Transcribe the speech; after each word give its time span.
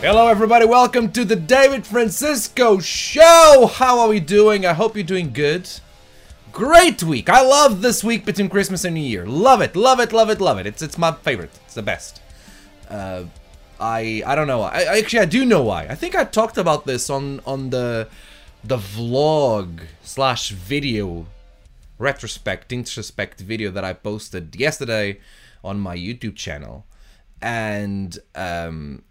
Hello, 0.00 0.28
everybody. 0.28 0.64
Welcome 0.64 1.10
to 1.10 1.24
the 1.24 1.34
David 1.34 1.84
Francisco 1.84 2.78
Show. 2.78 3.68
How 3.74 3.98
are 3.98 4.06
we 4.06 4.20
doing? 4.20 4.64
I 4.64 4.72
hope 4.72 4.94
you're 4.94 5.02
doing 5.02 5.32
good. 5.32 5.68
Great 6.52 7.02
week. 7.02 7.28
I 7.28 7.42
love 7.42 7.82
this 7.82 8.04
week 8.04 8.24
between 8.24 8.48
Christmas 8.48 8.84
and 8.84 8.94
New 8.94 9.00
Year. 9.00 9.26
Love 9.26 9.60
it, 9.60 9.74
love 9.74 9.98
it, 9.98 10.12
love 10.12 10.30
it, 10.30 10.40
love 10.40 10.56
it. 10.58 10.66
It's 10.68 10.82
it's 10.82 10.98
my 10.98 11.10
favorite. 11.10 11.50
It's 11.64 11.74
the 11.74 11.82
best. 11.82 12.22
Uh, 12.88 13.24
I 13.80 14.22
I 14.24 14.36
don't 14.36 14.46
know. 14.46 14.62
I, 14.62 14.82
I 14.82 14.98
actually 14.98 15.18
I 15.18 15.24
do 15.24 15.44
know 15.44 15.64
why. 15.64 15.88
I 15.88 15.96
think 15.96 16.14
I 16.14 16.22
talked 16.22 16.58
about 16.58 16.86
this 16.86 17.10
on 17.10 17.40
on 17.44 17.70
the 17.70 18.08
the 18.62 18.76
vlog 18.78 19.80
slash 20.04 20.50
video 20.50 21.26
retrospect 21.98 22.70
introspect 22.70 23.40
video 23.40 23.72
that 23.72 23.82
I 23.82 23.94
posted 23.94 24.54
yesterday 24.54 25.18
on 25.64 25.80
my 25.80 25.96
YouTube 25.96 26.36
channel, 26.36 26.86
and 27.42 28.16
um, 28.36 29.02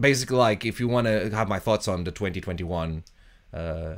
basically 0.00 0.36
like 0.36 0.64
if 0.64 0.80
you 0.80 0.88
want 0.88 1.06
to 1.06 1.30
have 1.30 1.48
my 1.48 1.58
thoughts 1.58 1.88
on 1.88 2.04
the 2.04 2.10
2021 2.10 3.04
uh, 3.52 3.94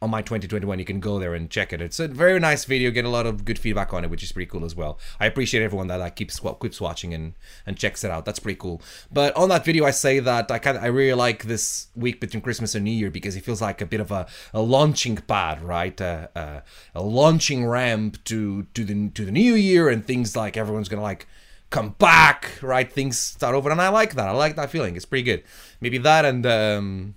on 0.00 0.10
my 0.10 0.22
2021 0.22 0.78
you 0.78 0.84
can 0.84 1.00
go 1.00 1.18
there 1.18 1.34
and 1.34 1.50
check 1.50 1.72
it. 1.72 1.80
It's 1.80 1.98
a 1.98 2.06
very 2.06 2.38
nice 2.38 2.64
video 2.64 2.90
get 2.90 3.04
a 3.04 3.08
lot 3.08 3.26
of 3.26 3.44
good 3.44 3.58
feedback 3.58 3.92
on 3.92 4.04
it 4.04 4.10
which 4.10 4.22
is 4.22 4.30
pretty 4.30 4.48
cool 4.48 4.64
as 4.64 4.76
well. 4.76 4.98
I 5.18 5.26
appreciate 5.26 5.62
everyone 5.62 5.88
that 5.88 5.96
like 5.96 6.16
keeps 6.16 6.40
keeps 6.60 6.80
watching 6.80 7.12
and 7.12 7.34
and 7.66 7.76
checks 7.76 8.04
it 8.04 8.10
out. 8.10 8.24
That's 8.24 8.38
pretty 8.38 8.58
cool. 8.58 8.80
But 9.10 9.36
on 9.36 9.48
that 9.48 9.64
video 9.64 9.84
i 9.84 9.90
say 9.90 10.20
that 10.20 10.50
i 10.50 10.58
kind 10.58 10.78
i 10.78 10.86
really 10.86 11.14
like 11.14 11.44
this 11.44 11.88
week 11.96 12.20
between 12.20 12.42
christmas 12.42 12.74
and 12.74 12.84
new 12.84 12.92
year 12.92 13.10
because 13.10 13.34
it 13.34 13.44
feels 13.44 13.60
like 13.60 13.80
a 13.80 13.86
bit 13.86 14.00
of 14.00 14.10
a, 14.12 14.26
a 14.54 14.60
launching 14.60 15.16
pad 15.16 15.62
right? 15.62 16.00
Uh, 16.00 16.28
uh, 16.36 16.60
a 16.94 17.02
launching 17.02 17.66
ramp 17.66 18.22
to 18.24 18.66
to 18.74 18.84
the 18.84 19.08
to 19.10 19.24
the 19.24 19.32
new 19.32 19.54
year 19.54 19.88
and 19.88 20.06
things 20.06 20.36
like 20.36 20.56
everyone's 20.56 20.88
gonna 20.88 21.02
like 21.02 21.26
come 21.70 21.90
back, 21.98 22.58
right? 22.62 22.90
Things 22.90 23.18
start 23.18 23.54
over, 23.54 23.70
and 23.70 23.80
I 23.80 23.88
like 23.88 24.14
that. 24.14 24.28
I 24.28 24.32
like 24.32 24.56
that 24.56 24.70
feeling. 24.70 24.96
It's 24.96 25.04
pretty 25.04 25.24
good. 25.24 25.44
Maybe 25.80 25.98
that 25.98 26.24
and 26.24 26.46
um, 26.46 27.14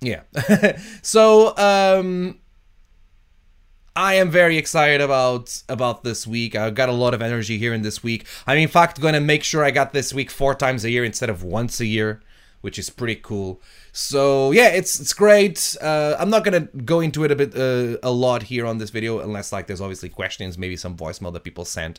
yeah. 0.00 0.22
so 1.02 1.56
um, 1.56 2.38
I 3.94 4.14
am 4.14 4.30
very 4.30 4.56
excited 4.56 5.00
about 5.00 5.62
about 5.68 6.04
this 6.04 6.26
week. 6.26 6.54
I've 6.54 6.74
got 6.74 6.88
a 6.88 6.92
lot 6.92 7.14
of 7.14 7.22
energy 7.22 7.58
here 7.58 7.74
in 7.74 7.82
this 7.82 8.02
week. 8.02 8.26
I'm 8.46 8.58
in 8.58 8.68
fact 8.68 9.00
going 9.00 9.14
to 9.14 9.20
make 9.20 9.44
sure 9.44 9.64
I 9.64 9.70
got 9.70 9.92
this 9.92 10.14
week 10.14 10.30
four 10.30 10.54
times 10.54 10.84
a 10.84 10.90
year 10.90 11.04
instead 11.04 11.30
of 11.30 11.42
once 11.42 11.80
a 11.80 11.86
year, 11.86 12.22
which 12.60 12.78
is 12.78 12.90
pretty 12.90 13.16
cool. 13.16 13.60
So 13.92 14.52
yeah, 14.52 14.68
it's 14.68 15.00
it's 15.00 15.12
great. 15.12 15.76
Uh, 15.80 16.14
I'm 16.18 16.30
not 16.30 16.44
gonna 16.44 16.68
go 16.84 17.00
into 17.00 17.24
it 17.24 17.32
a 17.32 17.36
bit 17.36 17.56
uh, 17.56 17.98
a 18.02 18.12
lot 18.12 18.44
here 18.44 18.66
on 18.66 18.78
this 18.78 18.90
video 18.90 19.18
unless 19.18 19.52
like 19.52 19.66
there's 19.66 19.80
obviously 19.80 20.08
questions, 20.08 20.56
maybe 20.56 20.76
some 20.76 20.96
voicemail 20.96 21.32
that 21.32 21.42
people 21.42 21.64
sent 21.64 21.98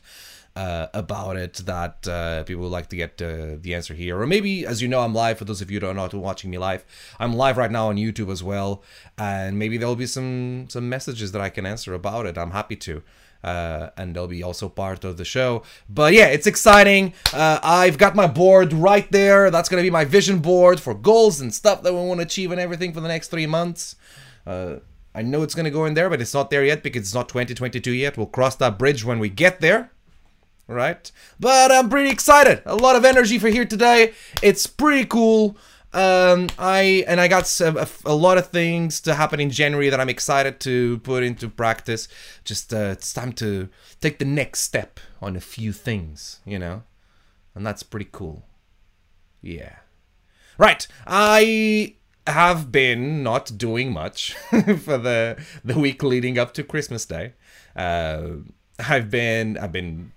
uh, 0.60 0.90
about 0.94 1.38
it 1.38 1.54
that 1.66 2.06
uh, 2.06 2.44
people 2.44 2.64
would 2.64 2.72
like 2.72 2.90
to 2.90 2.98
get 2.98 3.22
uh, 3.22 3.56
the 3.62 3.74
answer 3.74 3.94
here. 3.94 4.20
Or 4.20 4.28
maybe, 4.28 4.66
as 4.66 4.82
you 4.82 4.90
know, 4.90 5.00
I'm 5.00 5.14
live. 5.14 5.38
For 5.38 5.46
those 5.46 5.62
of 5.62 5.72
you 5.72 5.80
who 5.80 5.88
are 5.88 5.94
not 5.94 6.14
watching 6.14 6.50
me 6.50 6.58
live, 6.58 6.84
I'm 7.18 7.34
live 7.34 7.56
right 7.56 7.72
now 7.72 7.88
on 7.88 7.96
YouTube 7.96 8.30
as 8.30 8.44
well. 8.44 8.84
And 9.18 9.58
maybe 9.58 9.78
there'll 9.78 9.96
be 9.96 10.06
some 10.06 10.68
some 10.68 10.90
messages 10.90 11.32
that 11.32 11.42
I 11.42 11.50
can 11.50 11.66
answer 11.66 11.94
about 11.94 12.26
it. 12.26 12.38
I'm 12.38 12.52
happy 12.52 12.76
to. 12.76 13.02
Uh, 13.42 13.92
and 13.96 14.14
they'll 14.14 14.28
be 14.28 14.44
also 14.44 14.68
part 14.68 15.06
of 15.06 15.16
the 15.16 15.24
show. 15.24 15.64
But 15.88 16.12
yeah, 16.12 16.26
it's 16.26 16.46
exciting. 16.46 17.14
Uh, 17.34 17.60
I've 17.64 17.98
got 17.98 18.14
my 18.14 18.28
board 18.28 18.74
right 18.74 19.10
there. 19.14 19.50
That's 19.50 19.70
gonna 19.70 19.82
be 19.82 19.90
my 19.90 20.04
vision 20.04 20.40
board 20.40 20.82
for 20.82 20.94
goals 20.94 21.40
and 21.40 21.54
stuff 21.54 21.84
that 21.84 21.94
we 21.94 22.00
want 22.02 22.20
to 22.20 22.26
achieve 22.26 22.52
and 22.52 22.60
everything 22.60 22.92
for 22.92 23.00
the 23.00 23.08
next 23.08 23.30
three 23.30 23.48
months. 23.48 23.96
Uh, 24.46 24.80
I 25.16 25.22
know 25.22 25.42
it's 25.42 25.56
gonna 25.56 25.72
go 25.72 25.86
in 25.86 25.94
there, 25.94 26.10
but 26.10 26.20
it's 26.20 26.34
not 26.34 26.50
there 26.50 26.66
yet 26.66 26.84
because 26.84 27.04
it's 27.04 27.14
not 27.14 27.30
2022 27.30 27.92
yet. 27.94 28.18
We'll 28.18 28.28
cross 28.28 28.58
that 28.58 28.78
bridge 28.78 29.06
when 29.06 29.20
we 29.20 29.30
get 29.30 29.62
there 29.62 29.90
right? 30.70 31.12
But 31.40 31.72
I'm 31.72 31.90
pretty 31.90 32.10
excited. 32.10 32.62
A 32.66 32.76
lot 32.76 32.96
of 32.96 33.04
energy 33.04 33.40
for 33.40 33.50
here 33.50 33.66
today. 33.66 34.14
It's 34.42 34.68
pretty 34.68 35.06
cool. 35.06 35.58
Um, 35.92 36.50
I 36.60 37.04
and 37.08 37.20
I 37.20 37.28
got 37.28 37.50
a, 37.60 37.90
a, 38.06 38.14
lot 38.14 38.38
of 38.38 38.50
things 38.50 39.02
to 39.02 39.16
happen 39.16 39.40
in 39.40 39.50
January 39.50 39.90
that 39.90 40.00
I'm 40.00 40.08
excited 40.08 40.60
to 40.60 41.00
put 41.00 41.24
into 41.24 41.50
practice. 41.50 42.08
Just 42.44 42.72
uh, 42.72 42.92
it's 42.92 43.12
time 43.12 43.34
to 43.34 43.70
take 44.00 44.20
the 44.20 44.26
next 44.26 44.60
step 44.60 45.00
on 45.20 45.36
a 45.36 45.42
few 45.42 45.74
things, 45.74 46.42
you 46.46 46.60
know, 46.60 46.84
and 47.56 47.66
that's 47.66 47.82
pretty 47.82 48.08
cool. 48.12 48.46
Yeah. 49.42 49.78
Right. 50.60 50.86
I 51.08 51.96
have 52.28 52.72
been 52.72 53.24
not 53.24 53.58
doing 53.58 53.92
much 53.92 54.34
for 54.84 55.00
the 55.00 55.44
the 55.64 55.80
week 55.80 56.04
leading 56.04 56.38
up 56.38 56.54
to 56.54 56.64
Christmas 56.64 57.04
Day. 57.04 57.34
Uh, 57.76 58.28
I've 58.78 59.10
been 59.10 59.58
I've 59.58 59.72
been 59.72 60.12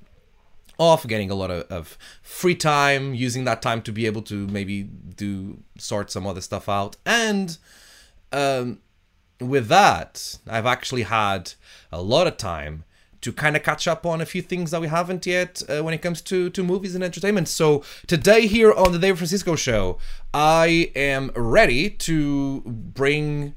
off, 0.78 1.06
getting 1.06 1.30
a 1.30 1.34
lot 1.34 1.50
of, 1.50 1.62
of, 1.70 1.98
free 2.22 2.54
time, 2.54 3.14
using 3.14 3.44
that 3.44 3.62
time 3.62 3.82
to 3.82 3.92
be 3.92 4.06
able 4.06 4.22
to 4.22 4.46
maybe 4.48 4.82
do 4.82 5.58
sort 5.78 6.10
some 6.10 6.26
other 6.26 6.40
stuff 6.40 6.68
out. 6.68 6.96
And 7.06 7.56
um, 8.32 8.80
with 9.40 9.68
that, 9.68 10.38
I've 10.48 10.66
actually 10.66 11.02
had 11.02 11.52
a 11.90 12.02
lot 12.02 12.26
of 12.26 12.36
time 12.36 12.84
to 13.20 13.32
kind 13.32 13.56
of 13.56 13.62
catch 13.62 13.86
up 13.86 14.04
on 14.04 14.20
a 14.20 14.26
few 14.26 14.42
things 14.42 14.72
that 14.72 14.80
we 14.80 14.88
haven't 14.88 15.24
yet 15.26 15.62
uh, 15.68 15.80
when 15.82 15.94
it 15.94 16.02
comes 16.02 16.20
to, 16.22 16.50
to 16.50 16.62
movies 16.64 16.94
and 16.94 17.04
entertainment. 17.04 17.48
So 17.48 17.84
today 18.08 18.48
here 18.48 18.72
on 18.72 18.90
the 18.92 18.98
David 18.98 19.18
Francisco 19.18 19.54
show, 19.54 19.98
I 20.34 20.90
am 20.96 21.30
ready 21.36 21.88
to 21.88 22.62
bring 22.62 23.54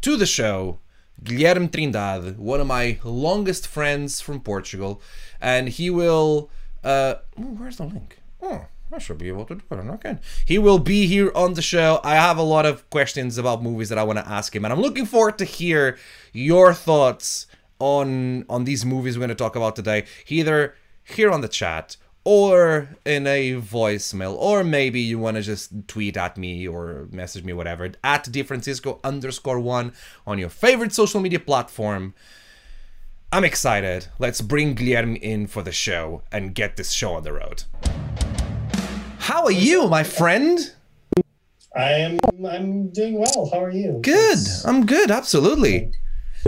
to 0.00 0.16
the 0.16 0.26
show 0.26 0.78
Guilherme 1.22 1.70
Trindade, 1.70 2.36
one 2.36 2.60
of 2.60 2.66
my 2.66 2.98
longest 3.04 3.66
friends 3.66 4.20
from 4.20 4.40
Portugal, 4.40 5.00
and 5.40 5.68
he 5.68 5.90
will. 5.90 6.50
Uh, 6.82 7.16
oh, 7.38 7.42
where's 7.42 7.78
the 7.78 7.84
link? 7.84 8.20
Oh, 8.42 8.66
I 8.92 8.98
should 8.98 9.18
be 9.18 9.28
able 9.28 9.44
to 9.46 9.54
do 9.56 9.62
it. 9.70 9.74
I'm 9.74 9.86
not 9.86 10.02
kidding. 10.02 10.20
He 10.44 10.58
will 10.58 10.78
be 10.78 11.06
here 11.06 11.32
on 11.34 11.54
the 11.54 11.62
show. 11.62 12.00
I 12.04 12.14
have 12.14 12.36
a 12.36 12.42
lot 12.42 12.66
of 12.66 12.88
questions 12.90 13.38
about 13.38 13.62
movies 13.62 13.88
that 13.88 13.98
I 13.98 14.04
want 14.04 14.18
to 14.18 14.28
ask 14.28 14.54
him, 14.54 14.64
and 14.64 14.72
I'm 14.72 14.80
looking 14.80 15.06
forward 15.06 15.38
to 15.38 15.44
hear 15.44 15.98
your 16.32 16.74
thoughts 16.74 17.46
on 17.78 18.44
on 18.48 18.64
these 18.64 18.84
movies 18.84 19.16
we're 19.16 19.26
going 19.26 19.28
to 19.30 19.34
talk 19.34 19.56
about 19.56 19.76
today. 19.76 20.04
Either 20.28 20.74
here 21.02 21.30
on 21.30 21.40
the 21.40 21.48
chat 21.48 21.96
or 22.24 22.88
in 23.04 23.26
a 23.26 23.54
voicemail, 23.54 24.34
or 24.36 24.64
maybe 24.64 25.00
you 25.00 25.18
want 25.18 25.36
to 25.36 25.42
just 25.42 25.86
tweet 25.86 26.16
at 26.16 26.38
me 26.38 26.66
or 26.66 27.06
message 27.12 27.44
me, 27.44 27.52
whatever, 27.52 27.84
at 28.02 28.24
DFrancisco 28.24 28.98
underscore 29.04 29.60
one 29.60 29.92
on 30.26 30.38
your 30.38 30.48
favorite 30.48 30.92
social 30.92 31.20
media 31.20 31.38
platform. 31.38 32.14
I'm 33.32 33.44
excited. 33.44 34.06
Let's 34.18 34.40
bring 34.40 34.76
Guilherme 34.76 35.20
in 35.20 35.46
for 35.46 35.62
the 35.62 35.72
show 35.72 36.22
and 36.30 36.54
get 36.54 36.76
this 36.76 36.92
show 36.92 37.14
on 37.14 37.24
the 37.24 37.32
road. 37.32 37.64
How 39.18 39.44
are 39.44 39.52
you, 39.52 39.88
my 39.88 40.04
friend? 40.04 40.58
I 41.76 41.90
am. 41.92 42.18
I'm 42.46 42.90
doing 42.90 43.18
well. 43.18 43.50
How 43.52 43.64
are 43.64 43.70
you? 43.70 43.98
Good. 44.02 44.38
I'm 44.64 44.86
good. 44.86 45.10
Absolutely. 45.10 45.90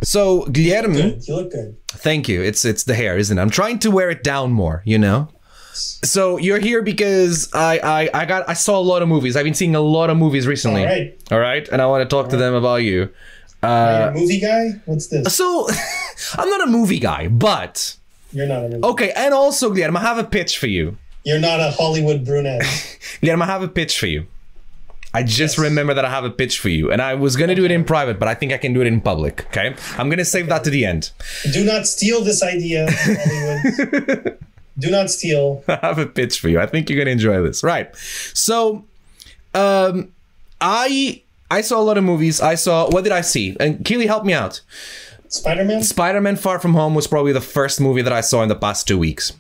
So 0.03 0.43
Guilherme, 0.45 0.95
you 0.97 1.03
look, 1.03 1.15
good. 1.19 1.29
you 1.29 1.35
look 1.35 1.51
good. 1.51 1.77
Thank 1.89 2.29
you. 2.29 2.43
It's 2.43 2.65
it's 2.65 2.85
the 2.85 2.95
hair, 2.95 3.17
isn't 3.17 3.37
it? 3.37 3.41
I'm 3.41 3.51
trying 3.51 3.79
to 3.81 3.91
wear 3.91 4.11
it 4.11 4.23
down 4.23 4.53
more. 4.53 4.83
You 4.85 4.99
know. 4.99 5.29
So 5.73 6.39
you're 6.39 6.59
here 6.61 6.81
because 6.83 7.53
I, 7.53 7.79
I 7.83 8.23
I 8.23 8.25
got 8.27 8.49
I 8.49 8.53
saw 8.55 8.79
a 8.79 8.81
lot 8.83 9.03
of 9.03 9.09
movies. 9.09 9.37
I've 9.37 9.45
been 9.45 9.55
seeing 9.55 9.75
a 9.75 9.81
lot 9.81 10.09
of 10.11 10.17
movies 10.17 10.47
recently. 10.47 10.83
All 10.83 10.89
right. 10.89 11.23
All 11.33 11.41
right, 11.41 11.69
and 11.69 11.83
I 11.83 11.87
want 11.87 12.03
to 12.03 12.09
talk 12.09 12.27
All 12.27 12.31
to 12.31 12.37
right. 12.37 12.43
them 12.43 12.55
about 12.55 12.77
you. 12.77 13.11
Uh, 13.67 14.13
movie 14.15 14.41
guy? 14.41 14.71
What's 14.85 15.09
this? 15.09 15.35
So, 15.35 15.69
I'm 16.35 16.49
not 16.49 16.67
a 16.67 16.71
movie 16.71 16.99
guy, 16.99 17.29
but 17.29 17.97
you're 18.33 18.47
not 18.47 18.65
a 18.65 18.69
movie. 18.69 18.85
Okay, 18.85 19.13
and 19.17 19.35
also, 19.35 19.73
Guilherme, 19.73 19.97
I 19.97 20.03
have 20.03 20.19
a 20.19 20.25
pitch 20.25 20.59
for 20.59 20.67
you. 20.67 20.97
You're 21.25 21.41
not 21.41 21.61
a 21.61 21.71
Hollywood 21.71 22.25
brunette. 22.25 22.63
Guilherme, 23.23 23.43
I 23.43 23.47
have 23.47 23.63
a 23.63 23.69
pitch 23.69 23.99
for 23.99 24.07
you. 24.07 24.27
I 25.13 25.23
just 25.23 25.57
yes. 25.57 25.59
remember 25.59 25.95
that 25.95 26.05
I 26.05 26.11
have 26.11 26.25
a 26.25 26.31
pitch 26.31 26.59
for 26.59 26.69
you, 26.69 26.93
and 26.93 27.01
I 27.01 27.15
was 27.15 27.37
gonna 27.37 27.55
do 27.55 27.65
it 27.65 27.71
in 27.71 27.85
private, 27.85 28.19
but 28.19 28.29
I 28.29 28.35
think 28.35 28.53
I 28.53 28.59
can 28.59 28.75
do 28.75 28.83
it 28.83 28.87
in 28.87 29.01
public. 29.01 29.47
Okay, 29.47 29.75
I'm 29.97 30.11
gonna 30.11 30.27
save 30.27 30.49
that 30.49 30.63
to 30.65 30.71
the 30.71 30.85
end. 30.85 31.11
Do 31.53 31.65
not 31.65 31.87
steal 31.87 32.23
this 32.23 32.43
idea, 32.43 32.87
Hollywood. 32.91 34.39
Do 34.79 34.91
not 34.91 35.09
steal. 35.11 35.65
I 35.69 35.77
have 35.77 35.99
a 35.99 36.07
pitch 36.07 36.39
for 36.39 36.51
you. 36.51 36.61
I 36.61 36.67
think 36.67 36.91
you're 36.91 36.99
gonna 36.99 37.13
enjoy 37.13 37.41
this. 37.43 37.65
Right. 37.65 37.97
So, 38.35 38.85
um, 39.55 40.13
I 40.61 41.23
I 41.51 41.61
saw 41.61 41.81
a 41.81 41.85
lot 41.85 41.99
of 41.99 42.05
movies. 42.05 42.41
I 42.41 42.55
saw 42.55 42.89
what 42.91 43.05
did 43.05 43.13
I 43.13 43.21
see? 43.21 43.57
And 43.61 43.85
Keely, 43.85 44.07
help 44.07 44.25
me 44.25 44.33
out. 44.33 44.61
Spider 45.29 45.65
Man. 45.65 45.83
Spider 45.83 46.21
Man 46.21 46.37
Far 46.37 46.59
From 46.59 46.75
Home 46.75 46.95
was 46.95 47.07
probably 47.07 47.33
the 47.33 47.41
first 47.41 47.81
movie 47.81 48.03
that 48.03 48.13
I 48.13 48.21
saw 48.21 48.43
in 48.43 48.49
the 48.49 48.57
past 48.57 48.87
two 48.87 48.99
weeks. 48.99 49.33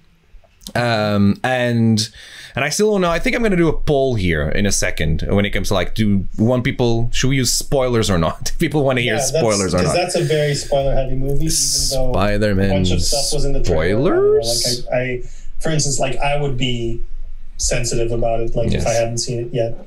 Um, 0.74 1.38
and 1.44 2.08
and 2.54 2.64
I 2.64 2.70
still 2.70 2.90
don't 2.92 3.02
know. 3.02 3.10
I 3.10 3.18
think 3.18 3.36
I'm 3.36 3.42
going 3.42 3.52
to 3.52 3.56
do 3.56 3.68
a 3.68 3.78
poll 3.78 4.14
here 4.14 4.48
in 4.48 4.66
a 4.66 4.72
second 4.72 5.22
when 5.28 5.44
it 5.44 5.50
comes 5.50 5.68
to 5.68 5.74
like, 5.74 5.94
do 5.94 6.26
want 6.38 6.64
people 6.64 7.10
should 7.12 7.28
we 7.28 7.36
use 7.36 7.52
spoilers 7.52 8.10
or 8.10 8.18
not? 8.18 8.52
people 8.58 8.82
want 8.82 8.98
to 8.98 9.02
hear 9.02 9.18
spoilers 9.20 9.74
or 9.74 9.82
not? 9.82 9.94
That's 9.94 10.16
a 10.16 10.24
very 10.24 10.54
spoiler 10.54 10.94
heavy 10.94 11.16
movie. 11.16 11.48
Spider 11.50 12.54
Man. 12.54 12.70
A 12.70 12.74
bunch 12.74 12.90
of 12.90 13.02
stuff 13.02 13.32
was 13.32 13.44
in 13.44 13.52
the 13.52 13.62
trailer. 13.62 14.42
Spoilers. 14.42 14.86
Like 14.86 14.94
I, 14.94 15.02
I, 15.02 15.22
for 15.60 15.70
instance, 15.70 16.00
like 16.00 16.16
I 16.16 16.40
would 16.40 16.56
be 16.56 17.02
sensitive 17.58 18.10
about 18.10 18.40
it, 18.40 18.54
like 18.54 18.70
yes. 18.70 18.82
if 18.82 18.88
I 18.88 18.92
haven't 18.92 19.18
seen 19.18 19.46
it 19.46 19.54
yet. 19.54 19.78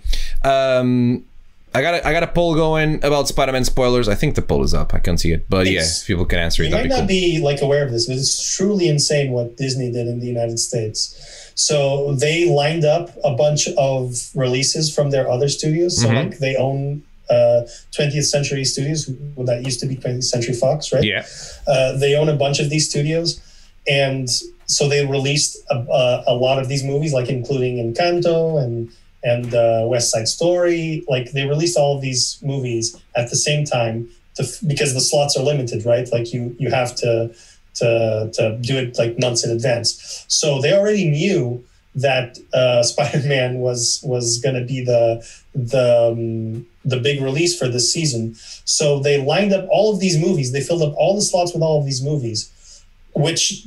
Um, 0.44 1.26
I 1.74 1.82
got 1.82 1.94
a, 1.96 2.08
I 2.08 2.12
got 2.14 2.24
a 2.24 2.28
poll 2.28 2.56
going 2.56 2.96
about 3.04 3.28
Spider-Man 3.28 3.64
spoilers. 3.64 4.10
I 4.10 4.16
think 4.16 4.34
the 4.36 4.42
poll 4.42 4.64
is 4.64 4.74
up. 4.74 4.94
I 4.96 5.00
can't 5.00 5.20
see 5.20 5.32
it, 5.32 5.46
but 5.50 5.66
yeah, 5.68 5.74
It's- 5.80 6.02
if 6.02 6.08
people 6.08 6.26
can 6.26 6.40
answer 6.40 6.64
it, 6.64 6.70
You 6.70 6.76
might 6.76 6.84
be 6.84 6.90
not 6.90 6.98
cool. 7.00 7.08
be 7.08 7.40
like 7.40 7.62
aware 7.62 7.86
of 7.86 7.92
this, 7.92 8.08
but 8.08 8.18
it's 8.18 8.56
truly 8.56 8.88
insane 8.88 9.32
what 9.32 9.56
Disney 9.58 9.92
did 9.92 10.08
in 10.08 10.20
the 10.20 10.26
United 10.26 10.58
States. 10.60 11.16
So 11.54 12.14
they 12.16 12.50
lined 12.50 12.86
up 12.86 13.12
a 13.24 13.36
bunch 13.36 13.68
of 13.78 14.30
releases 14.34 14.94
from 14.94 15.12
their 15.12 15.30
other 15.30 15.48
studios. 15.50 16.02
So 16.02 16.08
Mhm. 16.08 16.16
like 16.32 16.40
they 16.40 16.56
own 16.56 17.04
uh, 17.30 17.62
20th 17.96 18.26
Century 18.26 18.66
Studios, 18.66 19.08
well, 19.36 19.46
that 19.46 19.64
used 19.64 19.80
to 19.80 19.86
be 19.86 19.96
20th 19.96 20.24
Century 20.24 20.56
Fox, 20.56 20.92
right? 20.92 21.04
Yeah, 21.04 21.24
Uh, 21.68 21.96
they 21.96 22.16
own 22.16 22.28
a 22.28 22.36
bunch 22.36 22.60
of 22.60 22.72
these 22.72 22.90
studios, 22.90 23.40
and 23.88 24.28
so 24.66 24.90
they 24.90 25.06
released 25.06 25.56
a, 25.70 25.76
a, 25.76 26.24
a 26.26 26.34
lot 26.34 26.58
of 26.58 26.68
these 26.70 26.84
movies, 26.84 27.14
like 27.14 27.30
including 27.30 27.78
Encanto 27.78 28.60
and 28.64 28.90
and 29.24 29.54
uh, 29.54 29.86
West 29.88 30.12
Side 30.12 30.28
Story. 30.28 31.04
Like 31.08 31.32
they 31.32 31.46
released 31.46 31.78
all 31.78 31.96
of 31.96 32.02
these 32.02 32.40
movies 32.42 33.00
at 33.16 33.30
the 33.30 33.36
same 33.36 33.66
time 33.66 34.10
to, 34.36 34.46
because 34.68 34.94
the 34.94 35.02
slots 35.02 35.38
are 35.38 35.44
limited, 35.44 35.86
right? 35.86 36.08
Like 36.12 36.34
you 36.34 36.56
you 36.60 36.70
have 36.70 36.96
to 36.98 37.34
to 37.76 38.30
to 38.34 38.58
do 38.62 38.78
it 38.78 38.98
like 38.98 39.20
months 39.20 39.44
in 39.46 39.52
advance. 39.52 40.26
So 40.28 40.62
they 40.62 40.74
already 40.74 41.10
knew 41.10 41.64
that 41.96 42.38
uh, 42.54 42.84
Spider-Man 42.92 43.60
was 43.60 44.02
was 44.04 44.38
going 44.40 44.56
to 44.56 44.66
be 44.66 44.84
the 44.84 45.26
the 45.54 46.12
um, 46.12 46.68
the 46.86 46.98
big 46.98 47.22
release 47.22 47.58
for 47.58 47.68
this 47.68 47.92
season. 47.92 48.36
So 48.66 49.00
they 49.00 49.22
lined 49.22 49.54
up 49.54 49.68
all 49.70 49.94
of 49.94 50.00
these 50.00 50.18
movies. 50.18 50.52
They 50.52 50.62
filled 50.62 50.82
up 50.82 50.94
all 50.98 51.16
the 51.16 51.22
slots 51.22 51.54
with 51.54 51.62
all 51.62 51.80
of 51.80 51.86
these 51.86 52.02
movies, 52.02 52.84
which 53.14 53.66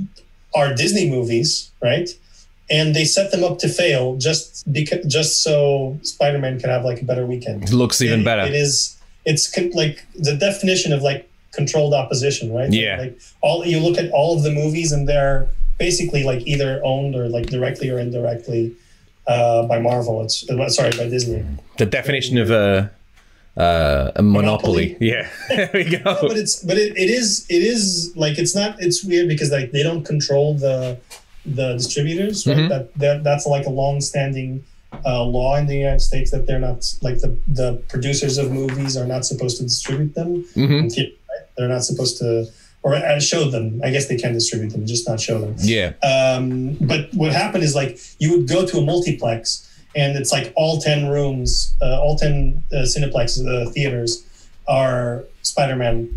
are 0.55 0.75
Disney 0.75 1.11
movies, 1.11 1.71
right? 1.83 2.09
And 2.73 2.95
they 2.97 3.05
set 3.05 3.31
them 3.33 3.45
up 3.45 3.59
to 3.59 3.69
fail 3.69 4.17
just 4.17 4.47
because 4.73 5.05
just 5.07 5.43
so 5.43 5.99
Spider-Man 6.03 6.59
can 6.59 6.71
have 6.71 6.85
like 6.91 7.03
a 7.03 7.05
better 7.05 7.27
weekend. 7.27 7.65
it 7.65 7.73
looks 7.73 8.01
even 8.01 8.21
It- 8.21 8.25
better. 8.25 8.43
It 8.51 8.55
is. 8.55 8.97
It's 9.31 9.45
con- 9.55 9.71
like 9.83 9.97
the 10.29 10.35
definition 10.35 10.93
of 10.93 11.03
like 11.03 11.29
controlled 11.53 11.93
opposition, 11.95 12.53
right? 12.53 12.73
Yeah. 12.73 12.97
Like 13.03 13.15
all 13.43 13.65
you 13.65 13.79
look 13.79 13.99
at 13.99 14.11
all 14.11 14.37
of 14.37 14.43
the 14.43 14.51
movies 14.51 14.91
and 14.91 15.07
they're 15.09 15.49
basically 15.79 16.23
like 16.25 16.41
either 16.47 16.81
owned 16.83 17.15
or 17.15 17.29
like 17.29 17.47
directly 17.47 17.89
or 17.91 17.99
indirectly 18.01 18.73
uh, 19.27 19.67
by 19.67 19.79
Marvel. 19.79 20.23
It's 20.25 20.49
uh, 20.51 20.69
sorry 20.71 20.91
by 20.97 21.09
Disney. 21.09 21.45
the 21.79 21.87
definition 21.87 22.39
of 22.39 22.51
a 22.51 22.91
uh, 23.57 24.11
a 24.17 24.23
monopoly. 24.23 24.95
Monopoly? 24.95 24.97
Yeah, 25.01 25.29
there 25.51 25.71
we 25.75 25.85
go. 25.85 26.17
but 26.23 26.37
it's 26.39 26.65
but 26.65 26.77
it, 26.79 26.97
it 26.97 27.11
is 27.11 27.45
it 27.51 27.63
is 27.63 28.13
like 28.17 28.39
it's 28.39 28.55
not 28.57 28.77
it's 28.81 29.05
weird 29.05 29.29
because 29.29 29.51
like 29.53 29.73
they 29.73 29.83
don't 29.83 30.05
control 30.05 30.55
the 30.55 30.97
the 31.45 31.75
distributors 31.75 32.47
right? 32.47 32.57
Mhm. 32.57 32.69
that, 32.69 32.95
that 32.99 33.25
that's 33.25 33.47
like 33.47 33.67
a 33.67 33.71
long 33.71 34.01
standing 34.01 34.65
uh, 35.05 35.25
law 35.25 35.57
in 35.57 35.67
the 35.67 35.77
United 35.77 36.01
States 36.01 36.31
that 36.31 36.47
they're 36.47 36.61
not 36.61 36.81
like 37.03 37.19
the 37.21 37.37
the 37.49 37.83
producers 37.89 38.39
of 38.39 38.51
movies 38.53 38.97
are 38.97 39.07
not 39.07 39.25
supposed 39.25 39.57
to 39.59 39.63
distribute 39.65 40.15
them. 40.15 40.45
Hmm 40.55 40.73
in 40.73 40.91
theater, 40.91 41.13
right? 41.31 41.47
they're 41.57 41.69
not 41.77 41.85
supposed 41.85 42.19
to 42.19 42.47
or 42.85 42.95
uh, 42.97 43.21
show 43.21 43.49
them. 43.49 43.81
I 43.85 43.91
guess 43.91 44.07
they 44.09 44.17
can 44.17 44.33
distribute 44.35 44.71
them 44.71 44.85
just 44.87 45.09
not 45.09 45.19
show 45.21 45.39
them. 45.41 45.55
Yeah, 45.59 45.93
um, 46.03 46.75
but 46.81 47.09
what 47.15 47.33
happened 47.33 47.65
is 47.65 47.75
like 47.75 47.99
you 48.19 48.29
would 48.33 48.49
go 48.49 48.67
to 48.67 48.79
a 48.79 48.85
multiplex 48.85 49.69
and 49.95 50.17
it's 50.17 50.33
like 50.33 50.53
all 50.57 50.81
10 50.81 51.09
rooms 51.09 51.75
uh, 51.83 52.01
all 52.01 52.17
10 52.19 52.63
uh, 52.73 52.77
cineplex 52.93 53.29
uh, 53.45 53.71
theaters 53.71 54.25
are 54.69 55.25
spider-man 55.43 56.09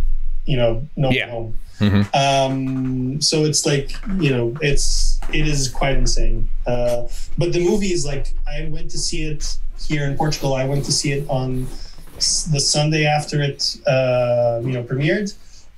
you 0.46 0.58
know 0.58 0.88
no 0.96 1.10
Yeah. 1.12 1.30
home 1.30 1.58
Mhm. 1.80 2.04
um, 2.16 3.22
so 3.22 3.44
it's 3.46 3.66
like 3.66 3.92
you 4.20 4.30
know 4.30 4.54
it's 4.62 5.20
it 5.34 5.46
is 5.48 5.68
quite 5.70 5.96
insane 5.98 6.48
uh, 6.68 7.04
but 7.38 7.52
the 7.54 7.60
movie 7.60 7.92
is 7.98 8.06
like 8.06 8.26
i 8.48 8.68
went 8.70 8.90
to 8.92 8.98
see 8.98 9.24
it 9.24 9.58
here 9.88 10.06
in 10.10 10.16
portugal 10.16 10.54
i 10.54 10.64
went 10.66 10.84
to 10.86 10.92
see 10.92 11.12
it 11.12 11.26
on 11.30 11.68
the 12.54 12.60
sunday 12.60 13.06
after 13.06 13.42
it 13.42 13.78
uh, 13.88 14.62
you 14.64 14.72
know 14.76 14.84
premiered 14.84 15.34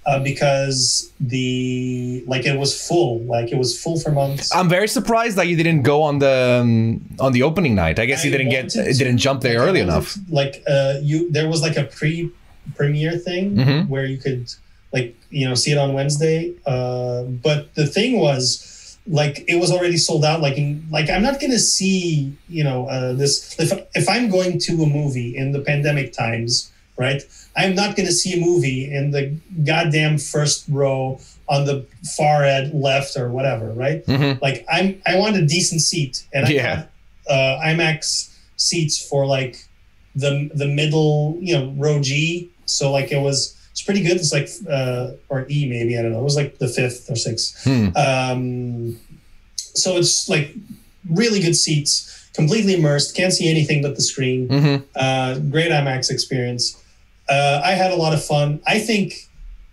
uh, 0.05 0.19
because 0.31 1.11
the 1.19 2.23
like 2.27 2.45
it 2.45 2.57
was 2.57 2.71
full 2.87 3.19
like 3.23 3.51
it 3.51 3.57
was 3.57 3.69
full 3.83 3.99
for 3.99 4.11
months 4.11 4.55
I'm 4.55 4.69
very 4.69 4.87
surprised 4.87 5.35
that 5.37 5.47
you 5.49 5.57
didn't 5.57 5.81
go 5.81 6.01
on 6.03 6.19
the 6.19 6.59
um, 6.61 7.01
on 7.19 7.31
the 7.33 7.43
opening 7.43 7.75
night. 7.75 7.99
I 7.99 8.05
guess 8.05 8.23
you 8.23 8.31
didn't 8.31 8.49
get 8.57 8.73
it 8.73 8.97
didn't 8.97 9.17
jump 9.17 9.41
there 9.41 9.59
early 9.59 9.81
enough. 9.81 10.17
Like 10.29 10.63
uh, 10.65 10.93
you, 11.01 11.29
there 11.29 11.49
was 11.49 11.61
like 11.61 11.75
a 11.75 11.83
pre-premiere 11.83 13.17
thing 13.17 13.55
Mhm. 13.57 13.89
where 13.89 14.05
you 14.05 14.17
could 14.17 14.53
like 14.93 15.16
you 15.29 15.47
know 15.47 15.55
see 15.55 15.71
it 15.71 15.77
on 15.77 15.93
Wednesday. 15.93 16.53
Uh, 16.65 17.23
but 17.23 17.73
the 17.75 17.85
thing 17.87 18.19
was, 18.19 18.97
like, 19.07 19.43
it 19.47 19.55
was 19.55 19.71
already 19.71 19.97
sold 19.97 20.23
out. 20.25 20.41
Like, 20.41 20.57
in, 20.57 20.85
like 20.91 21.09
I'm 21.09 21.21
not 21.23 21.39
gonna 21.39 21.59
see 21.59 22.33
you 22.49 22.63
know 22.63 22.87
uh, 22.87 23.13
this 23.13 23.55
if 23.59 23.71
if 23.95 24.07
I'm 24.09 24.29
going 24.29 24.59
to 24.59 24.83
a 24.83 24.87
movie 24.87 25.35
in 25.35 25.51
the 25.51 25.59
pandemic 25.61 26.13
times, 26.13 26.71
right? 26.97 27.21
I'm 27.55 27.73
not 27.75 27.95
gonna 27.95 28.11
see 28.11 28.33
a 28.33 28.39
movie 28.45 28.91
in 28.93 29.11
the 29.11 29.35
goddamn 29.65 30.17
first 30.19 30.65
row 30.69 31.19
on 31.49 31.65
the 31.65 31.85
far 32.17 32.43
end 32.43 32.73
left 32.79 33.15
or 33.17 33.29
whatever, 33.31 33.71
right? 33.71 34.05
Mhm. 34.05 34.41
like 34.41 34.65
I'm 34.71 35.01
I 35.05 35.17
want 35.17 35.35
a 35.37 35.45
decent 35.45 35.81
seat 35.81 36.23
and 36.33 36.45
I 36.45 36.49
Yeah. 36.49 36.61
have 36.75 36.87
uh, 37.29 37.59
IMAX 37.65 38.29
seats 38.57 38.97
for 39.07 39.25
like 39.25 39.57
the 40.15 40.49
the 40.53 40.67
middle 40.67 41.37
you 41.41 41.53
know 41.57 41.73
row 41.77 42.01
G 42.01 42.49
so 42.65 42.91
like 42.91 43.11
it 43.11 43.21
was 43.21 43.55
it's 43.77 43.83
pretty 43.85 44.01
good 44.01 44.17
it's 44.17 44.33
like 44.33 44.49
uh, 44.71 45.11
or 45.29 45.45
E 45.49 45.67
maybe 45.69 45.97
I 45.99 46.01
don't 46.01 46.11
know 46.11 46.19
it 46.19 46.23
was 46.23 46.35
like 46.35 46.57
the 46.57 46.67
fifth 46.67 47.09
or 47.11 47.15
sixth 47.15 47.63
Hmm. 47.63 47.89
um, 47.95 48.99
so 49.55 49.97
it's 49.97 50.27
like 50.27 50.55
really 51.21 51.39
good 51.39 51.55
seats 51.55 51.91
completely 52.33 52.73
immersed 52.73 53.15
can't 53.15 53.31
see 53.33 53.47
anything 53.49 53.83
but 53.83 53.95
the 53.95 54.01
screen 54.01 54.47
Mhm. 54.47 54.83
uh, 54.95 55.37
great 55.53 55.71
IMAX 55.71 56.09
experience 56.09 56.75
uh, 57.29 57.61
I 57.63 57.71
had 57.73 57.91
a 57.91 57.95
lot 57.95 58.13
of 58.13 58.23
fun 58.25 58.59
I 58.65 58.79
think 58.79 59.13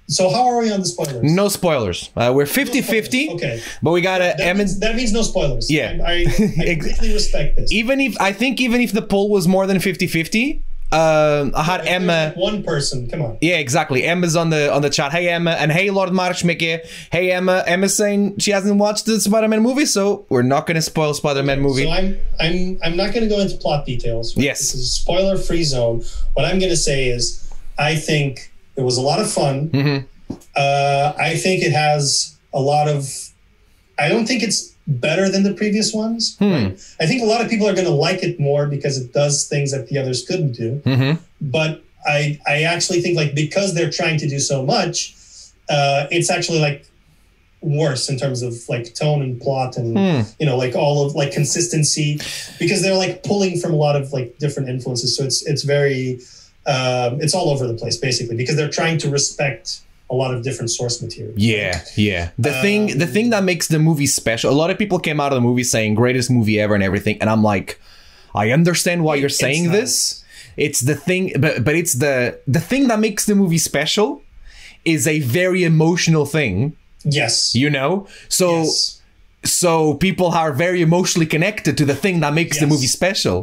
so 0.06 0.28
how 0.28 0.44
are 0.48 0.58
we 0.60 0.70
on 0.70 0.80
the 0.80 0.86
spoilers 0.86 1.22
No 1.22 1.48
spoilers. 1.48 2.10
Uh, 2.14 2.30
we're 2.36 2.44
No 2.44 2.50
50-50, 2.50 2.82
spoilers. 2.82 3.34
okay 3.36 3.62
but 3.82 3.92
we 3.92 4.02
got 4.02 4.20
a 4.20 4.34
that, 4.36 4.54
means, 4.58 4.78
that 4.80 4.96
means 4.96 5.12
no 5.14 5.22
spoilers. 5.22 5.70
Yeah. 5.70 5.96
I, 6.04 6.12
I, 6.12 6.16
I 6.18 6.74
completely 6.74 7.14
respect 7.14 7.56
this. 7.56 7.72
Even 7.72 8.00
if 8.02 8.14
I 8.20 8.32
think 8.34 8.60
even 8.60 8.82
if 8.82 8.92
the 8.92 9.00
poll 9.00 9.30
was 9.30 9.48
more 9.48 9.66
than 9.66 9.78
50-50, 9.78 10.60
um, 10.92 11.52
I 11.56 11.62
had 11.64 11.80
there's 11.80 11.88
Emma. 11.90 12.32
One 12.36 12.62
person, 12.62 13.08
come 13.10 13.20
on. 13.22 13.38
Yeah, 13.40 13.56
exactly. 13.56 14.04
Emma's 14.04 14.36
on 14.36 14.50
the 14.50 14.72
on 14.72 14.82
the 14.82 14.90
chat. 14.90 15.10
Hey 15.10 15.28
Emma, 15.28 15.50
and 15.52 15.72
hey 15.72 15.90
Lord 15.90 16.10
Marshmikke. 16.10 16.86
Hey 17.10 17.32
Emma. 17.32 17.64
Emma's 17.66 17.96
saying 17.96 18.38
she 18.38 18.52
hasn't 18.52 18.78
watched 18.78 19.06
the 19.06 19.20
Spider-Man 19.20 19.60
movie, 19.62 19.86
so 19.86 20.24
we're 20.28 20.42
not 20.42 20.66
going 20.66 20.76
to 20.76 20.82
spoil 20.82 21.12
Spider-Man 21.14 21.60
movie. 21.60 21.84
So 21.84 21.90
I'm 21.90 22.16
I'm 22.38 22.78
I'm 22.84 22.96
not 22.96 23.12
going 23.12 23.28
to 23.28 23.34
go 23.34 23.40
into 23.40 23.56
plot 23.56 23.86
details. 23.86 24.36
Yes. 24.36 24.60
This 24.60 24.74
is 24.74 24.80
a 24.82 24.90
spoiler-free 25.00 25.64
zone. 25.64 26.04
What 26.34 26.44
I'm 26.44 26.58
going 26.60 26.70
to 26.70 26.76
say 26.76 27.08
is, 27.08 27.52
I 27.76 27.96
think 27.96 28.52
it 28.76 28.82
was 28.82 28.96
a 28.96 29.02
lot 29.02 29.18
of 29.20 29.28
fun. 29.30 29.70
Mhm. 29.70 30.06
Uh, 30.56 31.12
I 31.18 31.34
think 31.36 31.64
it 31.64 31.72
has 31.72 32.36
a 32.52 32.60
lot 32.60 32.88
of. 32.88 33.08
I 33.98 34.08
don't 34.08 34.26
think 34.26 34.42
it's 34.44 34.73
better 34.86 35.28
than 35.30 35.42
the 35.44 35.54
previous 35.54 35.92
ones. 35.94 36.36
Hmm. 36.38 36.68
I 37.00 37.06
think 37.06 37.22
a 37.22 37.24
lot 37.26 37.40
of 37.40 37.48
people 37.48 37.66
are 37.66 37.72
going 37.74 37.86
to 37.86 37.92
like 38.08 38.22
it 38.22 38.38
more 38.38 38.66
because 38.66 38.98
it 38.98 39.12
does 39.12 39.46
things 39.46 39.70
that 39.72 39.88
the 39.88 39.98
others 39.98 40.24
couldn't 40.26 40.52
do. 40.52 40.82
Mhm. 40.84 41.18
but 41.40 41.82
I 42.06 42.38
I 42.46 42.62
actually 42.64 43.00
think 43.00 43.16
like 43.16 43.34
because 43.34 43.72
they're 43.74 43.90
trying 43.90 44.18
to 44.18 44.28
do 44.28 44.38
so 44.38 44.64
much, 44.64 45.14
uh, 45.70 46.06
it's 46.10 46.30
actually 46.30 46.58
like 46.60 46.86
worse 47.62 48.10
in 48.10 48.18
terms 48.18 48.42
of 48.42 48.52
like 48.68 48.94
tone 48.94 49.22
and 49.22 49.40
plot 49.40 49.78
and 49.78 49.96
Hmm. 49.96 50.20
you 50.38 50.44
know 50.44 50.58
like 50.58 50.74
all 50.76 51.06
of 51.06 51.14
like 51.14 51.32
consistency 51.32 52.20
because 52.58 52.82
they're 52.82 52.94
like 53.06 53.22
pulling 53.22 53.58
from 53.58 53.72
a 53.72 53.76
lot 53.76 53.96
of 53.96 54.12
like 54.12 54.36
different 54.38 54.68
influences. 54.68 55.16
So 55.16 55.24
it's 55.24 55.42
it's 55.46 55.62
very 55.62 56.18
um, 56.66 57.20
it's 57.22 57.34
all 57.34 57.48
over 57.50 57.66
the 57.66 57.72
place 57.74 57.96
basically 57.96 58.36
because 58.36 58.56
they're 58.56 58.70
trying 58.80 58.98
to 58.98 59.08
respect 59.10 59.80
a 60.14 60.16
lot 60.22 60.30
of 60.34 60.38
different 60.48 60.70
source 60.78 60.96
material. 61.06 61.34
Yeah, 61.36 61.74
yeah. 61.96 62.24
The 62.46 62.52
thing, 62.64 62.80
the 63.02 63.08
Um, 63.08 63.14
thing 63.16 63.26
that 63.34 63.42
makes 63.50 63.66
the 63.74 63.78
movie 63.88 64.06
special. 64.20 64.48
A 64.56 64.58
lot 64.62 64.70
of 64.72 64.76
people 64.82 64.98
came 65.08 65.18
out 65.22 65.30
of 65.32 65.36
the 65.40 65.46
movie 65.50 65.64
saying 65.74 65.90
greatest 66.02 66.28
movie 66.38 66.56
ever 66.64 66.74
and 66.78 66.84
everything, 66.90 67.16
and 67.20 67.28
I'm 67.32 67.42
like, 67.52 67.68
I 68.42 68.44
understand 68.58 68.98
why 69.06 69.14
you're 69.20 69.36
saying 69.44 69.64
not. 69.66 69.72
this. 69.78 69.92
It's 70.56 70.80
the 70.90 70.94
thing, 71.08 71.24
but 71.44 71.52
but 71.66 71.74
it's 71.80 71.94
the 72.04 72.16
the 72.56 72.60
thing 72.70 72.82
that 72.90 72.98
makes 73.06 73.22
the 73.30 73.34
movie 73.42 73.58
special 73.72 74.08
is 74.84 75.06
a 75.16 75.18
very 75.40 75.62
emotional 75.72 76.26
thing, 76.36 76.54
Yes. 77.20 77.54
you 77.62 77.68
know. 77.76 78.06
So 78.28 78.46
yes. 78.62 79.00
so 79.62 79.94
people 80.06 80.28
are 80.42 80.52
very 80.52 80.80
emotionally 80.88 81.26
connected 81.26 81.76
to 81.80 81.84
the 81.84 81.94
thing 82.04 82.20
that 82.20 82.32
makes 82.34 82.56
the 82.60 82.66
movie 82.66 82.86
special. 83.00 83.38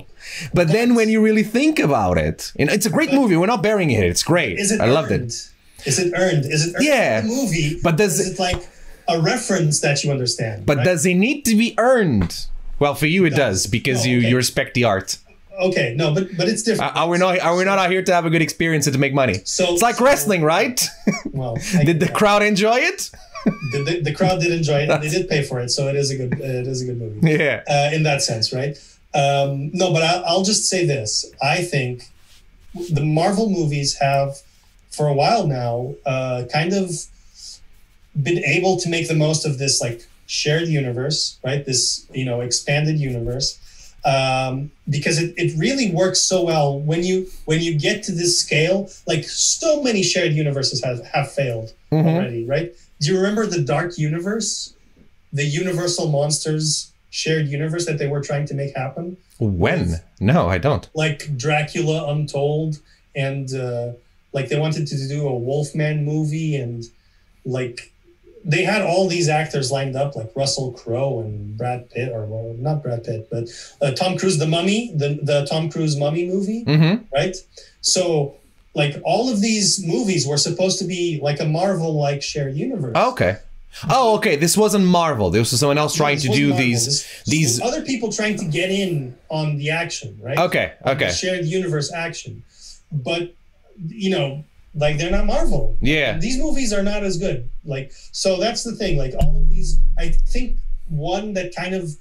But 0.53 0.67
then 0.75 0.95
when 0.97 1.09
you 1.09 1.19
really 1.29 1.43
think 1.57 1.79
about 1.79 2.17
it, 2.17 2.51
you 2.57 2.65
know, 2.65 2.73
it's 2.77 2.85
a 2.85 2.89
great 2.97 3.11
movie. 3.19 3.35
We're 3.35 3.53
not 3.55 3.63
burying 3.63 3.91
it. 3.91 4.03
It's 4.13 4.23
great. 4.23 4.55
Is 4.63 4.71
it 4.71 4.79
I 4.81 4.85
loved 4.97 5.11
earned? 5.11 5.31
it. 5.31 5.50
Is 5.85 5.99
it 5.99 6.13
earned? 6.15 6.45
Is 6.45 6.67
it 6.67 6.75
earned 6.75 6.85
Yeah. 6.85 7.21
movie? 7.25 7.79
But 7.81 7.97
does 7.97 8.19
is 8.19 8.29
it- 8.29 8.33
it 8.33 8.39
like 8.39 8.67
a 9.07 9.19
reference 9.21 9.79
that 9.81 10.03
you 10.03 10.11
understand? 10.11 10.65
But 10.65 10.77
right? 10.77 10.85
does 10.85 11.05
it 11.05 11.15
need 11.15 11.43
to 11.45 11.55
be 11.55 11.73
earned? 11.77 12.45
Well, 12.79 12.95
for 12.95 13.05
you 13.07 13.25
it 13.25 13.31
does 13.31 13.63
does. 13.63 13.67
because 13.67 14.05
you 14.07 14.19
okay. 14.19 14.29
you 14.29 14.35
respect 14.35 14.73
the 14.73 14.85
art. 14.85 15.17
okay, 15.59 15.93
no, 15.97 16.13
but 16.13 16.35
but 16.37 16.47
it's 16.47 16.63
different. 16.63 16.95
Are 16.95 17.03
are 17.03 17.09
we 17.09 17.17
not 17.17 17.39
are 17.39 17.55
we 17.55 17.63
not 17.63 17.77
out 17.77 17.91
here 17.91 18.01
to 18.03 18.13
have 18.13 18.25
a 18.25 18.29
good 18.29 18.41
experience 18.41 18.87
and 18.87 18.93
to 18.93 18.99
make 18.99 19.13
money? 19.13 19.35
So- 19.43 19.73
it's 19.73 19.81
like 19.81 19.95
so- 19.95 20.05
wrestling, 20.05 20.41
right? 20.43 20.81
Well, 21.31 21.57
Did 21.85 21.99
the 21.99 22.07
crowd 22.09 22.41
enjoy 22.43 22.77
it? 22.77 23.09
the, 23.45 23.83
the, 23.83 24.01
the 24.01 24.13
crowd 24.13 24.39
did 24.39 24.51
enjoy 24.51 24.81
it. 24.83 24.89
and 24.89 25.01
They 25.03 25.09
did 25.17 25.27
pay 25.27 25.41
for 25.43 25.59
it, 25.59 25.69
so 25.69 25.87
it 25.87 25.95
is 25.95 26.11
a 26.11 26.15
good 26.15 26.33
it 26.39 26.67
is 26.67 26.81
a 26.81 26.85
good 26.85 26.99
movie 26.99 27.19
Yeah. 27.31 27.63
uh, 27.67 27.89
in 27.95 28.03
that 28.03 28.21
sense, 28.21 28.53
right? 28.53 28.77
Um, 29.13 29.71
no, 29.73 29.91
but 29.91 30.03
I'll, 30.03 30.23
I'll 30.25 30.43
just 30.43 30.65
say 30.69 30.85
this: 30.85 31.25
I 31.41 31.63
think 31.63 32.03
the 32.91 33.03
Marvel 33.03 33.49
movies 33.49 33.97
have, 33.99 34.37
for 34.91 35.07
a 35.07 35.13
while 35.13 35.47
now, 35.47 35.95
uh, 36.05 36.43
kind 36.51 36.73
of 36.73 36.89
been 38.21 38.43
able 38.43 38.77
to 38.77 38.89
make 38.89 39.07
the 39.07 39.15
most 39.15 39.45
of 39.45 39.57
this 39.57 39.81
like 39.81 40.05
shared 40.27 40.67
universe, 40.67 41.37
right? 41.43 41.65
This 41.65 42.05
you 42.13 42.25
know 42.25 42.41
expanded 42.41 42.99
universe, 42.99 43.57
um, 44.05 44.71
because 44.89 45.17
it, 45.21 45.33
it 45.37 45.57
really 45.57 45.91
works 45.91 46.21
so 46.21 46.43
well 46.43 46.79
when 46.79 47.03
you 47.03 47.27
when 47.45 47.61
you 47.61 47.77
get 47.77 48.03
to 48.03 48.11
this 48.11 48.39
scale. 48.39 48.89
Like 49.07 49.23
so 49.25 49.81
many 49.81 50.03
shared 50.03 50.33
universes 50.33 50.83
have 50.83 51.05
have 51.07 51.31
failed 51.31 51.73
Mhm. 51.91 52.05
already, 52.05 52.45
right? 52.45 52.73
Do 52.99 53.09
you 53.11 53.17
remember 53.17 53.45
the 53.47 53.61
Dark 53.61 53.97
Universe, 53.97 54.73
the 55.33 55.43
Universal 55.45 56.09
Monsters 56.11 56.91
shared 57.09 57.47
universe 57.47 57.85
that 57.85 57.97
they 57.97 58.07
were 58.07 58.21
trying 58.21 58.45
to 58.47 58.53
make 58.53 58.75
happen? 58.75 59.17
When? 59.39 59.95
No, 60.19 60.47
I 60.47 60.57
don't. 60.59 60.87
like 60.93 61.35
Dracula 61.35 62.11
Untold, 62.13 62.79
and 63.15 63.53
uh, 63.53 63.93
like 64.33 64.49
they 64.49 64.59
wanted 64.59 64.87
to 64.87 65.07
do 65.07 65.27
a 65.27 65.35
Wolfman 65.35 66.05
movie, 66.05 66.55
and 66.55 66.83
like 67.45 67.91
they 68.43 68.63
had 68.63 68.81
all 68.81 69.07
these 69.07 69.29
actors 69.29 69.71
lined 69.71 69.95
up, 69.95 70.15
like 70.15 70.31
Russell 70.35 70.71
Crowe 70.71 71.19
and 71.19 71.57
Brad 71.57 71.89
Pitt, 71.91 72.11
or 72.11 72.25
well, 72.25 72.55
not 72.57 72.81
Brad 72.81 73.03
Pitt, 73.03 73.27
but 73.31 73.47
uh, 73.81 73.91
Tom 73.91 74.17
Cruise, 74.17 74.37
the 74.39 74.47
Mummy, 74.47 74.91
the 74.95 75.19
the 75.21 75.45
Tom 75.49 75.69
Cruise 75.69 75.95
Mummy 75.97 76.27
movie, 76.27 76.65
Mm-hmm. 76.65 77.03
right? 77.13 77.35
So 77.81 78.35
like 78.73 78.95
all 79.03 79.29
of 79.29 79.41
these 79.41 79.85
movies 79.85 80.25
were 80.25 80.37
supposed 80.37 80.79
to 80.79 80.85
be 80.85 81.19
like 81.21 81.39
a 81.41 81.45
Marvel 81.45 81.93
like 81.99 82.21
shared 82.23 82.55
universe. 82.55 82.95
okay. 82.95 83.37
Oh, 83.89 84.15
okay. 84.17 84.35
This 84.35 84.57
wasn't 84.57 84.83
Marvel. 84.85 85.29
This 85.29 85.51
was 85.51 85.59
someone 85.61 85.77
else 85.77 85.95
trying 85.95 86.17
to 86.19 86.27
do 86.27 86.49
Marvel. 86.49 86.57
these. 86.65 86.85
This- 86.85 87.23
these- 87.25 87.61
other 87.61 87.81
people 87.83 88.11
trying 88.11 88.35
to 88.37 88.45
get 88.45 88.69
in 88.69 89.15
on 89.29 89.55
the 89.57 89.69
action, 89.69 90.17
right? 90.21 90.37
Okay. 90.37 90.73
on 90.83 90.97
the 90.97 91.05
Okay. 91.05 91.13
shared 91.13 91.45
universe 91.45 91.89
action. 91.93 92.43
But 92.91 93.33
you 93.77 94.09
know, 94.09 94.43
like 94.75 94.97
they're 94.97 95.11
not 95.11 95.25
Marvel. 95.25 95.77
Yeah. 95.81 96.17
These 96.17 96.37
movies 96.37 96.71
are 96.73 96.83
not 96.83 97.03
as 97.03 97.17
good. 97.17 97.49
Like 97.65 97.91
so 98.11 98.37
that's 98.39 98.63
the 98.63 98.73
thing. 98.75 98.97
Like 98.97 99.13
all 99.19 99.37
of 99.37 99.49
these 99.49 99.77
I 99.97 100.09
think 100.09 100.57
one 100.87 101.33
that 101.33 101.55
kind 101.55 101.73
of 101.75 101.95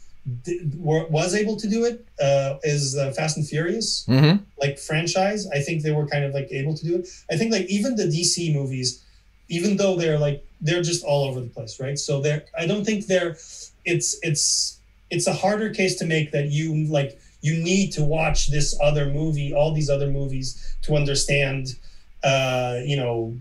d- 0.44 0.60
were, 0.76 1.06
was 1.08 1.34
able 1.34 1.56
to 1.56 1.68
do 1.68 1.84
it 1.84 2.04
uh, 2.22 2.58
is 2.62 2.96
uh, 2.96 3.10
Fast 3.12 3.36
and 3.36 3.46
Furious, 3.46 4.04
Mm-hmm. 4.08 4.42
like 4.60 4.78
franchise. 4.78 5.46
I 5.48 5.60
think 5.60 5.82
they 5.82 5.90
were 5.92 6.06
kind 6.06 6.24
of 6.24 6.32
like 6.34 6.48
able 6.50 6.76
to 6.76 6.84
do 6.84 6.96
it. 6.96 7.08
I 7.30 7.36
think 7.36 7.52
like 7.52 7.66
even 7.66 7.96
the 7.96 8.04
DC 8.04 8.52
movies, 8.54 9.04
even 9.48 9.76
though 9.76 9.96
they're 9.96 10.18
like 10.18 10.44
they're 10.60 10.82
just 10.82 11.04
all 11.04 11.24
over 11.28 11.40
the 11.40 11.48
place, 11.48 11.80
right? 11.80 11.98
So 11.98 12.20
they're 12.20 12.44
I 12.58 12.66
don't 12.66 12.84
think 12.84 13.06
they're 13.06 13.36
it's 13.84 14.16
it's 14.22 14.78
it's 15.10 15.26
a 15.26 15.32
harder 15.32 15.70
case 15.70 15.96
to 15.96 16.04
make 16.06 16.30
that 16.32 16.50
you 16.50 16.86
like 16.86 17.19
you 17.42 17.62
need 17.62 17.92
to 17.92 18.02
watch 18.04 18.48
this 18.50 18.76
other 18.82 19.06
movie, 19.06 19.52
all 19.54 19.72
these 19.72 19.88
other 19.90 20.08
movies 20.08 20.76
to 20.82 20.94
understand 20.96 21.76
uh, 22.24 22.78
you 22.84 22.96
know 22.96 23.34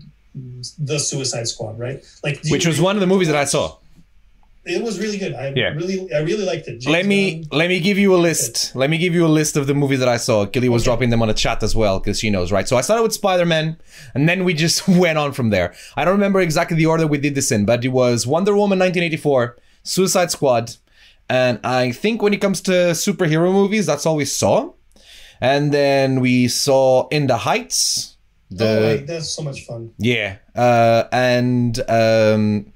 the 0.78 0.98
Suicide 0.98 1.48
Squad, 1.48 1.78
right? 1.78 2.02
Like 2.24 2.40
Which 2.50 2.64
you- 2.64 2.70
was 2.70 2.80
one 2.80 2.96
of 2.96 3.00
the 3.00 3.06
movies 3.06 3.28
that 3.28 3.36
I 3.36 3.44
saw. 3.44 3.76
It 4.64 4.82
was 4.82 4.98
really 5.00 5.16
good. 5.16 5.32
I 5.34 5.52
Yeah. 5.56 5.68
really 5.70 6.12
I 6.12 6.18
really 6.18 6.44
liked 6.44 6.68
it. 6.68 6.72
James 6.80 6.86
Let 6.86 7.06
me 7.06 7.20
Gunn- 7.50 7.58
let 7.58 7.68
me 7.70 7.80
give 7.80 7.98
you 7.98 8.14
a 8.14 8.20
list. 8.28 8.76
Let 8.76 8.90
me 8.90 8.98
give 8.98 9.14
you 9.14 9.24
a 9.26 9.32
list 9.40 9.56
of 9.56 9.66
the 9.66 9.74
movies 9.74 9.98
that 10.00 10.08
I 10.08 10.18
saw. 10.18 10.44
Gilly 10.44 10.68
was 10.68 10.84
dropping 10.84 11.08
them 11.10 11.22
on 11.22 11.28
the 11.28 11.34
chat 11.34 11.62
as 11.62 11.74
well 11.74 11.98
because 11.98 12.20
she 12.20 12.28
knows, 12.30 12.52
right? 12.52 12.68
So 12.68 12.76
I 12.76 12.82
started 12.82 13.02
with 13.02 13.14
Spider 13.14 13.46
Man, 13.46 13.78
and 14.14 14.28
then 14.28 14.44
we 14.44 14.52
just 14.52 14.86
went 15.04 15.16
on 15.18 15.32
from 15.32 15.48
there. 15.50 15.72
I 15.96 16.04
don't 16.04 16.12
remember 16.14 16.40
exactly 16.40 16.76
the 16.76 16.86
order 16.86 17.06
we 17.06 17.16
did 17.18 17.34
this 17.34 17.50
in, 17.50 17.64
but 17.64 17.84
it 17.84 17.88
was 17.88 18.26
Wonder 18.26 18.52
Woman 18.54 18.78
1984, 18.78 19.56
Suicide 19.82 20.30
Squad, 20.30 20.76
and 21.30 21.60
I 21.64 21.92
think 21.92 22.20
when 22.22 22.34
it 22.34 22.40
comes 22.40 22.60
to 22.62 22.72
superhero 22.92 23.52
movies, 23.52 23.86
that's 23.86 24.04
all 24.04 24.16
we 24.16 24.24
saw. 24.26 24.72
And 25.40 25.72
then 25.72 26.20
we 26.20 26.48
saw 26.48 27.08
In 27.08 27.26
the 27.26 27.38
Heights. 27.38 28.16
The 28.50 29.00
oh, 29.00 29.06
that's 29.06 29.28
so 29.30 29.42
much 29.42 29.64
fun. 29.64 29.92
yeah, 29.96 30.38
uh, 30.56 31.04
and 31.12 31.78
um, 31.88 32.72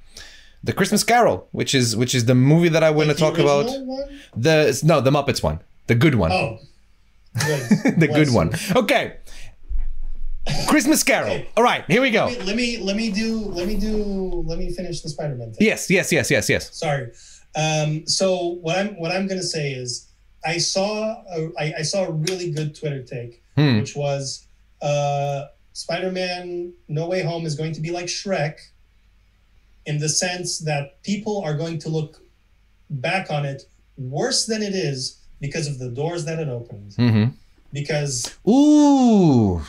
the 0.62 0.72
Christmas 0.72 1.02
Carol, 1.02 1.48
which 1.50 1.74
is 1.74 1.96
which 1.96 2.14
is 2.14 2.24
the 2.26 2.34
movie 2.36 2.68
that 2.70 2.84
I 2.84 2.90
want 2.90 3.10
to 3.10 3.14
Like 3.14 3.18
talk 3.34 3.38
about. 3.42 3.66
One? 3.66 4.20
The 4.36 4.80
no, 4.84 5.00
the 5.00 5.10
Muppets 5.10 5.42
one, 5.42 5.58
the 5.88 5.96
good 5.96 6.14
one, 6.14 6.30
Oh, 6.30 6.58
good. 7.44 7.60
the 7.98 8.06
good 8.06 8.30
one. 8.30 8.52
Okay, 8.76 9.16
Christmas 10.68 11.02
Carol. 11.02 11.42
All 11.56 11.64
right, 11.64 11.84
here 11.88 12.00
we 12.00 12.10
go. 12.10 12.26
Wait, 12.26 12.44
let 12.44 12.56
me 12.56 12.78
let 12.78 12.96
me 12.96 13.10
do 13.10 13.38
let 13.58 13.66
me 13.66 13.76
do 13.76 14.44
let 14.46 14.58
me 14.58 14.70
finish 14.72 15.00
the 15.02 15.08
Spider-Man 15.08 15.54
thing. 15.54 15.66
Yes, 15.66 15.90
yes, 15.90 16.12
yes, 16.12 16.30
yes, 16.30 16.48
yes. 16.48 16.72
Sorry. 16.76 17.10
Um, 17.56 18.06
so 18.06 18.58
what 18.62 18.76
I'm 18.78 18.98
what 18.98 19.12
I'm 19.12 19.26
gonna 19.26 19.42
say 19.42 19.72
is 19.72 20.08
I 20.44 20.58
saw 20.58 21.22
a, 21.30 21.50
I, 21.58 21.74
I 21.78 21.82
saw 21.82 22.04
a 22.04 22.10
really 22.12 22.50
good 22.50 22.74
Twitter 22.74 23.02
take, 23.02 23.42
Hmm. 23.56 23.78
which 23.78 23.94
was 23.94 24.46
uh, 24.82 25.46
Spider-Man 25.72 26.72
No 26.88 27.06
Way 27.06 27.22
Home 27.22 27.46
is 27.46 27.54
going 27.54 27.72
to 27.72 27.80
be 27.80 27.90
like 27.90 28.06
Shrek, 28.06 28.58
in 29.86 29.98
the 29.98 30.08
sense 30.08 30.58
that 30.60 31.02
people 31.02 31.42
are 31.44 31.54
going 31.56 31.78
to 31.80 31.88
look 31.88 32.20
back 32.90 33.30
on 33.30 33.44
it 33.44 33.62
worse 33.96 34.46
than 34.46 34.62
it 34.62 34.74
is 34.74 35.18
because 35.40 35.66
of 35.66 35.78
the 35.78 35.88
doors 35.88 36.24
that 36.24 36.38
it 36.38 36.48
opened. 36.48 36.92
Mm-hmm. 36.92 37.30
Because 37.72 38.36
Ooh. 38.48 39.62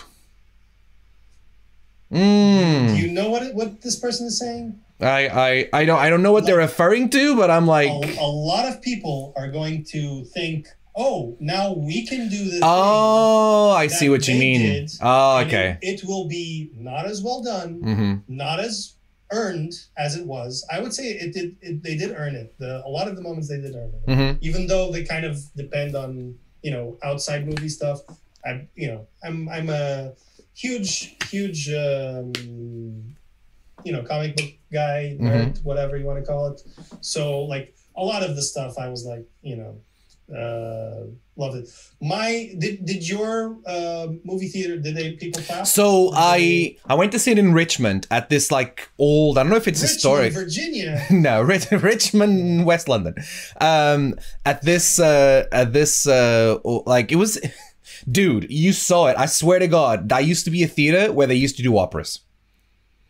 Mm. 2.11 2.89
do 2.89 2.97
you 2.97 3.11
know 3.11 3.29
what 3.29 3.43
it, 3.43 3.55
what 3.55 3.81
this 3.81 3.95
person 3.95 4.27
is 4.27 4.37
saying? 4.39 4.79
I, 5.01 5.27
I, 5.27 5.69
I 5.81 5.85
don't, 5.85 5.99
I 5.99 6.09
don't 6.09 6.21
know 6.23 6.31
what 6.31 6.45
they're 6.45 6.57
referring 6.57 7.09
to, 7.11 7.35
but 7.35 7.51
I'm 7.51 7.67
like, 7.67 7.89
a, 7.89 8.19
a 8.19 8.25
lot 8.27 8.65
of 8.71 8.81
people 8.81 9.33
are 9.35 9.49
going 9.51 9.83
to 9.91 10.23
think, 10.25 10.67
oh, 10.95 11.35
now 11.39 11.73
we 11.73 12.05
can 12.07 12.29
do 12.29 12.45
this. 12.49 12.61
oh, 12.63 13.71
I 13.71 13.87
see 13.87 14.09
what 14.09 14.27
you 14.27 14.39
mean. 14.39 14.61
did, 14.61 14.91
Oh, 15.01 15.39
okay. 15.39 15.77
It, 15.81 16.01
it 16.03 16.07
will 16.07 16.27
be 16.27 16.71
not 16.75 17.05
as 17.05 17.21
well 17.21 17.43
done, 17.43 17.81
Mm-hmm. 17.81 18.13
not 18.35 18.59
as 18.59 18.93
earned 19.31 19.73
as 19.97 20.15
it 20.15 20.25
was. 20.25 20.65
I 20.71 20.79
would 20.79 20.93
say 20.93 21.07
it 21.09 21.33
did. 21.33 21.57
It, 21.61 21.83
they 21.83 21.97
did 21.97 22.11
earn 22.15 22.35
it. 22.35 22.55
The, 22.59 22.81
a 22.85 22.89
lot 22.89 23.07
of 23.09 23.15
the 23.17 23.21
moments 23.21 23.49
they 23.49 23.59
did 23.59 23.75
earn 23.75 23.91
it, 23.93 24.05
Mm-hmm. 24.09 24.37
even 24.41 24.67
though 24.67 24.91
they 24.91 25.03
kind 25.03 25.25
of 25.25 25.39
depend 25.57 25.95
on 25.95 26.35
you 26.61 26.71
know 26.71 26.97
outside 27.03 27.45
movie 27.45 27.67
stuff. 27.69 27.99
I 28.45 28.67
you 28.75 28.87
know 28.87 29.07
I'm 29.23 29.49
I'm 29.49 29.69
a 29.69 30.13
huge 30.53 31.17
huge 31.29 31.69
um, 31.73 32.31
you 33.85 33.91
know 33.93 34.03
comic 34.03 34.35
book 34.35 34.51
guy 34.71 35.15
Mm-hmm. 35.15 35.27
nerd, 35.27 35.63
whatever 35.63 35.95
you 35.97 36.05
want 36.05 36.19
to 36.19 36.25
call 36.25 36.47
it. 36.47 36.61
So 37.01 37.43
like 37.43 37.75
a 37.95 38.03
lot 38.03 38.21
of 38.23 38.35
the 38.35 38.41
stuff 38.41 38.77
I 38.77 38.89
was 38.89 39.05
like 39.05 39.25
you 39.41 39.55
know 39.55 39.77
uh 40.35 41.05
loved 41.37 41.55
it 41.55 41.67
my 42.01 42.51
did 42.57 42.83
did 42.83 43.07
your 43.07 43.57
uh 43.67 44.07
movie 44.23 44.47
theater 44.47 44.75
did 44.75 44.95
they 44.95 45.11
people 45.11 45.39
clap 45.43 45.67
So 45.67 46.09
I, 46.15 46.77
I 46.87 46.95
went 46.95 47.11
to 47.11 47.19
see 47.19 47.31
it 47.31 47.37
in 47.37 47.53
Richmond 47.53 48.07
at 48.09 48.29
this 48.29 48.49
like 48.51 48.89
old. 48.97 49.37
I 49.37 49.43
don't 49.43 49.51
know 49.51 49.55
if 49.57 49.67
it's 49.67 49.81
Richmond, 49.83 49.93
historic. 49.93 50.33
virginia 50.33 51.05
no, 51.11 51.41
Rich, 51.43 51.69
Richmond, 51.71 52.65
West 52.65 52.89
London. 52.89 53.13
Um, 53.61 54.15
at 54.45 54.63
this, 54.63 54.99
uh, 54.99 55.45
at 55.51 55.73
this, 55.73 56.07
uh, 56.07 56.57
like 56.87 57.11
it 57.11 57.17
was, 57.17 57.39
dude, 58.11 58.47
you 58.49 58.73
saw 58.73 59.07
it. 59.07 59.15
I 59.17 59.27
swear 59.27 59.59
to 59.59 59.67
God, 59.67 60.09
that 60.09 60.25
used 60.25 60.45
to 60.45 60.51
be 60.51 60.63
a 60.63 60.67
theater 60.67 61.11
where 61.13 61.27
they 61.27 61.35
used 61.35 61.57
to 61.57 61.63
do 61.63 61.77
operas. 61.77 62.21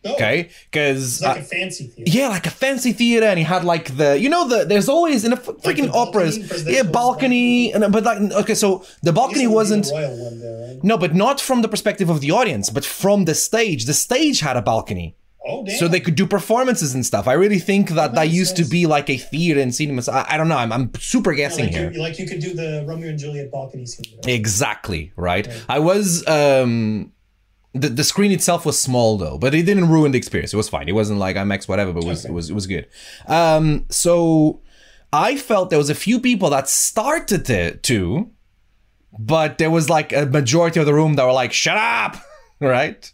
Oh, 0.06 0.14
Okay, 0.14 0.48
because 0.70 1.22
like 1.22 1.40
a 1.40 1.44
fancy 1.44 1.86
theater 1.88 2.10
yeah, 2.18 2.28
like 2.28 2.46
a 2.46 2.50
fancy 2.50 2.92
theater, 2.92 3.26
and 3.26 3.38
he 3.38 3.44
had 3.44 3.64
like 3.64 3.96
the, 3.96 4.18
you 4.18 4.28
know, 4.28 4.46
the 4.48 4.64
there's 4.64 4.88
always 4.88 5.24
in 5.24 5.32
a 5.32 5.36
f- 5.36 5.46
freaking 5.64 5.86
the 5.86 5.92
operas, 5.92 6.38
yeah, 6.66 6.82
balcony, 6.82 7.72
and 7.72 7.92
but 7.92 8.04
like 8.04 8.18
okay, 8.42 8.54
so 8.54 8.84
the 9.02 9.12
balcony 9.12 9.44
it 9.44 9.46
would 9.46 9.52
be 9.52 9.54
wasn't. 9.54 9.86
there 9.86 10.68
right 10.74 10.84
No, 10.84 10.96
but 10.98 11.14
not 11.14 11.40
from 11.40 11.62
the 11.62 11.68
perspective 11.68 12.08
of 12.10 12.20
the 12.20 12.30
audience, 12.30 12.70
but 12.70 12.84
from 12.84 13.24
the 13.24 13.34
stage. 13.34 13.84
The 13.86 13.94
stage 13.94 14.40
had 14.40 14.56
a 14.56 14.62
balcony. 14.62 15.16
oh 15.48 15.64
damn 15.64 15.76
so 15.78 15.86
they 15.88 16.00
could 16.00 16.16
do 16.16 16.26
performances 16.26 16.94
and 16.94 17.04
stuff. 17.06 17.28
I 17.28 17.34
really 17.34 17.58
think 17.60 17.90
that 17.90 18.14
that 18.14 18.26
makes 18.26 18.34
used 18.34 18.56
to 18.56 18.64
be 18.64 18.86
like 18.86 19.08
a 19.10 19.16
theater 19.16 19.60
in 19.60 19.70
cinemas. 19.72 20.08
I, 20.08 20.24
I 20.32 20.36
don't 20.36 20.48
know. 20.48 20.56
I'm, 20.56 20.72
I'm 20.72 20.90
super 20.98 21.34
guessing 21.34 21.66
like 21.66 21.74
here. 21.74 21.90
you, 21.92 22.00
like 22.00 22.18
you 22.18 22.26
could 22.26 22.40
do 22.40 22.52
the 22.54 22.84
Romeo 22.88 23.10
and 23.10 23.18
Juliet 23.18 23.50
balcony 23.52 23.86
scene 23.86 24.12
right? 24.16 24.28
Exactly 24.40 25.12
right. 25.16 25.46
I 25.68 25.78
was 25.78 26.26
um 26.26 27.12
the 27.80 27.88
the 27.88 28.04
screen 28.04 28.32
itself 28.32 28.64
was 28.66 28.78
small 28.78 29.16
though, 29.18 29.38
but 29.38 29.54
it 29.54 29.64
didn't 29.64 29.88
ruin 29.88 30.12
the 30.12 30.18
experience. 30.18 30.52
It 30.52 30.56
was 30.56 30.68
fine. 30.68 30.88
It 30.88 30.92
wasn't 30.92 31.18
like 31.18 31.36
IMAX 31.36 31.68
whatever, 31.68 31.92
but 31.92 32.04
it 32.04 32.06
was 32.08 32.24
Okay. 32.24 32.32
it 32.32 32.34
was 32.34 32.50
it 32.50 32.54
was 32.54 32.66
good. 32.66 32.86
Um 33.26 33.86
so 33.90 34.60
I 35.12 35.36
felt 35.36 35.70
there 35.70 35.78
was 35.78 35.90
a 35.90 35.94
few 35.94 36.20
people 36.20 36.50
that 36.50 36.68
started 36.68 37.48
it 37.48 37.82
to, 37.84 38.30
but 39.18 39.58
there 39.58 39.70
was 39.70 39.88
like 39.88 40.12
a 40.12 40.26
majority 40.26 40.80
of 40.80 40.86
the 40.86 40.92
room 40.94 41.14
that 41.14 41.24
were 41.24 41.32
like, 41.32 41.52
"Shut 41.52 41.76
up!" 41.76 42.16
right? 42.60 43.12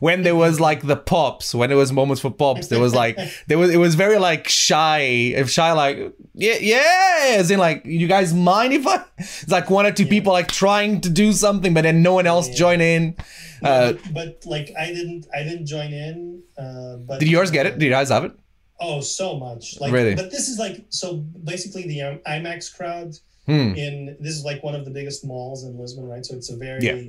When 0.00 0.22
there 0.22 0.36
was 0.36 0.60
like 0.60 0.86
the 0.86 0.96
pops, 0.96 1.54
when 1.54 1.68
there 1.70 1.76
was 1.78 1.92
moments 1.92 2.20
for 2.22 2.30
pops, 2.30 2.68
there 2.68 2.80
was 2.80 2.94
like 2.94 3.16
there 3.48 3.58
was 3.58 3.70
it 3.70 3.78
was 3.78 3.94
very 3.94 4.18
like 4.18 4.48
shy, 4.48 4.98
if 5.34 5.50
shy 5.50 5.72
like 5.72 6.14
yeah 6.34 6.56
yeah, 6.60 7.36
as 7.38 7.50
in 7.50 7.58
like 7.58 7.84
you 7.84 8.06
guys 8.08 8.32
mind 8.34 8.72
if 8.72 8.86
I? 8.86 9.04
It's 9.18 9.48
like 9.48 9.70
one 9.70 9.86
or 9.86 9.92
two 9.92 10.06
people 10.06 10.32
like 10.32 10.48
trying 10.48 11.00
to 11.02 11.10
do 11.10 11.32
something, 11.32 11.74
but 11.74 11.82
then 11.82 12.02
no 12.02 12.14
one 12.14 12.26
else 12.26 12.48
join 12.48 12.80
in. 12.80 13.16
Uh, 13.62 13.92
but, 13.92 14.14
but 14.14 14.46
like 14.46 14.72
I 14.78 14.86
didn't 14.86 15.26
I 15.34 15.42
didn't 15.42 15.66
join 15.66 15.92
in 15.92 16.42
uh 16.56 16.96
but 16.98 17.18
did 17.20 17.28
yours 17.28 17.50
get 17.50 17.66
it? 17.66 17.78
Did 17.78 17.86
you 17.86 17.90
guys 17.90 18.08
have 18.10 18.24
it? 18.24 18.32
oh 18.80 19.00
so 19.00 19.36
much 19.36 19.76
like 19.80 19.92
Really? 19.92 20.14
but 20.14 20.30
this 20.30 20.48
is 20.48 20.56
like 20.56 20.84
so 20.88 21.16
basically 21.42 21.82
the 21.88 22.00
um, 22.02 22.18
IMAX 22.28 22.72
crowd 22.76 23.16
Hmm. 23.46 23.72
in 23.74 24.16
this 24.20 24.34
is 24.34 24.44
like 24.44 24.62
one 24.62 24.76
of 24.76 24.84
the 24.84 24.90
biggest 24.92 25.24
malls 25.24 25.64
in 25.64 25.76
Lisbon 25.76 26.04
right 26.06 26.24
so 26.24 26.36
it's 26.36 26.50
a 26.50 26.56
very 26.56 26.80
Yeah. 26.84 27.00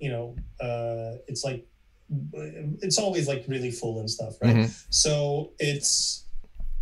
you 0.00 0.10
know, 0.10 0.34
uh, 0.60 1.18
it's 1.28 1.44
like 1.44 1.64
it's 2.82 2.98
always 2.98 3.26
like 3.28 3.44
really 3.48 3.70
full 3.70 3.98
and 4.00 4.10
stuff, 4.10 4.34
right? 4.42 4.56
Mhm. 4.56 4.84
So 4.90 5.52
it's 5.58 6.24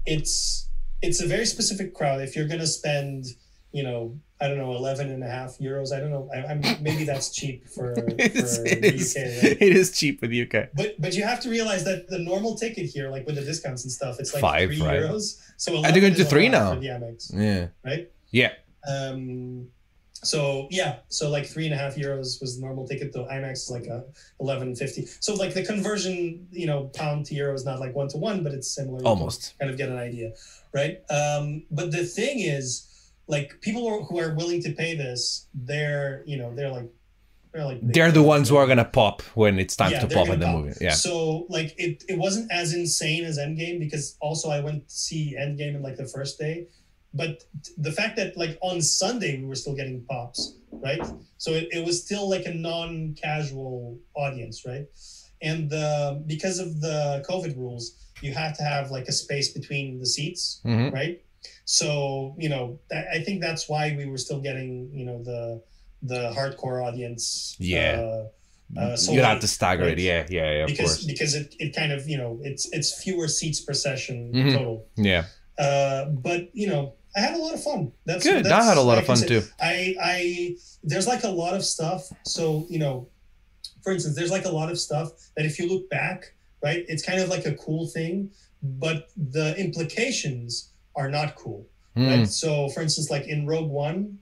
it's 0.07 0.69
it's 1.03 1.21
a 1.23 1.27
very 1.27 1.47
specific 1.47 1.95
crowd. 1.95 2.21
If 2.23 2.37
you're 2.37 2.49
gonna 2.49 2.67
spend, 2.67 3.25
you 3.73 3.83
know, 3.83 4.19
I 4.41 4.49
don't 4.49 4.59
know, 4.59 4.73
11 4.75 5.11
and 5.11 5.23
a 5.23 5.29
half 5.29 5.59
euros. 5.59 5.93
I 5.93 6.01
don't 6.01 6.11
know. 6.11 6.29
I, 6.35 6.39
I'm 6.51 6.61
maybe 6.83 7.05
that's 7.05 7.31
cheap 7.35 7.67
for, 7.69 7.95
for 7.97 8.05
It 8.19 8.35
is, 8.37 8.59
it, 8.59 8.83
the 8.83 8.95
is, 8.95 9.17
UK. 9.17 9.43
Right? 9.43 9.63
it 9.63 9.77
is 9.77 9.97
cheap 9.99 10.21
with 10.21 10.33
UK. 10.33 10.71
But 10.75 11.01
but 11.01 11.15
you 11.15 11.23
have 11.25 11.41
to 11.41 11.51
realize 11.51 11.85
that 11.85 12.09
the 12.09 12.19
normal 12.19 12.55
ticket 12.57 12.87
here, 12.87 13.11
like 13.11 13.27
with 13.27 13.37
the 13.37 13.43
discounts 13.45 13.85
and 13.85 13.93
stuff, 13.93 14.17
it's 14.21 14.35
like 14.35 14.41
Five, 14.43 14.69
three 14.71 14.83
right? 14.83 15.01
euros. 15.03 15.41
So 15.57 15.71
they're 15.71 15.81
11 15.97 16.01
going 16.01 16.15
to 16.15 16.23
a 16.23 16.25
three 16.25 16.49
now. 16.49 16.75
for 16.77 16.83
Yeah. 16.83 17.69
right? 17.85 18.11
Yeah. 18.31 18.53
Um, 18.89 19.69
so 20.25 20.67
yeah, 20.71 20.97
so 21.09 21.31
like 21.31 21.47
three 21.47 21.67
and 21.67 21.75
a 21.75 21.77
half 21.77 21.95
euros 21.97 22.41
was 22.41 22.57
the 22.57 22.63
normal 22.67 22.87
ticket. 22.87 23.13
The 23.13 23.25
IMAX 23.25 23.53
is 23.53 23.71
like 23.71 23.87
a 23.87 24.05
eleven 24.41 24.75
fifty. 24.75 25.07
So 25.21 25.35
like 25.35 25.55
the 25.55 25.65
conversion, 25.65 26.47
you 26.51 26.67
know, 26.67 26.91
pound 26.95 27.27
to 27.27 27.35
euro 27.35 27.55
is 27.55 27.65
not 27.65 27.79
like 27.81 27.95
one 27.95 28.09
to 28.09 28.19
one, 28.19 28.43
but 28.43 28.53
it's 28.53 28.75
similar. 28.75 29.01
Almost. 29.05 29.55
kind 29.59 29.71
of 29.71 29.77
get 29.77 29.89
an 29.89 29.99
idea, 29.99 30.33
right? 30.73 30.99
Um, 31.11 31.65
but 31.71 31.91
the 31.93 32.05
thing 32.05 32.41
is, 32.41 32.89
like 33.29 33.61
people 33.61 34.05
who 34.05 34.19
are- 34.19 34.35
willing 34.35 34.61
to 34.63 34.73
pay 34.73 34.97
this, 34.97 35.47
they're 35.55 36.23
you 36.27 36.37
know 36.37 36.55
they're 36.55 36.71
like 36.71 36.91
they're 37.53 37.65
like 37.65 37.79
They're 37.83 38.11
the 38.11 38.23
ones 38.23 38.49
who 38.49 38.57
are 38.57 38.67
gonna 38.67 38.85
pop 38.85 39.23
when 39.37 39.61
it's 39.61 39.77
time 39.77 39.93
Yeah, 39.93 40.01
to 40.01 40.09
pop 40.09 40.29
in 40.29 40.41
the 40.41 40.47
pop. 40.47 40.57
movie. 40.57 40.75
Yeah. 40.81 40.91
So 40.95 41.47
like 41.49 41.73
it, 41.79 42.03
it 42.09 42.19
wasn't 42.19 42.51
as 42.51 42.75
insane 42.75 43.25
as 43.25 43.39
Endgame 43.39 43.79
because 43.79 44.17
also 44.21 44.51
I 44.51 44.59
went 44.61 44.89
to 44.89 44.95
see 44.95 45.37
Endgame 45.39 45.77
in 45.77 45.83
like 45.83 45.97
the 45.97 46.07
first 46.07 46.37
day, 46.39 46.67
but 47.15 47.45
the 47.79 47.93
fact 47.93 48.17
that 48.17 48.37
like 48.37 48.59
on 48.61 48.81
Sunday 48.83 49.39
we 49.41 49.45
were 49.47 49.55
still 49.55 49.77
getting 49.81 50.05
pops, 50.11 50.41
right? 50.73 51.05
So 51.39 51.53
it, 51.53 51.69
it 51.73 51.85
was 51.87 52.03
still 52.05 52.29
like 52.29 52.47
a 52.47 52.55
non-casual 52.55 53.99
audience, 54.15 54.65
right? 54.67 54.87
And 55.43 55.73
uh, 55.73 56.19
because 56.27 56.59
of 56.59 56.81
the 56.81 57.25
COVID 57.29 57.57
rules, 57.57 57.97
you 58.23 58.33
have 58.33 58.57
to 58.59 58.63
have 58.63 58.91
like 58.91 59.07
a 59.09 59.13
space 59.13 59.49
between 59.53 59.99
the 59.99 60.07
seats, 60.07 60.61
Mhm. 60.65 60.93
right? 60.93 61.23
So 61.65 62.35
you 62.39 62.49
know, 62.49 62.79
that, 62.91 63.07
I 63.13 63.21
think 63.23 63.41
that's 63.41 63.69
why 63.69 63.95
we 63.97 64.07
were 64.07 64.19
still 64.19 64.41
getting 64.41 64.91
you 64.93 65.05
know 65.05 65.23
the 65.23 65.63
the 66.03 66.31
hardcore 66.37 66.85
audience. 66.87 67.57
Yeah. 67.59 68.01
Uh, 68.01 68.81
uh, 68.81 68.97
so 68.97 69.13
you 69.13 69.23
have 69.23 69.41
to 69.41 69.49
stagger 69.49 69.85
it. 69.85 69.99
Yeah. 69.99 70.27
Yeah. 70.31 70.51
Yeah. 70.51 70.63
Of 70.65 70.69
because 70.69 70.93
course. 70.97 71.05
because 71.05 71.35
it, 71.35 71.55
it 71.59 71.77
kind 71.77 71.93
of 71.93 72.09
you 72.09 72.17
know 72.19 72.41
it's 72.43 72.65
it's 72.73 73.03
fewer 73.03 73.29
seats 73.29 73.61
per 73.61 73.75
session 73.75 74.33
Mhm. 74.33 74.53
total. 74.57 74.87
Yeah. 74.97 75.25
Uh, 75.59 76.07
but 76.07 76.49
you 76.55 76.67
know, 76.67 76.95
I 77.17 77.21
had 77.21 77.35
a 77.35 77.39
lot 77.39 77.55
of 77.55 77.63
fun. 77.63 77.93
That's 78.07 78.25
Good. 78.25 78.47
I 78.47 78.65
had 78.65 78.77
a 78.77 78.83
lot 78.83 78.99
of 78.99 79.07
fun 79.07 79.17
say- 79.17 79.29
too. 79.29 79.43
I 79.61 79.95
I 80.03 80.57
there's 80.83 81.07
like 81.07 81.25
a 81.25 81.29
lot 81.29 81.55
of 81.55 81.65
stuff. 81.65 82.09
So 82.25 82.67
you 82.69 82.79
know, 82.79 83.09
for 83.83 83.93
instance, 83.93 84.17
there's 84.17 84.31
like 84.31 84.45
a 84.45 84.51
lot 84.51 84.71
of 84.71 84.79
stuff 84.79 85.13
that 85.37 85.47
if 85.47 85.59
you 85.59 85.69
look 85.69 85.89
back, 85.91 86.35
right, 86.63 86.85
it's 86.89 87.05
kind 87.05 87.21
of 87.21 87.29
like 87.29 87.47
a 87.47 87.55
cool 87.55 87.87
thing, 87.87 88.31
but 88.63 89.11
the 89.17 89.57
implications 89.59 90.71
are 90.97 91.09
not 91.09 91.37
cool. 91.37 91.67
Mm. 91.97 92.19
Right. 92.19 92.29
So 92.29 92.69
for 92.71 92.81
instance, 92.81 93.11
like 93.11 93.27
in 93.27 93.47
Rogue 93.47 93.71
One. 93.71 94.19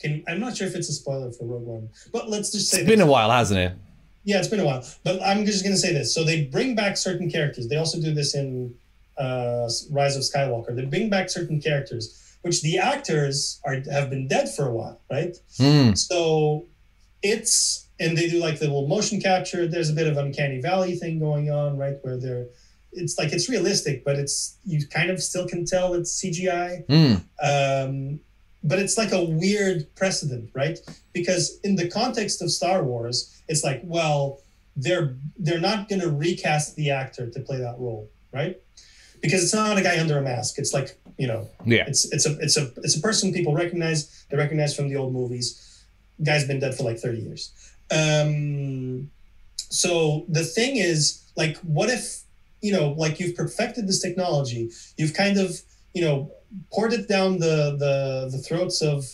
Can, 0.00 0.24
I'm 0.26 0.40
not 0.40 0.56
sure 0.56 0.66
if 0.66 0.74
it's 0.74 0.88
a 0.88 0.92
spoiler 0.92 1.30
for 1.30 1.44
Rogue 1.44 1.62
One, 1.64 1.88
but 2.12 2.28
let's 2.28 2.50
just 2.50 2.68
say 2.68 2.80
It's 2.80 2.90
been 2.90 3.00
a 3.00 3.06
while, 3.06 3.30
hasn't 3.30 3.60
it? 3.60 3.72
Yeah, 4.24 4.38
it's 4.38 4.48
been 4.48 4.58
a 4.58 4.64
while, 4.64 4.84
but 5.04 5.22
I'm 5.22 5.44
just 5.46 5.62
going 5.62 5.74
to 5.74 5.78
say 5.78 5.92
this. 5.92 6.12
So 6.12 6.24
they 6.24 6.46
bring 6.46 6.74
back 6.74 6.96
certain 6.96 7.30
characters. 7.30 7.68
They 7.68 7.76
also 7.76 8.00
do 8.00 8.12
this 8.12 8.34
in 8.34 8.74
uh, 9.18 9.68
Rise 9.90 10.16
of 10.16 10.22
Skywalker. 10.22 10.74
They 10.74 10.84
bring 10.84 11.10
back 11.10 11.30
certain 11.30 11.60
characters, 11.60 12.36
which 12.42 12.62
the 12.62 12.78
actors 12.78 13.60
are 13.64 13.76
have 13.90 14.10
been 14.10 14.28
dead 14.28 14.52
for 14.54 14.66
a 14.68 14.72
while, 14.72 15.00
right? 15.10 15.36
Mm. 15.58 15.96
So 15.96 16.66
it's 17.22 17.86
and 18.00 18.16
they 18.16 18.28
do 18.28 18.38
like 18.40 18.58
the 18.58 18.66
little 18.66 18.88
motion 18.88 19.20
capture. 19.20 19.66
There's 19.66 19.90
a 19.90 19.92
bit 19.92 20.06
of 20.06 20.16
uncanny 20.16 20.60
valley 20.60 20.96
thing 20.96 21.18
going 21.18 21.50
on, 21.50 21.76
right? 21.78 21.96
Where 22.02 22.16
they're 22.16 22.46
it's 22.92 23.18
like 23.18 23.32
it's 23.32 23.48
realistic, 23.48 24.04
but 24.04 24.16
it's 24.16 24.56
you 24.64 24.86
kind 24.86 25.10
of 25.10 25.22
still 25.22 25.46
can 25.48 25.64
tell 25.64 25.94
it's 25.94 26.20
CGI 26.22 26.86
Mm. 26.86 27.22
um, 27.42 28.20
but 28.64 28.78
it's 28.78 28.96
like 28.96 29.12
a 29.12 29.24
weird 29.24 29.92
precedent, 29.96 30.50
right? 30.54 30.78
Because 31.12 31.58
in 31.64 31.74
the 31.74 31.88
context 31.88 32.40
of 32.42 32.50
Star 32.50 32.84
Wars, 32.84 33.42
it's 33.48 33.64
like, 33.64 33.80
well, 33.84 34.40
they're 34.76 35.16
they're 35.38 35.60
not 35.60 35.88
going 35.88 36.00
to 36.00 36.10
recast 36.10 36.76
the 36.76 36.90
actor 36.90 37.28
to 37.28 37.40
play 37.40 37.58
that 37.58 37.76
role, 37.78 38.08
right? 38.32 38.60
Because 39.22 39.42
it's 39.44 39.54
not 39.54 39.78
a 39.78 39.82
guy 39.82 39.98
under 40.00 40.18
a 40.18 40.22
mask. 40.22 40.58
It's 40.58 40.74
like 40.74 40.98
you 41.18 41.26
know, 41.28 41.48
Yeah. 41.64 41.84
it's 41.86 42.04
it's 42.12 42.26
a 42.26 42.32
it's 42.40 42.56
a 42.56 42.70
it's 42.78 42.96
a 42.96 43.00
person 43.00 43.32
people 43.32 43.54
recognize. 43.54 44.24
They 44.28 44.36
recognize 44.36 44.74
from 44.74 44.88
the 44.88 44.96
old 44.96 45.12
movies. 45.12 45.46
Guy's 46.22 46.46
been 46.46 46.60
dead 46.60 46.74
for 46.74 46.82
like 46.84 46.98
thirty 46.98 47.20
years. 47.20 47.52
Um, 47.90 49.10
so 49.56 50.24
the 50.28 50.44
thing 50.44 50.76
is, 50.76 51.22
like, 51.36 51.56
what 51.58 51.88
if 51.90 52.20
you 52.60 52.72
know, 52.72 52.90
like 52.96 53.18
you've 53.18 53.34
perfected 53.36 53.88
this 53.88 54.00
technology, 54.00 54.70
you've 54.96 55.14
kind 55.14 55.38
of 55.38 55.60
you 55.94 56.02
know 56.04 56.30
poured 56.72 56.92
it 56.92 57.08
down 57.08 57.38
the 57.38 57.76
the 57.78 58.28
the 58.30 58.38
throats 58.38 58.82
of 58.82 59.04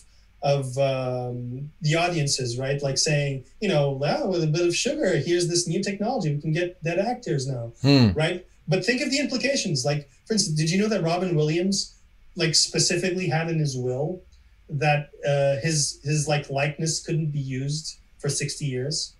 of 0.42 0.78
um, 0.78 1.70
the 1.80 1.96
audiences, 1.96 2.56
right? 2.58 2.80
Like 2.82 2.96
saying, 2.96 3.44
you 3.60 3.68
know, 3.68 3.90
well, 3.90 4.28
with 4.28 4.44
a 4.44 4.46
bit 4.46 4.64
of 4.66 4.74
sugar, 4.76 5.16
here's 5.16 5.48
this 5.48 5.66
new 5.66 5.82
technology. 5.82 6.32
We 6.34 6.40
can 6.40 6.52
get 6.52 6.82
dead 6.84 6.98
actors 7.00 7.46
now, 7.48 7.72
Mm. 7.82 8.14
right? 8.14 8.46
But 8.68 8.84
think 8.84 9.00
of 9.00 9.10
the 9.10 9.18
implications. 9.18 9.84
Like, 9.84 10.08
for 10.26 10.34
instance, 10.34 10.56
did 10.56 10.70
you 10.70 10.78
know 10.80 10.88
that 10.88 11.02
Robin 11.02 11.34
Williams, 11.34 11.96
like, 12.36 12.54
specifically 12.54 13.28
had 13.28 13.48
in 13.48 13.58
his 13.58 13.76
will 13.76 14.22
that 14.70 15.10
uh, 15.26 15.56
his 15.62 15.98
his 16.04 16.28
like 16.28 16.50
likeness 16.50 17.04
couldn't 17.04 17.32
be 17.32 17.40
used 17.40 17.96
for 18.18 18.28
sixty 18.28 18.66
years? 18.66 19.14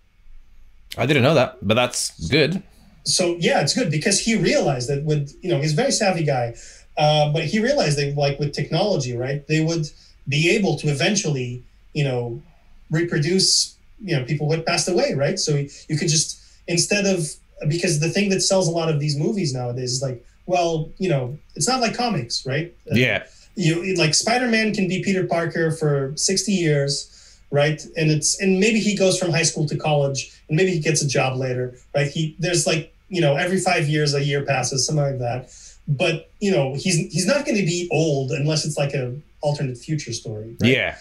I 0.96 1.06
didn't 1.06 1.22
know 1.22 1.34
that, 1.34 1.56
but 1.62 1.74
that's 1.74 2.28
good. 2.28 2.62
so 3.04 3.37
yeah, 3.40 3.61
it's 3.62 3.74
good 3.74 3.90
because 3.90 4.20
he 4.20 4.37
realized 4.37 4.88
that 4.90 5.04
with 5.04 5.34
you 5.42 5.50
know 5.50 5.61
he's 5.61 5.72
a 5.72 5.76
very 5.76 5.92
savvy 5.92 6.24
guy, 6.24 6.54
uh, 6.96 7.32
but 7.32 7.44
he 7.44 7.58
realized 7.61 7.98
that 7.98 8.14
like 8.16 8.38
with 8.38 8.52
technology, 8.52 9.16
right, 9.16 9.46
they 9.46 9.61
would 9.61 9.87
be 10.28 10.50
able 10.50 10.76
to 10.76 10.88
eventually 10.88 11.64
you 11.94 12.04
know 12.04 12.42
reproduce 12.90 13.76
you 14.00 14.16
know 14.16 14.24
people 14.24 14.46
who 14.46 14.52
had 14.52 14.66
passed 14.66 14.88
away, 14.88 15.14
right? 15.14 15.38
So 15.38 15.56
you 15.56 15.96
could 15.96 16.08
just 16.08 16.38
instead 16.66 17.06
of 17.06 17.26
because 17.68 18.01
the 18.01 18.09
thing 18.09 18.29
that 18.31 18.40
sells 18.40 18.68
a 18.68 18.71
lot 18.71 18.88
of 18.88 19.01
these 19.01 19.16
movies 19.16 19.53
nowadays 19.55 19.92
is 19.92 20.03
like 20.03 20.25
well 20.47 20.90
you 20.99 21.09
know 21.09 21.37
it's 21.57 21.66
not 21.68 21.81
like 21.81 21.94
comics, 21.97 22.47
right? 22.47 22.75
Uh, 22.90 22.94
Yeah. 22.94 23.25
you 23.57 23.94
like 23.97 24.14
Spider-Man 24.14 24.73
can 24.75 24.87
be 24.88 25.03
Peter 25.03 25.27
Parker 25.27 25.73
for 25.73 26.12
60 26.16 26.53
years, 26.53 27.40
right? 27.51 27.81
And 27.97 28.11
it's 28.11 28.40
and 28.40 28.61
maybe 28.61 28.79
he 28.79 28.94
goes 28.97 29.18
from 29.18 29.31
high 29.31 29.42
school 29.42 29.66
to 29.66 29.77
college 29.77 30.31
and 30.49 30.57
maybe 30.57 30.71
he 30.71 30.79
gets 30.81 31.03
a 31.03 31.09
job 31.09 31.37
later, 31.37 31.77
right? 31.94 32.09
He 32.09 32.37
there's 32.38 32.66
like, 32.66 32.94
you 33.09 33.21
know, 33.21 33.35
every 33.37 33.59
5 33.59 33.88
years 33.88 34.14
a 34.14 34.23
year 34.23 34.44
passes 34.44 34.87
something 34.87 35.05
like 35.05 35.18
that. 35.18 35.51
But, 35.88 36.31
you 36.38 36.51
know, 36.53 36.75
he's 36.75 36.97
he's 37.12 37.27
not 37.27 37.44
going 37.47 37.57
to 37.57 37.64
be 37.64 37.88
old 37.90 38.31
unless 38.31 38.64
it's 38.64 38.77
like 38.77 38.94
a 38.94 39.14
alternate 39.40 39.79
future 39.79 40.12
story, 40.12 40.57
right? 40.61 40.71
Yeah. 40.71 40.99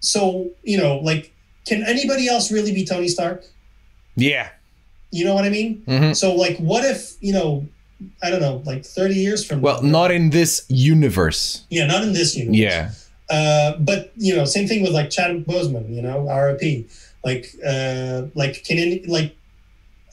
So, 0.00 0.50
you 0.62 0.78
know, 0.78 0.98
like 0.98 1.32
can 1.66 1.84
anybody 1.86 2.26
else 2.26 2.50
really 2.50 2.72
be 2.72 2.84
Tony 2.84 3.06
Stark? 3.08 3.44
Yeah. 4.16 4.48
You 5.10 5.24
know 5.24 5.34
what 5.34 5.44
I 5.44 5.48
mean? 5.50 5.82
hmm 5.86 6.12
So 6.12 6.34
like 6.34 6.56
what 6.58 6.84
if, 6.84 7.16
you 7.20 7.32
know, 7.32 7.66
I 8.22 8.30
don't 8.30 8.40
know, 8.40 8.62
like 8.64 8.84
30 8.84 9.14
years 9.14 9.44
from 9.44 9.60
Well, 9.60 9.82
now, 9.82 9.90
not 9.90 10.10
in 10.10 10.30
this 10.30 10.64
universe. 10.68 11.64
yeah, 11.70 11.86
not 11.86 12.02
in 12.02 12.12
this 12.12 12.36
universe. 12.36 12.56
Yeah. 12.56 12.90
Uh, 13.28 13.76
but 13.78 14.12
you 14.16 14.34
know, 14.34 14.44
same 14.44 14.66
thing 14.66 14.82
with 14.82 14.92
like 14.92 15.10
Chadwick 15.10 15.46
Boseman, 15.46 15.94
you 15.94 16.02
know, 16.02 16.26
RIP. 16.28 16.86
Like, 17.24 17.46
uh, 17.66 18.22
like 18.34 18.64
can 18.64 18.78
any, 18.78 19.04
like, 19.06 19.36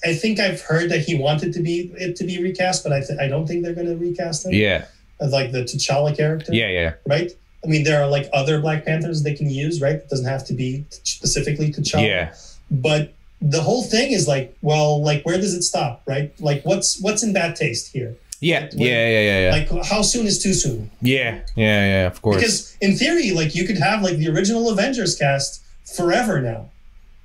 I 0.03 0.13
think 0.13 0.39
I've 0.39 0.61
heard 0.61 0.91
that 0.91 0.99
he 0.99 1.15
wanted 1.17 1.53
to 1.53 1.61
be 1.61 1.91
it 1.95 2.15
to 2.17 2.23
be 2.25 2.41
recast, 2.43 2.83
but 2.83 2.91
I 2.93 2.99
th- 3.01 3.17
I 3.19 3.27
don't 3.27 3.47
think 3.47 3.63
they're 3.63 3.73
going 3.73 3.87
to 3.87 3.95
recast 3.95 4.45
him. 4.45 4.53
Yeah. 4.53 4.85
As, 5.19 5.31
like 5.31 5.51
the 5.51 5.63
T'Challa 5.63 6.15
character. 6.15 6.53
Yeah. 6.53 6.69
Yeah. 6.69 6.93
Right. 7.07 7.31
I 7.63 7.67
mean, 7.67 7.83
there 7.85 8.03
are 8.03 8.07
like 8.07 8.29
other 8.33 8.59
Black 8.61 8.85
Panthers 8.85 9.23
they 9.23 9.33
can 9.33 9.49
use, 9.49 9.81
right? 9.81 9.95
It 9.95 10.09
doesn't 10.09 10.27
have 10.27 10.45
to 10.47 10.53
be 10.53 10.85
t- 10.91 10.99
specifically 11.03 11.71
T'Challa. 11.71 12.05
Yeah. 12.07 12.33
But 12.69 13.13
the 13.41 13.61
whole 13.61 13.83
thing 13.83 14.11
is 14.11 14.27
like, 14.27 14.55
well, 14.61 15.03
like 15.03 15.23
where 15.25 15.37
does 15.37 15.53
it 15.53 15.61
stop, 15.63 16.01
right? 16.05 16.33
Like, 16.39 16.63
what's 16.63 16.99
what's 17.01 17.23
in 17.23 17.33
bad 17.33 17.55
taste 17.55 17.91
here? 17.93 18.15
Yeah. 18.39 18.69
Yeah. 18.73 18.87
Yeah. 18.87 19.09
Yeah. 19.09 19.39
Yeah. 19.39 19.51
Like, 19.51 19.85
how 19.85 20.01
soon 20.01 20.27
is 20.27 20.41
too 20.41 20.53
soon? 20.53 20.91
Yeah. 21.01 21.41
Yeah. 21.55 21.85
Yeah. 21.85 22.07
Of 22.07 22.21
course. 22.21 22.37
Because 22.37 22.77
in 22.81 22.95
theory, 22.95 23.31
like 23.31 23.55
you 23.55 23.65
could 23.65 23.77
have 23.77 24.01
like 24.01 24.17
the 24.17 24.29
original 24.29 24.69
Avengers 24.69 25.15
cast 25.17 25.63
forever 25.95 26.41
now, 26.41 26.69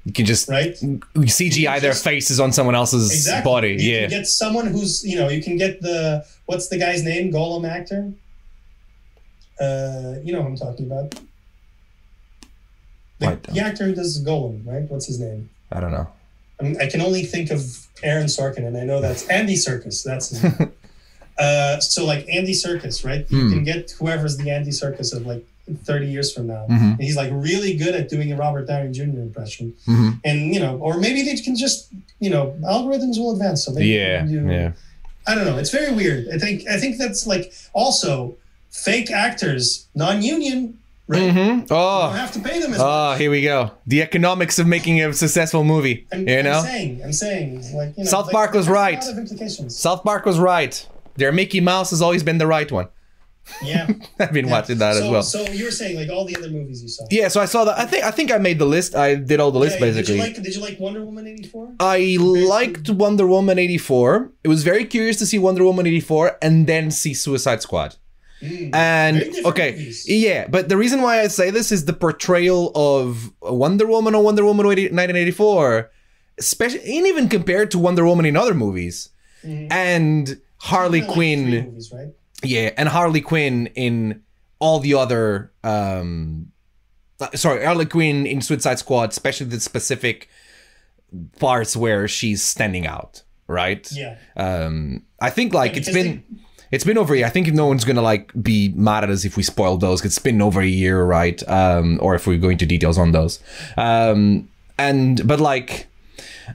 you 0.05 0.13
can 0.13 0.27
just 0.27 0.49
right? 0.49 0.75
CGI 0.75 1.81
their 1.81 1.93
just- 1.93 2.05
faces 2.05 2.41
on 2.41 2.53
someone 2.53 2.75
else's 2.75 3.11
Exactly. 3.13 3.51
body. 3.51 3.69
You 3.71 3.93
yeah. 3.93 4.01
can 4.03 4.11
get 4.11 4.27
someone 4.27 4.67
who's 4.67 5.05
you 5.05 5.17
know 5.17 5.29
you 5.29 5.43
can 5.43 5.57
get 5.57 5.81
the 5.81 6.25
what's 6.47 6.69
the 6.69 6.79
guy's 6.79 7.03
name? 7.05 7.33
Gollum 7.33 7.69
actor. 7.69 8.13
Uh, 9.61 10.17
you 10.25 10.33
know 10.33 10.43
who 10.43 10.49
I'm 10.49 10.57
talking 10.57 10.87
about. 10.87 11.15
The, 13.19 13.53
the 13.53 13.61
actor 13.61 13.85
who 13.85 13.95
does 13.95 14.25
Gollum, 14.25 14.67
right? 14.67 14.83
What's 14.91 15.07
his 15.07 15.21
name? 15.21 15.51
I 15.75 15.81
don't 15.81 15.93
know. 15.93 16.09
I, 16.81 16.87
can 16.87 17.01
only 17.01 17.25
think 17.25 17.51
of 17.51 17.65
Aaron 18.05 18.27
Sorkin, 18.27 18.65
and 18.67 18.77
I 18.77 18.85
know 18.85 19.01
that's 19.01 19.27
Andy 19.29 19.55
Serkis. 19.55 20.05
That's 20.05 20.29
his 20.31 20.43
name. 20.45 20.73
uh, 21.39 21.81
so 21.81 22.05
like 22.05 22.29
Andy 22.29 22.53
Serkis, 22.53 23.05
right? 23.05 23.27
You 23.31 23.41
Hmm. 23.49 23.53
can 23.53 23.65
get 23.65 23.91
whoever's 23.99 24.37
the 24.37 24.51
Andy 24.51 24.71
Serkis 24.71 25.15
of 25.17 25.27
like 25.27 25.45
30 25.85 26.07
years 26.07 26.33
from 26.33 26.47
now. 26.49 26.67
Mhm. 26.69 26.93
And 26.95 27.01
he's 27.03 27.17
like 27.17 27.31
really 27.33 27.77
good 27.77 27.95
at 27.95 28.09
doing 28.09 28.31
a 28.33 28.37
Robert 28.37 28.67
Downey 28.69 28.93
Jr. 28.93 29.03
impression. 29.21 29.75
Mhm. 29.89 30.21
And, 30.25 30.55
you 30.55 30.61
know, 30.61 30.77
or 30.79 30.99
maybe 30.99 31.23
they 31.23 31.35
can 31.37 31.57
just, 31.57 31.89
you 32.21 32.31
know, 32.31 32.55
algorithms 32.63 33.19
will 33.19 33.33
advance. 33.33 33.65
So 33.65 33.73
maybe 33.73 33.89
they 33.93 33.99
Yeah, 33.99 34.19
can 34.19 34.47
do- 34.47 34.53
yeah. 34.53 34.73
I 35.27 35.35
don't 35.35 35.45
know. 35.47 35.59
It's 35.59 35.71
very 35.71 35.93
weird. 35.93 36.29
I 36.35 36.39
think, 36.39 36.67
I 36.69 36.79
think 36.79 36.99
that's 36.99 37.27
like 37.29 37.53
also 37.73 38.35
fake 38.71 39.11
actors, 39.11 39.87
non 39.95 40.21
union, 40.23 40.79
right? 41.13 41.31
hmm 41.33 41.39
You 41.39 41.45
don't 41.61 41.67
Oh, 41.71 42.09
have 42.11 42.33
to 42.33 42.41
pay 42.41 42.61
them 42.61 42.73
as 42.75 42.81
oh, 42.81 43.15
here 43.17 43.31
we 43.31 43.43
go. 43.43 43.71
The 43.87 44.03
economics 44.03 44.59
of 44.59 44.67
making 44.67 45.01
a 45.03 45.13
successful 45.13 45.65
movie. 45.65 46.07
I'm, 46.13 46.29
You 46.29 46.43
know, 46.43 46.59
I'm 46.59 46.65
saying, 46.65 47.03
I'm 47.05 47.13
saying, 47.13 47.55
like, 47.75 47.97
you 47.97 48.05
know, 48.05 48.11
South 48.11 48.27
like, 48.27 48.33
Park 48.35 48.53
was 48.55 48.69
right. 48.69 48.99
A 49.03 49.07
lot 49.07 49.13
of 49.13 49.19
implications. 49.19 49.77
South 49.79 50.03
Park 50.05 50.25
was 50.27 50.39
right. 50.39 50.75
Their 51.17 51.33
Mickey 51.33 51.61
Mouse 51.61 51.91
has 51.91 52.01
always 52.03 52.23
been 52.23 52.39
the 52.39 52.47
right 52.47 52.71
one. 52.73 52.89
Yeah. 53.61 53.89
I've 54.21 54.33
been 54.33 54.47
Yeah. 54.47 54.53
watching 54.53 54.79
that 54.79 54.95
so, 54.95 55.05
as 55.05 55.11
well. 55.11 55.23
So 55.25 55.43
you 55.53 55.65
were 55.65 55.73
saying 55.73 55.97
like 55.97 56.09
all 56.11 56.25
the 56.25 56.37
other 56.37 56.49
movies 56.49 56.81
you 56.81 56.89
saw. 56.89 57.05
yeah, 57.11 57.27
so 57.27 57.41
I 57.41 57.47
saw 57.47 57.65
that. 57.65 57.77
I 57.77 57.87
think 57.87 58.05
I 58.05 58.13
think 58.13 58.31
I 58.33 58.39
made 58.39 58.61
the 58.61 58.67
list. 58.67 58.95
I 58.95 59.17
did 59.17 59.41
all 59.41 59.51
the 59.51 59.59
list 59.59 59.81
basically. 59.81 60.15
Did 60.15 60.17
you 60.17 60.23
like 60.23 60.43
Did 60.43 60.55
you 60.55 60.61
like 60.63 60.79
Wonder 60.79 61.05
Woman 61.05 61.27
eighty 61.27 61.49
four? 61.49 61.75
I 61.81 62.17
liked 62.21 62.89
Wonder 62.89 63.27
Woman 63.27 63.59
84. 63.59 64.31
It 64.45 64.49
was 64.49 64.63
very 64.63 64.85
curious 64.85 65.17
to 65.19 65.27
see 65.27 65.39
Wonder 65.41 65.65
Woman 65.65 65.87
84 65.89 66.39
and 66.41 66.67
then 66.69 66.93
see 66.93 67.15
Suicide 67.15 67.63
Squad. 67.63 67.97
Mm. 68.43 68.75
And 68.75 69.23
okay, 69.47 69.73
movies. 69.73 70.09
yeah, 70.09 70.49
but 70.49 70.69
the 70.69 70.77
reason 70.77 71.01
why 71.03 71.21
I 71.21 71.29
say 71.29 71.51
this 71.51 71.71
is 71.71 71.85
the 71.85 71.93
portrayal 71.93 72.73
of 72.75 73.33
Wonder 73.41 73.87
Woman 73.87 74.15
or 74.17 74.23
Wonder 74.25 74.45
Woman 74.45 74.67
80 74.67 74.83
1984, 74.95 75.91
especially 76.39 76.81
and 76.99 77.07
even 77.07 77.29
compared 77.29 77.71
to 77.71 77.79
Wonder 77.79 78.05
Woman 78.05 78.27
in 78.27 78.37
other 78.37 78.55
movies, 78.55 79.11
and 79.45 80.41
Harley 80.59 81.01
Like 81.03 81.11
Quinn. 81.11 81.51
movies, 81.51 81.93
right? 81.95 82.09
Yeah, 82.43 82.71
and 82.77 82.89
Harley 82.89 83.21
Quinn 83.21 83.69
in 83.75 84.23
all 84.59 84.81
the 84.81 84.95
other 84.95 85.53
um 85.63 86.51
uh, 87.21 87.29
sorry, 87.37 87.65
Harley 87.65 87.87
Quinn 87.87 88.27
in 88.27 88.41
Suicide 88.41 88.79
Squad, 88.81 89.11
especially 89.11 89.47
the 89.47 89.61
specific 89.61 90.29
parts 91.39 91.77
where 91.77 92.09
she's 92.09 92.43
standing 92.43 92.87
out, 92.87 93.23
right? 93.47 93.91
Yeah. 93.93 94.19
Um 94.37 95.05
I 95.21 95.31
think 95.31 95.55
like 95.55 95.73
Yeah, 95.73 95.79
it's 95.79 95.93
been 95.93 96.25
it's 96.73 96.85
been 96.85 96.99
over 96.99 97.15
a 97.15 97.19
year. 97.19 97.27
I 97.27 97.31
think 97.31 97.47
no 97.53 97.67
one's 97.67 97.85
gonna 97.85 98.03
like 98.03 98.33
be 98.43 98.73
mad 98.75 99.05
at 99.05 99.11
us 99.11 99.25
if 99.25 99.37
we 99.37 99.43
spoil 99.43 99.77
those. 99.77 100.05
It's 100.05 100.19
been 100.19 100.43
over 100.43 100.61
a 100.61 100.67
year, 100.67 101.03
right? 101.05 101.41
Um, 101.49 101.99
or 102.03 102.15
if 102.15 102.27
we 102.27 102.39
go 102.39 102.49
into 102.49 102.67
details 102.67 102.99
on 102.99 103.13
those. 103.13 103.39
Um, 103.77 104.49
and 104.79 105.27
but 105.29 105.39
like, 105.39 105.87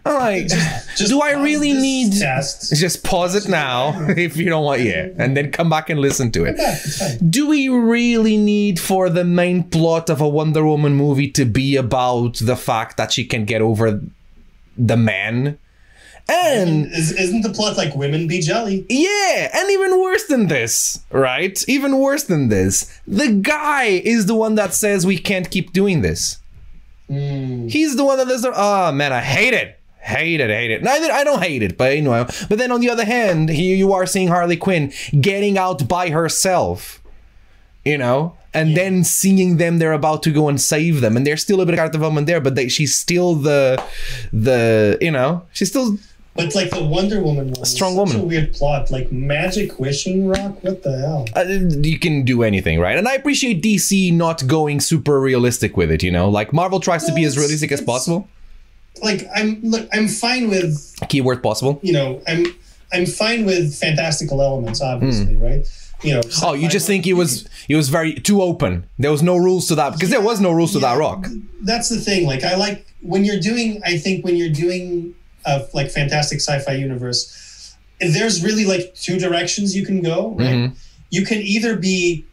I'm 0.05 0.15
like, 0.15 0.47
Just 0.47 1.07
do 1.07 1.21
I 1.21 1.31
really 1.31 1.71
need? 1.71 2.13
test? 2.19 2.75
Just 2.75 3.03
pause 3.03 3.35
it 3.35 3.47
now 3.49 3.93
if 4.17 4.35
you 4.35 4.49
don't 4.49 4.65
want, 4.65 4.81
yeah, 4.81 5.09
and 5.17 5.37
then 5.37 5.51
come 5.51 5.69
back 5.69 5.89
and 5.89 5.99
listen 5.99 6.31
to 6.31 6.43
it. 6.45 6.55
Yeah, 6.57 6.73
it's 6.73 6.97
fine. 6.99 7.29
Do 7.29 7.47
we 7.47 7.69
really 7.69 8.37
need 8.37 8.79
for 8.79 9.09
the 9.09 9.23
main 9.23 9.63
plot 9.63 10.09
of 10.09 10.19
a 10.19 10.27
Wonder 10.27 10.65
Woman 10.65 10.95
movie 10.95 11.29
to 11.31 11.45
be 11.45 11.75
about 11.77 12.37
the 12.37 12.55
fact 12.57 12.97
that 12.97 13.11
she 13.13 13.23
can 13.23 13.45
get 13.45 13.61
over 13.61 14.01
the 14.77 14.97
man? 14.97 15.57
And 16.29 16.91
Is, 16.91 17.13
isn't 17.13 17.41
the 17.41 17.49
plot 17.49 17.77
like 17.77 17.95
women 17.95 18.27
be 18.27 18.41
jelly? 18.41 18.85
yeah, 18.89 19.49
and 19.53 19.71
even 19.71 19.99
worse 20.01 20.25
than 20.25 20.47
this, 20.47 20.99
right? 21.11 21.63
Even 21.69 21.99
worse 21.99 22.23
than 22.23 22.49
this, 22.49 22.99
the 23.07 23.31
guy 23.31 23.85
is 23.85 24.25
the 24.25 24.35
one 24.35 24.55
that 24.55 24.73
says 24.73 25.05
we 25.05 25.17
can't 25.17 25.49
keep 25.49 25.71
doing 25.71 26.01
this. 26.01 26.39
Mm. 27.09 27.71
He's 27.71 27.95
the 27.95 28.03
one 28.03 28.17
that 28.17 28.27
does. 28.27 28.45
Oh 28.45 28.91
man, 28.91 29.13
I 29.13 29.21
hate 29.21 29.53
it. 29.53 29.79
Hate 29.99 30.39
it, 30.39 30.49
hate 30.49 30.71
it. 30.71 30.83
Neither 30.83 31.11
I 31.11 31.23
don't 31.23 31.41
hate 31.41 31.63
it, 31.63 31.77
but 31.77 31.95
you 31.95 32.01
know. 32.01 32.25
But 32.49 32.57
then 32.57 32.71
on 32.71 32.81
the 32.81 32.89
other 32.89 33.05
hand, 33.05 33.49
here 33.49 33.75
you 33.75 33.93
are 33.93 34.05
seeing 34.05 34.27
Harley 34.27 34.57
Quinn 34.57 34.91
getting 35.19 35.57
out 35.57 35.87
by 35.87 36.09
herself, 36.09 37.01
you 37.85 37.97
know, 37.97 38.37
and 38.53 38.75
then 38.75 39.03
seeing 39.03 39.57
them 39.57 39.79
they're 39.79 39.93
about 39.93 40.23
to 40.23 40.31
go 40.31 40.47
and 40.49 40.59
save 40.59 40.99
them, 41.01 41.15
and 41.17 41.25
there's 41.27 41.41
still 41.41 41.59
a 41.61 41.65
bit 41.65 41.73
of 41.73 41.77
character 41.77 41.97
development 41.97 42.27
there, 42.27 42.39
but 42.41 42.55
they, 42.55 42.67
she's 42.69 42.97
still 42.97 43.35
the, 43.35 43.81
the 44.31 44.97
you 45.01 45.11
know, 45.11 45.43
she's 45.51 45.69
still 45.69 45.97
But 46.37 46.53
like 46.53 46.69
the 46.69 46.83
Wonder 46.83 47.19
Woman 47.19 47.51
one, 47.51 47.65
strong 47.65 47.95
woman. 47.95 48.19
A 48.19 48.23
weird 48.23 48.53
plot, 48.53 48.91
like 48.91 49.11
magic 49.11 49.79
wishing 49.79 50.27
rock. 50.27 50.63
What 50.63 50.83
the 50.83 50.97
hell? 50.99 51.25
uh, 51.35 51.43
you 51.81 51.97
can 51.97 52.23
do 52.23 52.43
anything, 52.43 52.79
right? 52.79 52.95
And 52.97 53.07
I 53.07 53.15
appreciate 53.15 53.63
DC 53.63 54.13
not 54.13 54.45
going 54.45 54.79
super 54.79 55.19
realistic 55.19 55.75
with 55.75 55.89
it, 55.91 56.03
you 56.03 56.11
know, 56.11 56.29
like 56.29 56.53
Marvel 56.53 56.79
tries 56.79 57.05
to 57.05 57.13
be 57.13 57.23
as 57.23 57.37
realistic 57.37 57.71
as 57.71 57.81
possible. 57.81 58.27
Like 59.01 59.27
I'm 59.35 59.59
look, 59.63 59.89
I'm 59.91 60.07
fine 60.07 60.47
with 60.49 60.95
Keyword 61.09 61.41
possible. 61.43 61.79
you 61.83 61.93
know 61.93 62.21
I'm 62.27 62.45
I'm 62.93 63.05
fine 63.05 63.45
with 63.45 63.75
fantastical 63.75 64.41
elements, 64.41 64.79
obviously, 64.81 65.35
right? 65.35 65.67
You 66.03 66.13
know. 66.15 66.21
Oh, 66.43 66.53
you 66.53 66.69
just 66.69 66.85
think 66.85 67.03
he 67.05 67.13
was 67.13 67.49
he 67.67 67.73
was 67.75 67.89
very 67.89 68.13
too 68.13 68.41
open. 68.43 68.87
There 68.99 69.11
was 69.11 69.23
no 69.23 69.35
rules 69.37 69.67
to 69.69 69.75
that 69.75 69.93
because 69.93 70.11
there 70.11 70.21
was 70.21 70.39
no 70.39 70.51
rules 70.51 70.73
to 70.73 70.79
that 70.79 70.97
rock. 70.97 71.27
That's 71.61 71.89
the 71.89 71.97
thing. 71.97 72.27
Like 72.27 72.43
I 72.43 72.55
like 72.55 72.85
when 73.01 73.23
you're 73.25 73.39
doing. 73.39 73.81
I 73.83 73.97
think 73.97 74.23
when 74.23 74.35
you're 74.35 74.53
doing 74.65 75.15
a 75.47 75.65
like 75.73 75.89
fantastic 75.89 76.39
sci-fi 76.39 76.73
universe, 76.73 77.75
there's 77.99 78.43
really 78.43 78.65
like 78.65 78.93
two 78.95 79.17
directions 79.19 79.75
you 79.75 79.85
can 79.85 80.01
go. 80.01 80.19
Right. 80.31 80.55
Mhm. 80.55 80.71
You 81.09 81.23
can 81.25 81.39
either 81.39 81.75
be 81.77 82.25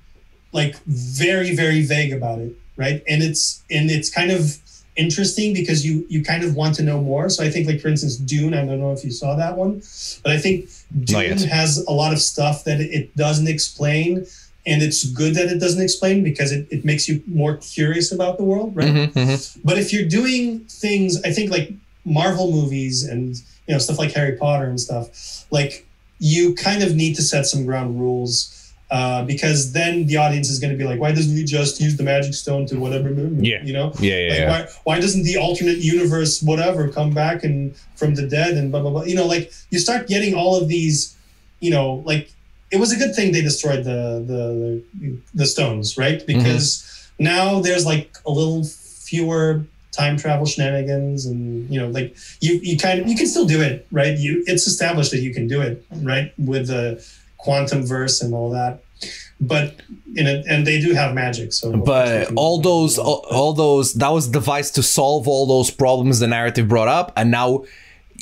like 0.53 0.75
very 0.87 1.55
very 1.55 1.83
vague 1.83 2.13
about 2.13 2.39
it, 2.41 2.53
right? 2.77 3.03
And 3.09 3.23
it's 3.23 3.63
and 3.71 3.91
it's 3.91 4.11
kind 4.11 4.31
of 4.31 4.59
interesting 4.97 5.53
because 5.55 5.85
you 5.87 6.07
you 6.09 6.23
kind 6.23 6.45
of 6.45 6.55
want 6.55 6.75
to 6.77 6.83
know 6.83 7.01
more. 7.01 7.29
So 7.29 7.43
I 7.45 7.51
think 7.51 7.67
like 7.67 7.81
for 7.81 7.89
instance 7.89 8.17
Dune. 8.17 8.55
I 8.55 8.65
don't 8.65 8.81
know 8.81 8.93
if 8.93 9.05
you 9.05 9.11
saw 9.11 9.37
that 9.37 9.57
one, 9.57 9.83
but 10.23 10.33
I 10.33 10.39
think 10.39 10.69
Dune 11.05 11.39
has 11.39 11.79
a 11.89 11.93
lot 11.93 12.13
of 12.13 12.21
stuff 12.21 12.65
that 12.65 12.81
it 12.81 13.17
doesn't 13.17 13.49
explain. 13.49 14.27
And 14.67 14.83
it's 14.83 15.05
good 15.05 15.35
that 15.35 15.49
it 15.55 15.59
doesn't 15.61 15.83
explain 15.83 16.25
because 16.25 16.51
it, 16.51 16.67
it 16.71 16.87
makes 16.87 17.07
you 17.07 17.23
more 17.27 17.59
curious 17.59 18.11
about 18.13 18.39
the 18.39 18.45
world, 18.45 18.75
right? 18.75 18.89
Mhm, 18.89 19.13
mhm. 19.13 19.59
But 19.63 19.77
if 19.77 19.93
you're 19.93 20.09
doing 20.09 20.61
things, 20.71 21.21
I 21.23 21.33
think 21.33 21.51
like 21.51 21.75
Marvel 22.05 22.51
movies 22.51 23.05
and 23.05 23.37
you 23.67 23.75
know 23.75 23.79
stuff 23.79 23.99
like 23.99 24.13
Harry 24.13 24.37
Potter 24.37 24.65
and 24.65 24.81
stuff, 24.81 25.45
like 25.51 25.87
you 26.19 26.55
kind 26.55 26.83
of 26.83 26.95
need 26.95 27.15
to 27.17 27.23
set 27.23 27.47
some 27.47 27.65
ground 27.65 28.01
rules 28.01 28.73
uh, 28.91 29.25
because 29.25 29.73
then 29.73 30.07
the 30.07 30.17
audience 30.17 30.49
is 30.49 30.61
going 30.61 30.71
to 30.73 30.77
be 30.79 30.85
like, 30.85 31.01
why 31.01 31.11
doesn't 31.11 31.37
he 31.37 31.43
just 31.45 31.81
use 31.81 31.97
the 31.97 32.03
magic 32.03 32.33
stone 32.35 32.67
to 32.67 32.77
whatever? 32.77 33.11
Yeah. 33.11 33.63
you 33.65 33.73
know, 33.73 33.93
Yeah, 33.99 34.17
yeah, 34.17 34.29
like 34.29 34.39
yeah. 34.39 34.49
why 34.49 34.69
why 34.85 35.01
doesn't 35.01 35.25
the 35.25 35.37
alternate 35.37 35.79
universe 35.79 36.43
whatever 36.43 36.89
come 36.89 37.11
back 37.13 37.43
and 37.45 37.75
from 37.97 38.15
the 38.15 38.27
dead 38.29 38.57
and 38.57 38.71
blah 38.71 38.83
blah 38.83 38.91
blah? 38.91 39.03
You 39.03 39.17
know, 39.17 39.27
like 39.27 39.53
you 39.71 39.79
start 39.79 40.07
getting 40.07 40.35
all 40.35 40.61
of 40.61 40.69
these, 40.69 41.17
you 41.61 41.71
know, 41.71 42.03
like 42.05 42.31
it 42.71 42.79
was 42.79 42.93
a 42.93 42.97
good 42.97 43.15
thing 43.15 43.33
they 43.33 43.43
destroyed 43.43 43.85
the 43.85 44.23
the 44.27 44.83
the, 45.01 45.19
the 45.35 45.47
stones, 45.47 45.97
right? 45.99 46.25
Because 46.27 47.11
now 47.19 47.61
there's 47.61 47.87
like 47.87 48.17
a 48.27 48.31
little 48.31 48.65
fewer 48.65 49.65
time 49.95 50.17
travel 50.17 50.47
shenanigans 50.47 51.27
and 51.27 51.69
you 51.71 51.81
know 51.81 51.89
like 51.89 52.17
you 52.41 52.55
you 52.63 52.77
kind 52.77 53.01
of 53.01 53.09
you 53.09 53.17
can 53.17 53.27
still 53.27 53.47
do 53.47 53.61
it 53.63 53.87
right? 53.91 54.19
You 54.19 54.43
it's 54.47 54.67
established 54.67 55.11
that 55.13 55.21
you 55.21 55.33
can 55.33 55.47
do 55.47 55.61
it 55.61 55.85
right 56.03 56.33
with 56.39 56.69
the 56.69 57.05
quantum 57.39 57.87
verse 57.87 58.21
and 58.23 58.35
all 58.35 58.51
that. 58.51 58.83
But 59.41 59.77
in 60.15 60.27
it 60.27 60.47
and 60.49 60.67
they 60.67 60.81
do 60.81 60.95
have 60.95 61.15
magic 61.15 61.53
so. 61.53 61.77
But 61.77 62.33
all 62.37 62.61
those, 62.61 62.99
all, 62.99 63.27
all 63.31 63.53
those, 63.53 63.95
that 63.95 64.09
was 64.09 64.29
device 64.29 64.71
to 64.73 64.83
solve 64.83 65.29
all 65.29 65.47
those 65.47 65.71
problems 65.71 66.21
the 66.21 66.29
narrative 66.29 66.69
brought 66.69 66.89
up, 66.89 67.13
and 67.17 67.31
now 67.31 67.65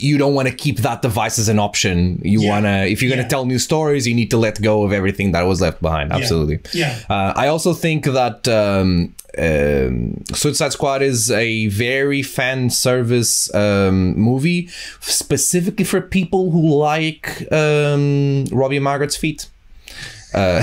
you 0.03 0.19
don't 0.19 0.35
want 0.35 0.49
to 0.49 0.55
keep 0.55 0.79
that 0.79 1.03
device 1.03 1.39
as 1.39 1.49
an 1.49 1.59
option. 1.59 2.21
You 2.25 2.41
Yeah. 2.43 2.51
want 2.51 2.65
to, 2.67 2.87
if 2.93 3.01
you're 3.03 3.09
going 3.11 3.19
Yeah. 3.19 3.25
to 3.25 3.31
tell 3.31 3.45
new 3.47 3.59
stories, 3.59 4.07
you 4.07 4.15
need 4.15 4.31
to 4.31 4.37
let 4.37 4.61
go 4.61 4.83
of 4.83 4.93
everything 4.93 5.33
that 5.33 5.43
was 5.47 5.61
left 5.61 5.81
behind. 5.83 6.13
Absolutely. 6.13 6.59
yeah 6.73 6.99
Uh, 7.09 7.33
I 7.37 7.47
also 7.49 7.73
think 7.75 8.05
that 8.05 8.47
um, 8.49 9.15
um, 9.39 10.23
Suicide 10.35 10.73
Squad 10.73 11.01
is 11.03 11.31
a 11.31 11.69
very 11.69 12.23
fan 12.23 12.69
service 12.71 13.53
um, 13.55 14.15
movie, 14.19 14.69
specifically 15.01 15.85
for 15.85 16.01
people 16.01 16.51
who 16.51 16.75
like 16.77 17.51
um, 17.53 18.45
Robbie 18.53 18.79
Margaret's 18.81 19.17
feet. 19.17 19.49
Uh, 20.35 20.61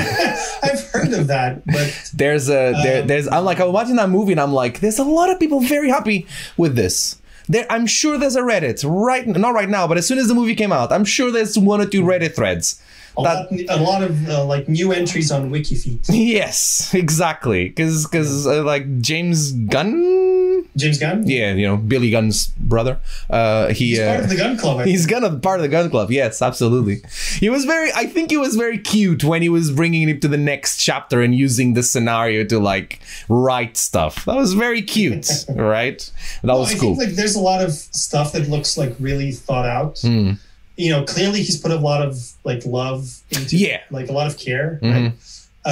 i've 0.64 0.84
heard 0.90 1.14
of 1.14 1.28
that 1.28 1.62
but 1.68 1.94
There's 2.16 2.50
a 2.50 2.74
there, 2.84 3.02
Um, 3.04 3.08
there's 3.08 3.28
I'm 3.28 3.46
like 3.46 3.60
I'm 3.60 3.72
watching 3.72 3.98
that 3.98 4.10
movie 4.10 4.32
and 4.32 4.42
I'm 4.42 4.52
like 4.52 4.80
there's 4.80 4.98
a 4.98 5.04
lot 5.04 5.30
of 5.30 5.40
people 5.40 5.60
very 5.60 5.90
happy 5.90 6.26
with 6.58 6.76
this. 6.76 7.18
There, 7.50 7.66
I'm 7.70 7.88
sure 7.88 8.20
there's 8.20 8.36
a 8.36 8.42
Reddit 8.42 8.84
right 8.88 9.26
not 9.26 9.56
right 9.56 9.70
now, 9.70 9.88
but 9.88 9.98
as 9.98 10.06
soon 10.06 10.20
as 10.20 10.28
the 10.28 10.36
movie 10.36 10.54
came 10.54 10.72
out, 10.72 10.92
I'm 10.92 11.04
sure 11.04 11.32
there's 11.32 11.58
one 11.58 11.82
or 11.82 11.88
two 11.88 12.04
Reddit 12.04 12.36
threads. 12.36 12.80
A 13.20 13.24
That 13.24 13.52
lot, 13.52 13.80
a 13.80 13.84
lot 13.84 14.04
of 14.04 14.30
uh, 14.30 14.46
like 14.46 14.68
new 14.70 14.92
entries 14.92 15.32
on 15.32 15.50
wikifeet 15.52 16.06
yes, 16.10 16.94
exactly, 16.94 17.70
because 17.70 18.06
because 18.06 18.48
uh, 18.48 18.64
like 18.64 19.02
James 19.02 19.52
Gunn, 19.52 20.66
james 20.76 21.00
gunn 21.00 21.28
yeah, 21.28 21.54
you 21.54 21.68
know 21.68 21.78
Billy 21.78 22.10
Gunn's 22.12 22.48
brother. 22.58 23.00
Uh, 23.30 23.68
he 23.70 23.90
he's 23.90 24.00
uh, 24.00 24.06
part 24.12 24.24
of 24.24 24.30
the 24.30 24.36
gun 24.38 24.58
club 24.58 24.78
I 24.80 24.86
He's 24.86 25.06
gonna 25.06 25.38
part 25.40 25.60
of 25.60 25.64
the 25.64 25.70
gun 25.70 25.90
club. 25.90 26.12
Yes, 26.12 26.42
absolutely. 26.42 27.02
He 27.40 27.50
was 27.50 27.66
very. 27.66 27.92
I 27.94 28.06
think 28.06 28.30
he 28.32 28.38
was 28.38 28.56
very 28.56 28.78
cute 28.78 29.24
when 29.24 29.42
he 29.42 29.50
was 29.50 29.72
bringing 29.72 30.08
it 30.10 30.22
to 30.22 30.28
the 30.28 30.38
next 30.38 30.78
chapter 30.78 31.22
and 31.22 31.34
using 31.36 31.74
the 31.74 31.84
scenario 31.84 32.44
to 32.46 32.60
like 32.60 33.00
write 33.28 33.78
stuff. 33.78 34.26
That 34.26 34.36
was 34.36 34.54
very 34.54 34.82
cute, 34.82 35.28
right? 35.50 36.00
That 36.44 36.48
Well, 36.54 36.60
was 36.60 36.74
I 36.76 36.78
cool. 36.78 36.96
think 36.96 37.10
like 37.10 37.16
there's 37.16 37.36
a 37.36 37.40
lot 37.42 37.62
of 37.64 37.72
stuff 37.72 38.32
that 38.34 38.48
looks 38.50 38.78
like 38.78 38.96
really 39.00 39.32
thought 39.32 39.66
out. 39.66 40.00
Hmm. 40.00 40.34
You 40.80 40.90
know, 40.92 41.04
clearly 41.04 41.40
he's 41.44 41.60
put 41.60 41.72
a 41.72 41.76
lot 41.76 42.02
of 42.02 42.18
like 42.46 42.66
love 42.66 43.20
into 43.32 43.58
Yeah. 43.58 43.82
like 43.92 44.08
a 44.08 44.14
lot 44.14 44.28
of 44.28 44.38
care. 44.40 44.80
Mhm. 44.82 44.94
Right? 44.94 45.14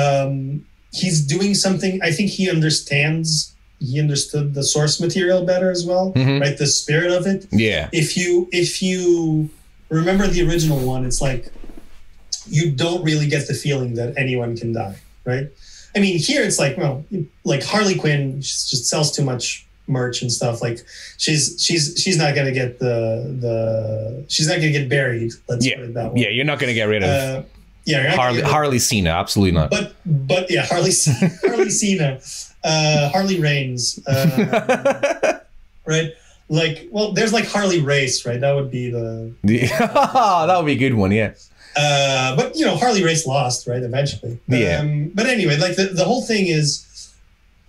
Um, 0.03 0.65
he's 0.91 1.21
doing 1.21 1.55
something. 1.55 2.01
I 2.03 2.11
think 2.11 2.29
he 2.29 2.49
understands. 2.49 3.53
He 3.79 4.01
understood 4.01 4.53
the 4.53 4.63
source 4.63 4.99
material 4.99 5.45
better 5.45 5.71
as 5.71 5.85
well, 5.85 6.11
Mhm. 6.13 6.41
right? 6.41 6.57
The 6.57 6.67
spirit 6.67 7.11
of 7.11 7.25
it. 7.25 7.45
Yeah. 7.53 7.87
If 7.93 8.17
you 8.17 8.49
if 8.51 8.81
you 8.81 9.49
remember 9.89 10.27
the 10.27 10.41
original 10.41 10.79
one, 10.79 11.05
it's 11.05 11.21
like 11.21 11.53
you 12.49 12.71
don't 12.71 13.01
really 13.05 13.27
get 13.27 13.47
the 13.47 13.53
feeling 13.53 13.93
that 13.95 14.13
anyone 14.17 14.57
can 14.57 14.73
die, 14.73 14.95
right? 15.23 15.47
I 15.95 15.99
mean, 15.99 16.17
here 16.19 16.43
it's 16.43 16.59
like, 16.59 16.77
well, 16.77 17.05
like 17.45 17.63
Harley 17.63 17.95
Quinn 17.95 18.41
just 18.41 18.69
just 18.71 18.85
sells 18.87 19.11
too 19.15 19.23
much 19.23 19.65
merch 19.87 20.21
and 20.21 20.31
stuff. 20.31 20.61
Like 20.61 20.79
she's 21.17 21.55
she's 21.63 21.99
she's 22.01 22.17
not 22.17 22.35
gonna 22.35 22.51
get 22.51 22.79
the 22.79 23.35
the 23.39 24.25
she's 24.27 24.47
not 24.47 24.55
gonna 24.55 24.71
get 24.71 24.89
buried. 24.89 25.31
Let's 25.47 25.65
Yeah. 25.65 25.77
put 25.77 25.85
it 25.85 25.93
that 25.95 26.13
way. 26.13 26.21
Yeah, 26.21 26.29
you're 26.29 26.45
not 26.45 26.59
gonna 26.59 26.73
get 26.73 26.85
rid 26.85 27.03
of 27.03 27.09
Uh, 27.09 27.43
yeah, 27.85 27.97
you're 28.01 28.03
not 28.09 28.15
gonna 28.17 28.21
Harley 28.21 28.41
Harley 28.41 28.79
Cena. 28.79 29.09
Absolutely 29.11 29.51
not. 29.53 29.69
but 29.71 29.95
but 30.05 30.51
yeah, 30.51 30.65
Harley 30.65 30.91
Harley 31.45 31.69
Cena, 31.69 32.19
uh, 32.63 33.09
Harley 33.09 33.39
Reigns, 33.39 33.99
uh, 34.07 35.39
right? 35.85 36.11
Like, 36.49 36.87
well, 36.91 37.11
there's 37.11 37.33
like 37.33 37.45
Harley 37.45 37.81
Race, 37.81 38.25
right? 38.25 38.39
That 38.39 38.53
would 38.55 38.71
be 38.71 38.89
the. 38.89 39.33
that 39.43 40.53
would 40.57 40.65
be 40.65 40.73
a 40.73 40.77
good 40.77 40.93
one. 40.93 41.11
Yeah. 41.11 41.33
Uh, 41.75 42.35
but 42.35 42.55
you 42.55 42.65
know, 42.65 42.75
Harley 42.75 43.03
Race 43.03 43.27
lost, 43.27 43.67
right? 43.67 43.83
Eventually. 43.83 44.39
Yeah. 44.47 44.79
Um, 44.79 45.11
but 45.13 45.25
anyway, 45.27 45.57
like 45.57 45.75
the, 45.75 45.85
the 45.87 46.05
whole 46.05 46.21
thing 46.23 46.47
is. 46.47 46.85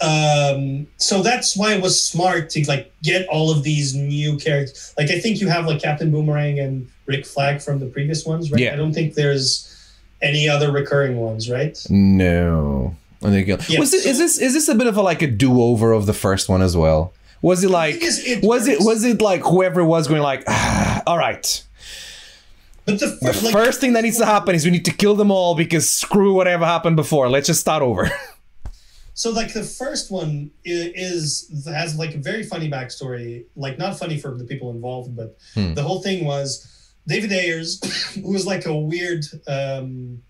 Um, 0.01 0.87
so 0.97 1.23
that's 1.23 1.57
why 1.57 1.75
it 1.75 1.83
was 1.83 2.01
smart 2.03 2.51
to 2.51 2.65
like 2.69 2.93
get 3.03 3.27
all 3.29 3.51
of 3.51 3.65
these 3.65 3.95
new 3.95 4.37
characters. 4.37 4.95
Like 4.97 5.11
I 5.11 5.19
think 5.19 5.41
you 5.41 5.49
have 5.49 5.67
like 5.67 5.83
Captain 5.83 6.11
Boomerang 6.11 6.61
and 6.61 6.89
Rick 7.07 7.27
Flag 7.27 7.61
from 7.61 7.81
the 7.81 7.87
previous 7.87 8.25
ones, 8.25 8.53
right? 8.53 8.61
Yeah. 8.61 8.75
I 8.75 8.77
don't 8.77 8.93
think 8.93 9.15
there's 9.15 9.75
any 10.23 10.49
other 10.49 10.71
recurring 10.71 11.17
ones, 11.17 11.51
right? 11.51 11.79
No. 11.91 12.97
I 13.23 13.31
think 13.31 13.49
Yeah, 13.69 13.81
was 13.81 13.93
it, 13.93 14.07
is 14.07 14.19
this 14.19 14.39
is 14.39 14.55
this 14.55 14.69
a 14.69 14.75
bit 14.75 14.87
of 14.87 14.97
a 14.97 15.03
like 15.03 15.23
a 15.23 15.27
do 15.27 15.61
over 15.61 15.93
of 15.93 16.07
the 16.07 16.13
first 16.13 16.49
one 16.49 16.63
as 16.63 16.77
well? 16.77 17.13
Was 17.43 17.65
it 17.65 17.71
like 17.71 17.97
it 18.01 18.45
was 18.45 18.69
it 18.69 18.79
was 18.81 19.05
it 19.05 19.21
like 19.21 19.43
whoever 19.43 19.85
was 19.85 20.07
going 20.07 20.23
like 20.23 20.45
ah, 20.47 21.03
all 21.07 21.19
right 21.19 21.65
But 22.85 23.01
the, 23.01 23.07
the 23.21 23.41
like, 23.43 23.53
first 23.53 23.81
thing 23.81 23.93
that 23.95 24.03
needs 24.03 24.19
to 24.19 24.27
happen 24.27 24.55
is 24.55 24.65
we 24.65 24.71
need 24.71 24.85
to 24.85 24.93
kill 24.93 25.17
them 25.17 25.31
all 25.31 25.57
because 25.57 25.91
screw 25.91 26.33
whatever 26.35 26.65
happened 26.65 26.97
before 26.97 27.29
let's 27.29 27.47
just 27.49 27.61
start 27.61 27.83
over 27.83 28.11
So 29.19 29.31
like 29.31 29.53
the 29.53 29.65
first 29.65 30.13
one 30.13 30.53
is 30.65 31.51
has 31.67 31.97
like 31.97 32.15
a 32.15 32.19
very 32.19 32.45
funny 32.45 32.71
backstory. 32.71 33.47
Like 33.57 33.77
not 33.77 33.99
funny 33.99 34.17
for 34.23 34.31
the 34.39 34.45
people 34.45 34.71
involved, 34.71 35.17
but 35.17 35.37
Hmm. 35.55 35.75
the 35.75 35.83
whole 35.83 36.01
thing 36.07 36.25
was 36.25 36.49
David 37.13 37.33
Ayers, 37.33 37.71
who 38.15 38.31
was 38.33 38.47
like 38.47 38.65
a 38.67 38.77
weird. 38.93 39.25
um 39.49 40.23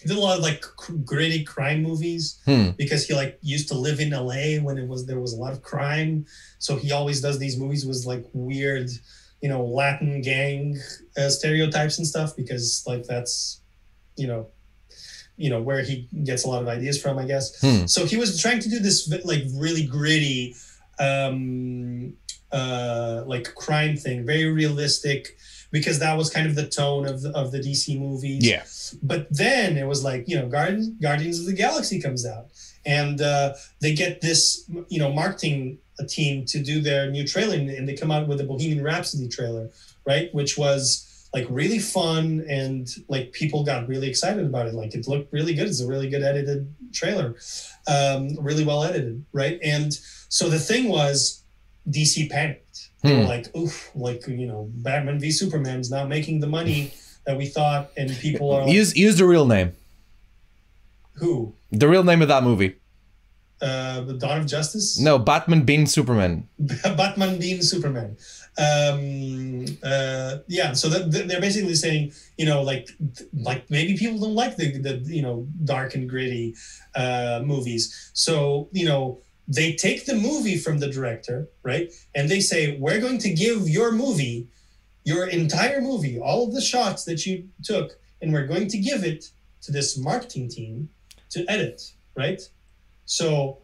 he 0.00 0.06
did 0.06 0.16
a 0.16 0.20
lot 0.20 0.36
of 0.38 0.44
like 0.44 0.62
gritty 1.04 1.42
crime 1.42 1.82
movies 1.82 2.38
Hmm. 2.44 2.68
because 2.82 3.04
he 3.08 3.12
like 3.22 3.32
used 3.42 3.66
to 3.70 3.74
live 3.86 3.98
in 3.98 4.10
LA 4.10 4.44
when 4.66 4.78
it 4.78 4.86
was 4.86 5.00
there 5.06 5.18
was 5.26 5.32
a 5.32 5.40
lot 5.44 5.52
of 5.52 5.60
crime. 5.62 6.24
So 6.60 6.76
he 6.76 6.92
always 6.92 7.20
does 7.20 7.40
these 7.40 7.56
movies 7.58 7.84
with 7.84 8.06
like 8.06 8.24
weird, 8.32 8.88
you 9.42 9.48
know, 9.48 9.64
Latin 9.80 10.20
gang 10.20 10.78
uh, 11.18 11.28
stereotypes 11.38 11.98
and 11.98 12.06
stuff 12.06 12.36
because 12.36 12.84
like 12.86 13.02
that's, 13.12 13.60
you 14.16 14.28
know, 14.28 14.42
you 15.38 15.48
know 15.48 15.62
where 15.62 15.82
he 15.82 16.08
gets 16.24 16.44
a 16.44 16.48
lot 16.48 16.60
of 16.60 16.68
ideas 16.68 17.00
from, 17.00 17.18
I 17.18 17.24
guess. 17.24 17.58
Hmm. 17.60 17.86
So 17.86 18.04
he 18.04 18.16
was 18.16 18.40
trying 18.40 18.60
to 18.60 18.68
do 18.68 18.78
this 18.80 19.10
like 19.24 19.44
really 19.54 19.86
gritty, 19.86 20.54
um, 20.98 22.12
uh, 22.52 23.22
like 23.26 23.54
crime 23.54 23.96
thing, 23.96 24.26
very 24.26 24.50
realistic, 24.52 25.38
because 25.70 26.00
that 26.00 26.16
was 26.16 26.28
kind 26.28 26.46
of 26.46 26.56
the 26.56 26.66
tone 26.66 27.06
of 27.06 27.22
the, 27.22 27.30
of 27.30 27.52
the 27.52 27.60
DC 27.60 27.98
movies. 27.98 28.44
yeah 28.44 28.64
But 29.02 29.28
then 29.30 29.76
it 29.78 29.86
was 29.86 30.04
like 30.04 30.28
you 30.28 30.36
know 30.36 30.48
Guardians 30.48 30.88
Guardians 31.00 31.38
of 31.40 31.46
the 31.46 31.54
Galaxy 31.54 32.00
comes 32.00 32.26
out, 32.26 32.48
and 32.84 33.20
uh, 33.20 33.54
they 33.80 33.94
get 33.94 34.20
this 34.20 34.68
you 34.88 34.98
know 34.98 35.12
marketing 35.12 35.78
team 36.08 36.44
to 36.46 36.62
do 36.62 36.80
their 36.80 37.10
new 37.10 37.26
trailer, 37.26 37.54
and, 37.54 37.70
and 37.70 37.88
they 37.88 37.94
come 37.94 38.10
out 38.10 38.28
with 38.28 38.40
a 38.40 38.44
Bohemian 38.44 38.82
Rhapsody 38.82 39.28
trailer, 39.28 39.70
right? 40.04 40.32
Which 40.34 40.58
was 40.58 41.07
like 41.34 41.46
really 41.50 41.78
fun, 41.78 42.44
and 42.48 42.88
like 43.08 43.32
people 43.32 43.64
got 43.64 43.86
really 43.88 44.08
excited 44.08 44.44
about 44.46 44.66
it. 44.66 44.74
Like 44.74 44.94
it 44.94 45.06
looked 45.06 45.32
really 45.32 45.54
good. 45.54 45.66
It's 45.66 45.80
a 45.80 45.86
really 45.86 46.08
good 46.08 46.22
edited 46.22 46.74
trailer, 46.92 47.36
um, 47.86 48.36
really 48.40 48.64
well 48.64 48.82
edited, 48.84 49.24
right? 49.32 49.58
And 49.62 49.92
so 50.28 50.48
the 50.48 50.58
thing 50.58 50.88
was, 50.88 51.42
DC 51.90 52.30
panicked. 52.30 52.64
Hmm. 53.02 53.26
like, 53.26 53.54
oof, 53.56 53.90
like 53.94 54.26
you 54.26 54.46
know, 54.46 54.68
Batman 54.74 55.20
v 55.20 55.30
Superman's 55.30 55.88
not 55.90 56.08
making 56.08 56.40
the 56.40 56.48
money 56.48 56.92
that 57.26 57.36
we 57.38 57.46
thought, 57.46 57.90
and 57.96 58.10
people 58.18 58.50
are 58.50 58.62
like, 58.64 58.72
use 58.74 58.96
use 58.96 59.18
the 59.18 59.24
real 59.26 59.46
name 59.46 59.72
who? 61.14 61.54
the 61.70 61.86
real 61.88 62.02
name 62.04 62.22
of 62.22 62.28
that 62.28 62.42
movie 62.42 62.76
Uh, 63.60 64.00
the 64.02 64.14
Dawn 64.14 64.38
of 64.40 64.46
Justice? 64.46 64.98
no 64.98 65.18
Batman 65.18 65.62
being 65.62 65.86
Superman 65.86 66.48
Batman 66.82 67.38
being 67.38 67.62
Superman. 67.62 68.16
Um, 68.58 69.66
uh, 69.84 70.38
yeah, 70.48 70.72
so 70.72 70.88
that, 70.88 71.28
they're 71.28 71.40
basically 71.40 71.74
saying, 71.74 72.12
you 72.36 72.44
know, 72.44 72.62
like, 72.62 72.88
like 73.32 73.70
maybe 73.70 73.96
people 73.96 74.18
don't 74.18 74.34
like 74.34 74.56
the, 74.56 74.78
the 74.78 74.98
you 75.06 75.22
know, 75.22 75.46
dark 75.64 75.94
and 75.94 76.08
gritty 76.08 76.56
uh, 76.96 77.40
movies. 77.44 78.10
So, 78.14 78.68
you 78.72 78.86
know, 78.86 79.20
they 79.46 79.74
take 79.74 80.06
the 80.06 80.14
movie 80.14 80.58
from 80.58 80.78
the 80.78 80.88
director, 80.88 81.48
right? 81.62 81.92
And 82.14 82.28
they 82.28 82.40
say, 82.40 82.76
we're 82.78 83.00
going 83.00 83.18
to 83.18 83.30
give 83.30 83.68
your 83.68 83.92
movie, 83.92 84.48
your 85.04 85.26
entire 85.28 85.80
movie, 85.80 86.18
all 86.18 86.48
of 86.48 86.54
the 86.54 86.60
shots 86.60 87.04
that 87.04 87.24
you 87.24 87.48
took, 87.62 87.92
and 88.20 88.32
we're 88.32 88.46
going 88.46 88.68
to 88.68 88.78
give 88.78 89.04
it 89.04 89.30
to 89.62 89.72
this 89.72 89.96
marketing 89.96 90.48
team 90.48 90.90
to 91.30 91.44
edit, 91.48 91.92
right? 92.16 92.42
So, 93.06 93.58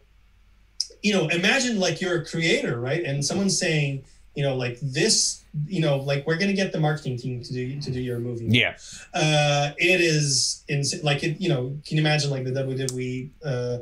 you 1.03 1.13
know, 1.13 1.27
imagine 1.27 1.79
like 1.79 2.01
you're 2.01 2.21
a 2.21 2.25
creator, 2.25 2.79
right? 2.79 3.03
And 3.03 3.23
someone's 3.23 3.59
saying, 3.59 4.05
you 4.35 4.43
know, 4.43 4.55
like 4.55 4.77
this, 4.81 5.43
you 5.65 5.79
know, 5.81 5.97
like 5.97 6.27
we're 6.27 6.37
gonna 6.37 6.53
get 6.53 6.71
the 6.71 6.79
marketing 6.79 7.17
team 7.17 7.41
to 7.41 7.53
do 7.53 7.79
to 7.81 7.91
do 7.91 8.01
your 8.01 8.19
movie. 8.19 8.47
yeah 8.49 8.75
Uh, 9.13 9.71
it 9.77 10.01
is 10.01 10.63
insane. 10.67 11.01
Like 11.03 11.23
it, 11.23 11.39
you 11.39 11.49
know, 11.49 11.77
can 11.85 11.97
you 11.97 12.01
imagine 12.03 12.29
like 12.29 12.43
the 12.43 12.51
WWE 12.51 13.29
uh, 13.45 13.77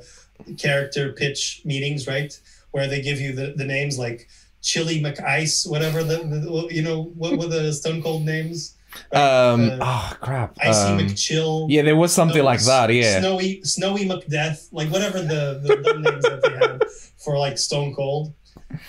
character 0.57 1.13
pitch 1.13 1.61
meetings, 1.65 2.07
right? 2.07 2.39
Where 2.71 2.87
they 2.87 3.01
give 3.01 3.19
you 3.19 3.33
the, 3.33 3.53
the 3.55 3.65
names 3.65 3.97
like 3.99 4.27
Chili 4.61 5.01
McIce, 5.01 5.69
whatever 5.69 6.03
the, 6.03 6.17
the 6.17 6.67
you 6.73 6.81
know 6.81 7.03
what 7.15 7.37
were 7.37 7.47
the 7.47 7.73
Stone 7.73 8.01
Cold 8.01 8.23
names? 8.23 8.75
um 9.11 9.71
Uh, 9.71 9.77
oh 9.81 10.17
crap 10.21 10.55
Icy 10.61 10.79
um, 10.89 10.99
McChill. 10.99 11.65
yeah 11.67 11.81
there 11.81 11.95
was 11.95 12.13
something 12.13 12.43
like 12.43 12.61
that 12.61 12.93
yeah 12.93 13.19
Snowy 13.19 13.63
Snowy 13.63 14.05
McDeath, 14.05 14.67
like 14.71 14.89
whatever 14.91 15.19
the, 15.19 15.59
the, 15.63 15.75
the 15.77 15.93
names 15.99 16.23
that 16.25 16.41
they 16.43 16.51
had 16.51 16.83
for 17.17 17.39
like 17.39 17.57
Stone 17.57 17.95
Cold. 17.95 18.33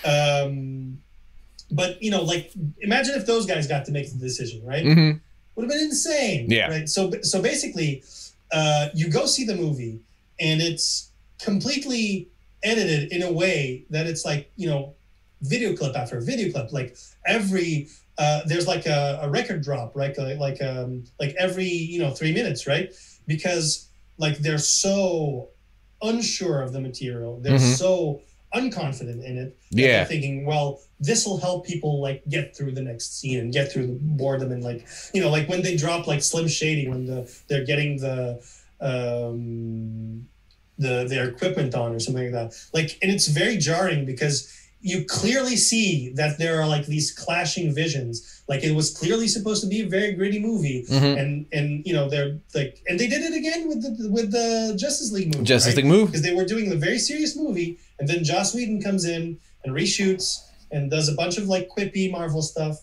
Um, 0.05 0.99
but 1.71 2.03
you 2.03 2.11
know, 2.11 2.23
like 2.23 2.53
imagine 2.81 3.15
if 3.15 3.27
those 3.27 3.47
guys 3.47 3.67
got 3.67 3.85
to 3.87 3.93
make 3.93 4.11
the 4.13 4.19
decision, 4.19 4.65
right? 4.65 4.85
hmm 4.85 5.11
Would 5.55 5.63
have 5.65 5.71
been 5.71 5.81
insane. 5.81 6.47
Yeah. 6.51 6.69
Right. 6.69 6.89
So 6.89 7.11
so 7.23 7.41
basically, 7.43 8.03
uh, 8.53 8.89
you 8.95 9.11
go 9.11 9.27
see 9.27 9.45
the 9.45 9.55
movie, 9.57 10.01
and 10.41 10.61
it's 10.61 11.11
completely 11.41 12.29
edited 12.63 13.13
in 13.13 13.23
a 13.23 13.31
way 13.33 13.85
that 13.91 14.07
it's 14.07 14.25
like 14.25 14.51
you 14.57 14.67
know, 14.69 14.95
video 15.43 15.77
clip 15.77 15.97
after 15.97 16.21
video 16.21 16.51
clip. 16.53 16.73
Like 16.73 16.97
every 17.27 17.89
uh, 18.19 18.43
there's 18.47 18.67
like 18.67 18.87
a, 18.87 19.21
a 19.23 19.29
record 19.31 19.63
drop, 19.63 19.95
right? 19.97 20.17
Like 20.17 20.39
like 20.39 20.63
um 20.63 21.05
like 21.21 21.35
every 21.39 21.67
you 21.67 21.99
know 22.01 22.11
three 22.11 22.33
minutes, 22.33 22.67
right? 22.67 22.93
Because 23.27 23.89
like 24.19 24.39
they're 24.39 24.59
so 24.59 25.49
unsure 26.03 26.61
of 26.63 26.73
the 26.73 26.81
material, 26.81 27.41
they're 27.41 27.55
Mhm. 27.59 27.77
so 27.77 28.21
unconfident 28.55 29.25
in 29.25 29.37
it. 29.39 29.57
Yeah. 29.71 30.05
thinking, 30.05 30.45
well, 30.45 30.81
this 31.05 31.27
will 31.27 31.39
help 31.39 31.67
people 31.67 32.01
like 32.01 32.23
get 32.29 32.57
through 32.57 32.73
the 32.73 32.83
next 32.91 33.19
scene 33.21 33.39
and 33.41 33.53
get 33.53 33.71
through 33.71 33.87
the 33.87 33.99
boredom 34.01 34.51
and 34.53 34.63
like 34.71 34.87
you 35.15 35.21
know 35.23 35.31
like 35.37 35.49
when 35.49 35.63
they 35.63 35.77
drop 35.77 36.07
like 36.07 36.23
Slim 36.23 36.49
Shady 36.49 36.89
when 36.89 37.07
the 37.07 37.19
they're 37.49 37.65
getting 37.73 37.99
the 37.99 38.41
um 38.81 40.27
the 40.79 41.07
their 41.09 41.29
equipment 41.29 41.75
on 41.75 41.93
or 41.95 42.01
something 42.01 42.25
like 42.25 42.33
that. 42.33 42.55
Like 42.73 42.99
and 43.03 43.11
it's 43.11 43.29
very 43.29 43.57
jarring 43.59 44.05
because 44.05 44.37
you 44.87 45.05
clearly 45.07 45.57
see 45.57 46.13
that 46.15 46.37
there 46.39 46.61
are 46.61 46.67
like 46.67 46.85
these 46.87 47.11
clashing 47.11 47.75
visions. 47.75 48.43
Like 48.49 48.63
it 48.65 48.75
was 48.75 48.95
clearly 48.95 49.29
supposed 49.29 49.63
to 49.63 49.69
be 49.69 49.81
a 49.81 49.87
very 49.89 50.13
gritty 50.13 50.39
movie, 50.41 50.85
Mhm. 50.91 51.19
and 51.21 51.47
and 51.53 51.87
you 51.87 51.95
know 51.95 52.11
they're 52.11 52.37
like, 52.55 52.83
and 52.89 53.01
they 53.01 53.07
did 53.07 53.23
it 53.23 53.35
again 53.35 53.67
with 53.69 53.81
the 53.83 54.11
with 54.11 54.31
the 54.33 54.75
Justice 54.77 55.11
League 55.13 55.33
movie. 55.35 55.45
Justice 55.45 55.71
right? 55.73 55.77
League 55.79 55.87
movie 55.95 56.07
because 56.07 56.23
they 56.23 56.35
were 56.35 56.45
doing 56.45 56.71
a 56.71 56.77
very 56.77 56.99
serious 56.99 57.35
movie, 57.37 57.79
and 57.99 58.07
then 58.09 58.23
Joss 58.25 58.55
Whedon 58.55 58.83
comes 58.83 59.05
in 59.07 59.39
and 59.65 59.75
reshoots 59.75 60.41
and 60.75 60.91
does 60.91 61.09
a 61.09 61.15
bunch 61.15 61.39
of 61.39 61.45
like 61.49 61.69
quippy 61.75 62.11
Marvel 62.11 62.43
stuff, 62.43 62.77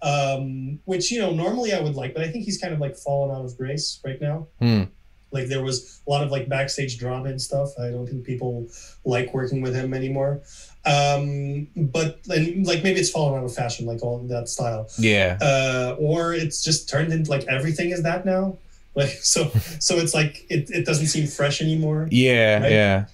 um, 0.00 0.78
which 0.84 1.10
you 1.12 1.20
know 1.20 1.32
normally 1.32 1.72
I 1.72 1.80
would 1.80 1.94
like, 1.94 2.14
but 2.14 2.22
I 2.22 2.28
think 2.30 2.44
he's 2.44 2.58
kind 2.58 2.72
of 2.72 2.80
like 2.80 2.96
fallen 2.96 3.34
out 3.36 3.44
of 3.44 3.56
grace 3.56 4.00
right 4.04 4.20
now. 4.20 4.46
Hmm. 4.60 4.84
Like 5.30 5.46
there 5.48 5.62
was 5.62 6.02
a 6.06 6.10
lot 6.10 6.22
of 6.22 6.30
like 6.30 6.48
backstage 6.48 6.98
drama 6.98 7.30
and 7.30 7.40
stuff. 7.40 7.70
I 7.78 7.88
don't 7.88 8.06
think 8.06 8.24
people 8.24 8.66
like 9.04 9.32
working 9.32 9.62
with 9.62 9.74
him 9.74 9.94
anymore. 9.94 10.42
Um, 10.84 11.68
but 11.76 12.20
and 12.28 12.66
like 12.66 12.82
maybe 12.82 13.00
it's 13.00 13.10
fallen 13.10 13.38
out 13.38 13.44
of 13.44 13.54
fashion, 13.54 13.86
like 13.86 14.02
all 14.02 14.18
that 14.18 14.48
style 14.48 14.88
yeah 14.98 15.38
uh, 15.40 15.96
or 15.98 16.34
it's 16.34 16.62
just 16.64 16.88
turned 16.88 17.12
into 17.12 17.30
like 17.30 17.44
everything 17.48 17.90
is 17.90 18.02
that 18.02 18.24
now. 18.26 18.58
Like 18.94 19.08
so, 19.22 19.48
so 19.80 19.96
it's 19.96 20.12
like 20.12 20.44
it, 20.50 20.68
it 20.70 20.84
doesn't 20.84 21.06
seem 21.06 21.26
fresh 21.26 21.62
anymore. 21.62 22.08
Yeah, 22.10 22.60
Right? 22.60 22.72
yeah. 22.72 23.04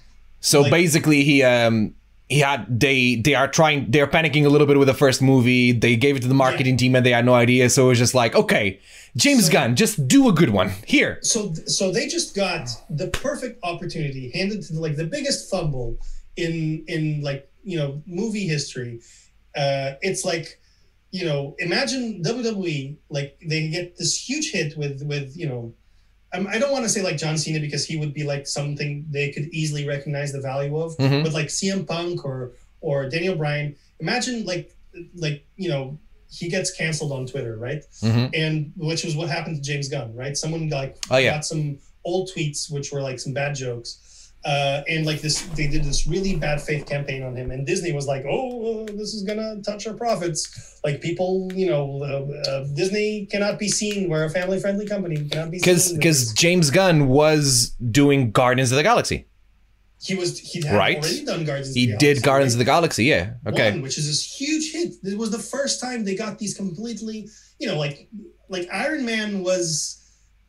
So 0.41 0.59
Like- 0.59 0.71
basically, 0.71 1.23
he 1.23 1.41
um 1.41 1.95
had 2.37 2.79
they 2.79 3.15
they 3.15 3.33
are 3.33 3.47
trying 3.47 3.89
they're 3.89 4.05
panicking 4.07 4.45
a 4.45 4.49
little 4.49 4.67
bit 4.67 4.77
with 4.77 4.87
the 4.87 4.93
first 4.93 5.21
movie. 5.21 5.71
They 5.71 5.95
gave 5.95 6.15
it 6.15 6.21
to 6.21 6.27
the 6.27 6.35
marketing 6.35 6.77
team 6.77 6.95
and 6.95 7.03
they 7.05 7.11
had 7.11 7.25
no 7.25 7.33
idea. 7.33 7.69
So 7.71 7.85
it 7.85 7.89
was 7.89 7.97
just 7.97 8.13
like, 8.13 8.35
okay, 8.35 8.79
James 9.17 9.47
So- 9.47 9.53
Gunn, 9.53 9.75
just 9.75 10.07
do 10.07 10.29
a 10.29 10.33
good 10.33 10.51
one 10.51 10.71
here. 10.85 11.17
so 11.23 11.53
so 11.65 11.91
they 11.91 12.07
just 12.07 12.35
got 12.35 12.69
the 12.89 13.07
perfect 13.07 13.59
opportunity 13.63 14.29
handed 14.31 14.61
to 14.67 14.79
like 14.79 14.95
the 14.95 15.05
biggest 15.05 15.49
fumble 15.49 15.97
in 16.37 16.83
in 16.87 17.21
like 17.23 17.49
you 17.63 17.77
know 17.77 18.01
movie 18.05 18.47
history 18.47 19.01
uh 19.57 19.91
it's 20.01 20.23
like 20.23 20.59
you 21.11 21.25
know 21.25 21.55
imagine 21.57 22.21
wwe 22.23 22.95
like 23.09 23.37
they 23.45 23.67
get 23.67 23.97
this 23.97 24.15
huge 24.15 24.51
hit 24.51 24.77
with 24.77 25.01
with 25.03 25.35
you 25.35 25.47
know 25.49 25.73
um, 26.33 26.47
i 26.47 26.57
don't 26.59 26.71
want 26.71 26.83
to 26.83 26.89
say 26.89 27.01
like 27.01 27.17
john 27.17 27.37
cena 27.37 27.59
because 27.59 27.85
he 27.85 27.97
would 27.97 28.13
be 28.13 28.23
like 28.23 28.45
something 28.47 29.05
they 29.09 29.31
could 29.31 29.47
easily 29.51 29.87
recognize 29.87 30.31
the 30.31 30.41
value 30.41 30.77
of 30.77 30.95
Mhm. 30.97 31.23
but 31.23 31.33
like 31.33 31.47
cm 31.47 31.87
punk 31.87 32.23
or 32.25 32.51
or 32.81 33.09
daniel 33.09 33.35
bryan 33.35 33.75
imagine 33.99 34.45
like 34.45 34.71
like 35.15 35.45
you 35.55 35.69
know 35.69 35.97
he 36.31 36.47
gets 36.49 36.71
canceled 36.71 37.11
on 37.11 37.25
twitter 37.25 37.55
right 37.57 37.83
Mhm. 38.03 38.29
and 38.33 38.71
which 38.77 39.03
was 39.03 39.15
what 39.15 39.29
happened 39.29 39.55
to 39.57 39.61
James 39.61 39.89
Gunn, 39.89 40.13
right? 40.15 40.37
Someone 40.37 40.69
like 40.69 40.97
Oh, 41.09 41.17
yeah. 41.17 41.33
got 41.35 41.45
some 41.45 41.79
old 42.05 42.29
tweets 42.31 42.71
which 42.71 42.91
were 42.91 43.01
like 43.01 43.19
some 43.19 43.33
bad 43.33 43.55
jokes, 43.55 43.97
uh, 44.45 44.81
and 44.87 45.05
like 45.05 45.21
this, 45.21 45.41
they 45.57 45.67
did 45.67 45.83
this 45.83 46.07
really 46.07 46.35
bad 46.37 46.61
faith 46.61 46.85
campaign 46.85 47.23
on 47.23 47.35
him, 47.35 47.51
and 47.51 47.65
Disney 47.67 47.91
was 47.91 48.07
like, 48.07 48.23
"Oh, 48.29 48.85
this 48.85 49.13
is 49.13 49.23
gonna 49.23 49.61
touch 49.61 49.85
our 49.87 49.93
profits." 49.93 50.79
Like 50.83 51.01
people, 51.01 51.51
you 51.53 51.67
know, 51.67 52.01
uh, 52.03 52.49
uh, 52.49 52.67
Disney 52.73 53.25
cannot 53.25 53.59
be 53.59 53.67
seen. 53.67 54.09
We're 54.09 54.23
a 54.23 54.29
family-friendly 54.29 54.87
company. 54.87 55.27
Cannot 55.29 55.51
be 55.51 55.57
Because 55.57 55.87
seen 55.87 55.97
because. 55.97 56.33
James 56.33 56.69
Gunn 56.71 57.07
was 57.09 57.71
doing 57.91 58.31
Guardians 58.31 58.71
of 58.71 58.77
the 58.77 58.83
Galaxy. 58.83 59.25
he 60.01 60.15
was 60.15 60.39
he 60.39 60.61
had 60.65 60.73
Right. 60.77 60.97
already 60.97 61.25
done 61.25 61.43
Guardians. 61.43 61.75
He 61.75 61.91
of 61.91 61.99
the 61.99 62.05
did 62.05 62.05
Galaxy, 62.15 62.21
Guardians 62.25 62.53
right? 62.53 62.55
of 62.55 62.59
the 62.59 62.65
Galaxy. 62.65 63.03
Yeah. 63.05 63.33
Okay. 63.45 63.71
One, 63.71 63.81
which 63.81 63.97
is 63.97 64.07
this 64.07 64.23
huge 64.23 64.71
hit. 64.71 64.93
It 65.03 65.17
was 65.17 65.31
the 65.31 65.39
first 65.39 65.81
time 65.81 66.05
they 66.05 66.15
got 66.15 66.39
these 66.39 66.53
completely, 66.55 67.27
you 67.59 67.67
know, 67.67 67.77
like 67.77 68.07
like 68.47 68.69
Iron 68.71 69.03
Man 69.05 69.43
was 69.43 69.98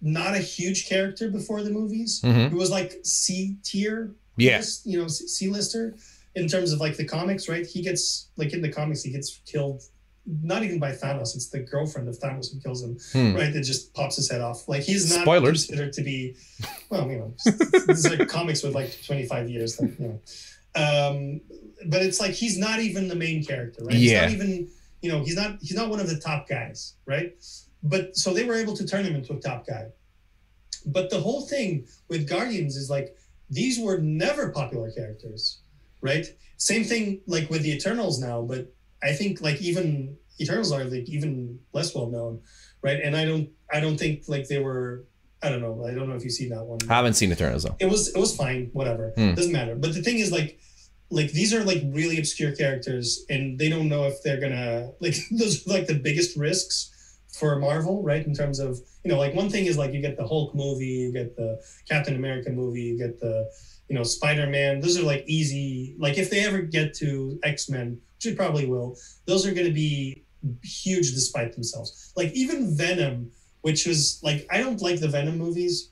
not 0.01 0.35
a 0.35 0.39
huge 0.39 0.89
character 0.89 1.29
before 1.31 1.63
the 1.63 1.71
movies. 1.71 2.21
Mhm. 2.23 2.53
It 2.53 2.55
was 2.55 2.71
like 2.71 3.01
C 3.05 3.57
tier, 3.63 4.15
Yeah. 4.37 4.63
you 4.85 4.99
know, 5.01 5.09
C 5.09 5.49
lister 5.49 5.97
in 6.35 6.49
terms 6.49 6.73
of 6.73 6.81
like 6.81 6.97
the 6.97 7.05
comics, 7.05 7.49
right? 7.49 7.67
He 7.67 7.83
gets 7.83 8.29
like 8.37 8.53
in 8.53 8.63
the 8.63 8.69
comics, 8.71 9.03
he 9.03 9.11
gets 9.11 9.41
killed. 9.47 9.83
Not 10.27 10.63
even 10.63 10.79
by 10.79 10.93
Thanos, 10.93 11.35
it's 11.35 11.49
the 11.49 11.61
girlfriend 11.61 12.09
of 12.09 12.19
Thanos 12.19 12.53
who 12.53 12.61
kills 12.61 12.83
him, 12.83 12.99
Hmm. 13.13 13.35
right? 13.35 13.53
That 13.53 13.63
just 13.63 13.93
pops 13.95 14.17
his 14.17 14.31
head 14.31 14.41
off. 14.41 14.69
Like 14.69 14.83
he's 14.83 15.11
not 15.11 15.23
Spoilers. 15.23 15.67
considered 15.67 15.93
to 15.95 16.03
be, 16.03 16.37
well, 16.91 17.11
you 17.11 17.19
know, 17.19 17.35
it's 17.47 18.09
like 18.09 18.29
comics 18.29 18.63
with 18.63 18.75
like 18.75 18.97
25 19.05 19.49
years, 19.51 19.81
like, 19.81 19.99
you 19.99 20.07
know. 20.07 20.21
Um, 20.77 21.41
but 21.87 22.03
it's 22.03 22.21
like 22.21 22.33
he's 22.33 22.57
not 22.59 22.79
even 22.81 23.09
the 23.09 23.17
main 23.17 23.45
character, 23.45 23.85
right? 23.85 23.95
He's 23.97 24.13
Yeah. 24.13 24.23
not 24.23 24.31
even, 24.31 24.69
you 25.03 25.11
know, 25.11 25.25
he's 25.25 25.35
not 25.37 25.59
he's 25.61 25.75
not 25.77 25.91
one 25.91 25.99
of 26.01 26.09
the 26.09 26.19
top 26.21 26.49
guys, 26.49 26.95
right? 27.07 27.35
But 27.83 28.17
so 28.17 28.35
they 28.35 28.45
were 28.45 28.55
able 28.55 28.77
to 28.77 28.87
turn 28.87 29.05
him 29.05 29.15
into 29.15 29.33
a 29.33 29.41
top 29.41 29.67
guy. 29.67 29.89
But 30.87 31.11
the 31.11 31.21
whole 31.21 31.43
thing 31.43 31.87
with 32.09 32.29
Guardians 32.29 32.77
is 32.77 32.91
like 32.91 33.17
these 33.49 33.79
were 33.79 33.99
never 33.99 34.51
popular 34.51 34.91
characters, 34.91 35.61
right? 36.01 36.27
Same 36.57 36.85
thing 36.85 37.21
like 37.27 37.51
with 37.51 37.63
the 37.63 37.73
Eternals 37.73 38.21
now, 38.21 38.43
but 38.43 38.73
I 39.03 39.13
think 39.13 39.41
like 39.41 39.61
even 39.61 40.17
Eternals 40.41 40.73
are 40.73 40.85
like 40.85 41.09
even 41.09 41.59
less 41.73 41.95
well 41.95 42.07
known, 42.07 42.41
right? 42.83 43.01
And 43.03 43.17
I 43.17 43.25
don't 43.25 43.51
I 43.73 43.81
don't 43.81 43.99
think 43.99 44.25
like 44.29 44.49
they 44.49 44.59
were 44.59 45.05
I 45.43 45.49
don't 45.49 45.61
know 45.61 45.87
I 45.87 45.95
don't 45.95 46.09
know 46.09 46.17
if 46.17 46.25
you've 46.25 46.33
seen 46.33 46.51
that 46.51 46.65
one. 46.65 46.79
I 46.89 46.95
haven't 46.95 47.15
seen 47.15 47.33
Eternals 47.33 47.65
though. 47.65 47.77
It 47.79 47.87
was 47.87 48.15
it 48.15 48.19
was 48.19 48.37
fine, 48.37 48.71
whatever. 48.73 49.13
Hmm. 49.17 49.35
Doesn't 49.35 49.53
matter. 49.53 49.75
But 49.75 49.95
the 49.95 50.03
thing 50.03 50.19
is 50.19 50.31
like 50.31 50.61
like 51.11 51.33
these 51.33 51.53
are 51.53 51.65
like 51.65 51.83
really 51.87 52.19
obscure 52.19 52.55
characters 52.55 53.25
and 53.29 53.59
they 53.59 53.69
don't 53.69 53.89
know 53.89 54.05
if 54.05 54.23
they're 54.23 54.41
gonna 54.41 54.91
like 55.01 55.17
those 55.31 55.67
are 55.67 55.71
like 55.73 55.87
the 55.87 55.95
biggest 55.95 56.37
risks 56.37 56.91
for 57.33 57.57
Marvel, 57.57 58.03
right? 58.03 58.25
In 58.27 58.35
terms 58.35 58.59
of 58.59 58.81
you 59.05 59.11
know, 59.11 59.19
like 59.19 59.35
one 59.35 59.49
thing 59.49 59.67
is 59.67 59.79
like 59.79 59.93
you 59.93 60.01
get 60.01 60.17
the 60.17 60.27
Hulk 60.27 60.55
movie, 60.55 60.87
you 60.87 61.13
get 61.13 61.37
the 61.37 61.63
Captain 61.89 62.17
America 62.17 62.51
movie, 62.51 62.83
you 62.83 62.99
get 62.99 63.21
the 63.21 63.51
you 63.89 63.95
know 63.95 64.03
Spider 64.03 64.47
Man. 64.47 64.81
Those 64.81 64.99
are 64.99 65.03
like 65.03 65.25
easy. 65.27 65.95
Like 65.99 66.19
if 66.19 66.31
they 66.31 66.45
ever 66.45 66.63
get 66.63 66.95
to 66.95 67.39
X 67.43 67.69
Men, 67.69 68.01
which 68.17 68.25
they 68.25 68.35
probably 68.35 68.67
will, 68.67 68.97
those 69.27 69.47
are 69.47 69.53
going 69.53 69.67
to 69.67 69.73
be 69.73 70.25
huge 70.63 71.13
despite 71.13 71.53
themselves. 71.53 72.13
Like 72.17 72.33
even 72.33 72.77
Venom, 72.77 73.31
which 73.63 73.87
was 73.87 74.21
like 74.23 74.47
I 74.51 74.59
don't 74.59 74.81
like 74.83 75.01
the 75.01 75.09
Venom 75.09 75.39
movies, 75.39 75.91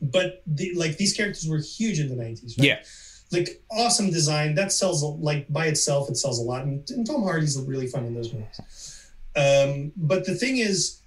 but 0.00 0.42
the, 0.46 0.74
like 0.74 0.96
these 0.96 1.14
characters 1.14 1.48
were 1.48 1.58
huge 1.60 2.00
in 2.00 2.08
the 2.08 2.16
nineties. 2.16 2.56
Right? 2.58 2.68
Yeah. 2.68 2.82
Like 3.30 3.62
awesome 3.70 4.10
design 4.10 4.54
that 4.56 4.72
sells 4.72 5.02
like 5.02 5.50
by 5.50 5.66
itself 5.66 6.10
it 6.10 6.16
sells 6.16 6.38
a 6.38 6.42
lot, 6.42 6.64
and, 6.64 6.88
and 6.90 7.06
Tom 7.06 7.22
Hardy's 7.22 7.58
really 7.60 7.86
fun 7.86 8.04
in 8.04 8.14
those 8.14 8.32
movies. 8.32 9.01
Um, 9.36 9.92
but 9.96 10.26
the 10.26 10.34
thing 10.34 10.58
is, 10.58 11.00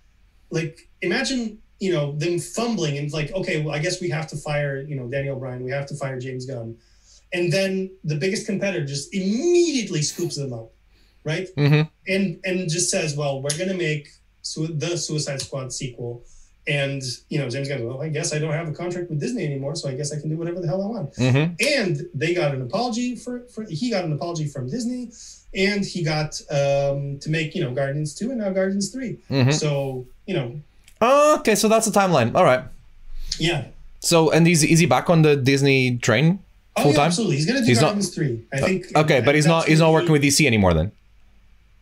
like, 0.49 0.89
imagine 1.01 1.59
you 1.79 1.91
know 1.91 2.13
them 2.13 2.39
fumbling 2.39 2.97
and 2.97 3.11
like, 3.11 3.31
okay, 3.33 3.61
well, 3.61 3.75
I 3.75 3.79
guess 3.79 4.01
we 4.01 4.09
have 4.09 4.27
to 4.27 4.37
fire 4.37 4.81
you 4.81 4.95
know 4.95 5.07
Daniel 5.07 5.37
Bryan, 5.37 5.63
we 5.63 5.71
have 5.71 5.85
to 5.87 5.95
fire 5.95 6.19
James 6.19 6.45
Gunn, 6.45 6.77
and 7.33 7.51
then 7.51 7.91
the 8.03 8.15
biggest 8.15 8.45
competitor 8.45 8.85
just 8.85 9.13
immediately 9.13 10.01
scoops 10.01 10.35
them 10.37 10.53
up, 10.53 10.71
right? 11.23 11.47
hmm 11.57 11.81
And 12.07 12.39
and 12.45 12.69
just 12.69 12.89
says, 12.89 13.15
well, 13.15 13.41
we're 13.41 13.57
gonna 13.57 13.73
make 13.73 14.09
su- 14.41 14.67
the 14.67 14.97
Suicide 14.97 15.41
Squad 15.41 15.73
sequel. 15.73 16.23
And 16.67 17.03
you 17.29 17.37
know, 17.37 17.47
James 17.47 17.67
Gunn, 17.67 17.85
well, 17.85 18.01
I 18.01 18.09
guess 18.09 18.33
I 18.33 18.39
don't 18.39 18.51
have 18.51 18.67
a 18.67 18.71
contract 18.73 19.11
with 19.11 19.19
Disney 19.19 19.45
anymore, 19.45 19.75
so 19.75 19.87
I 19.87 19.93
guess 19.93 20.11
I 20.11 20.19
can 20.19 20.29
do 20.29 20.37
whatever 20.37 20.59
the 20.61 20.67
hell 20.67 20.81
I 20.81 20.87
want. 20.87 21.15
Hmm 21.15 21.53
and 21.77 22.07
they 22.15 22.33
got 22.33 22.55
an 22.55 22.61
apology 22.63 23.15
for, 23.15 23.45
for 23.53 23.65
he 23.65 23.91
got 23.91 24.03
an 24.03 24.13
apology 24.13 24.47
from 24.47 24.67
Disney, 24.67 25.11
and 25.55 25.83
he 25.85 26.03
got 26.03 26.39
um, 26.51 27.17
to 27.19 27.29
make 27.29 27.55
you 27.55 27.63
know 27.63 27.71
Guardians 27.71 28.13
two 28.13 28.31
and 28.31 28.39
now 28.39 28.49
Guardians 28.51 28.89
3 28.91 29.13
hmm 29.29 29.51
So 29.51 30.05
you 30.27 30.33
know, 30.35 30.59
Okay, 31.01 31.55
so 31.55 31.67
that's 31.67 31.85
the 31.85 31.97
timeline. 31.99 32.35
All 32.35 32.43
right. 32.43 32.63
yeah, 33.39 33.65
So 33.99 34.31
and 34.31 34.47
is 34.47 34.63
is 34.63 34.79
he 34.79 34.85
back 34.85 35.09
on 35.09 35.21
the 35.21 35.35
Disney 35.35 35.97
train 35.97 36.25
full 36.37 36.39
oh 36.77 36.81
full 36.83 36.91
yeah, 36.91 36.97
time? 36.97 37.05
absolutely. 37.07 37.35
He's 37.37 37.45
gonna 37.45 37.59
do 37.61 37.65
He's 37.67 37.81
not- 37.81 37.87
Guardians 37.95 38.15
three. 38.15 38.41
I 38.53 38.57
think. 38.59 38.85
Okay, 38.95 39.21
but 39.21 39.35
he's 39.35 39.45
not 39.45 39.67
he's 39.67 39.79
not 39.79 39.91
working 39.91 40.11
with 40.11 40.23
DC 40.23 40.45
anymore 40.45 40.73
then. 40.73 40.91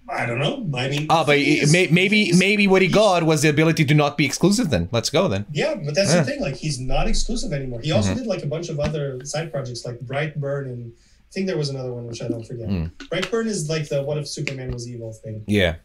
I 0.10 0.26
don't 0.26 0.38
know. 0.40 0.56
I 0.78 0.90
mean, 0.90 1.08
Ah, 1.10 1.24
but 1.24 1.38
is- 1.38 1.72
may, 1.72 1.88
maybe 1.88 2.34
maybe 2.34 2.68
what 2.68 2.82
he 2.82 2.90
got 2.90 3.24
was 3.24 3.42
the 3.42 3.50
ability 3.50 3.86
to 3.86 3.94
not 3.94 4.18
be 4.18 4.26
exclusive. 4.26 4.70
Then 4.70 4.90
let's 4.92 5.10
go 5.10 5.28
then. 5.30 5.46
Yeah, 5.54 5.76
but 5.76 5.96
that's 5.96 6.10
Yeah. 6.12 6.18
Mm-hmm. 6.18 6.26
the 6.26 6.32
thing. 6.32 6.42
Like, 6.42 6.56
he's 6.58 6.78
not 6.80 7.08
exclusive 7.08 7.54
anymore. 7.54 7.80
He 7.82 7.92
also 7.92 8.14
did 8.14 8.28
like 8.28 8.44
a 8.44 8.46
bunch 8.48 8.68
of 8.70 8.80
other 8.80 9.24
side 9.26 9.52
projects, 9.52 9.86
like 9.86 10.00
Brightburn, 10.02 10.66
and 10.66 10.92
think 11.34 11.48
there 11.48 11.58
was 11.58 11.70
another 11.70 11.92
one 11.94 12.06
which 12.08 12.22
I 12.22 12.28
don't 12.28 12.46
forget. 12.46 12.68
Mm. 12.70 12.92
Brightburn 13.10 13.48
is 13.48 13.70
like 13.70 13.90
the 13.90 14.04
what 14.04 14.18
if 14.18 14.28
Superman 14.28 14.72
was 14.72 14.88
evil 14.88 15.12
thing. 15.14 15.44
Yeah, 15.48 15.76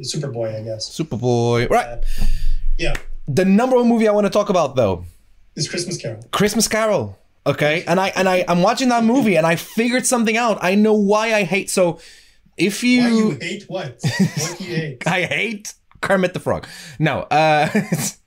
Superboy, 0.00 0.54
I 0.60 0.62
guess. 0.62 0.88
Superboy. 0.88 1.68
Right. 1.70 1.86
Uh, 1.86 2.00
yeah, 2.78 2.94
The 3.28 3.44
number 3.44 3.76
one 3.76 3.88
movie 3.88 4.08
I 4.08 4.12
want 4.12 4.26
to 4.26 4.30
talk 4.30 4.48
about 4.48 4.76
though, 4.76 5.04
is 5.56 5.68
Christmas 5.68 5.96
Carol. 6.00 6.22
Christmas 6.32 6.68
Carol. 6.68 7.18
Okay, 7.46 7.84
and 7.86 7.98
I 8.00 8.08
and 8.14 8.28
I 8.28 8.44
I'm 8.48 8.62
watching 8.62 8.88
that 8.90 9.04
movie 9.04 9.36
and 9.36 9.46
I 9.46 9.56
figured 9.56 10.06
something 10.06 10.36
out. 10.36 10.58
I 10.62 10.74
know 10.76 10.94
why 10.94 11.34
I 11.34 11.42
hate. 11.42 11.68
So 11.70 11.98
if 12.56 12.84
you, 12.84 13.02
Why 13.02 13.08
you 13.08 13.30
hate 13.40 13.64
what? 13.68 13.98
What 14.02 14.56
do 14.58 14.64
you 14.64 14.76
hate? 14.76 15.06
I 15.06 15.24
hate 15.24 15.74
Kermit 16.00 16.34
the 16.34 16.40
Frog. 16.40 16.66
No, 16.98 17.20
uh, 17.30 17.68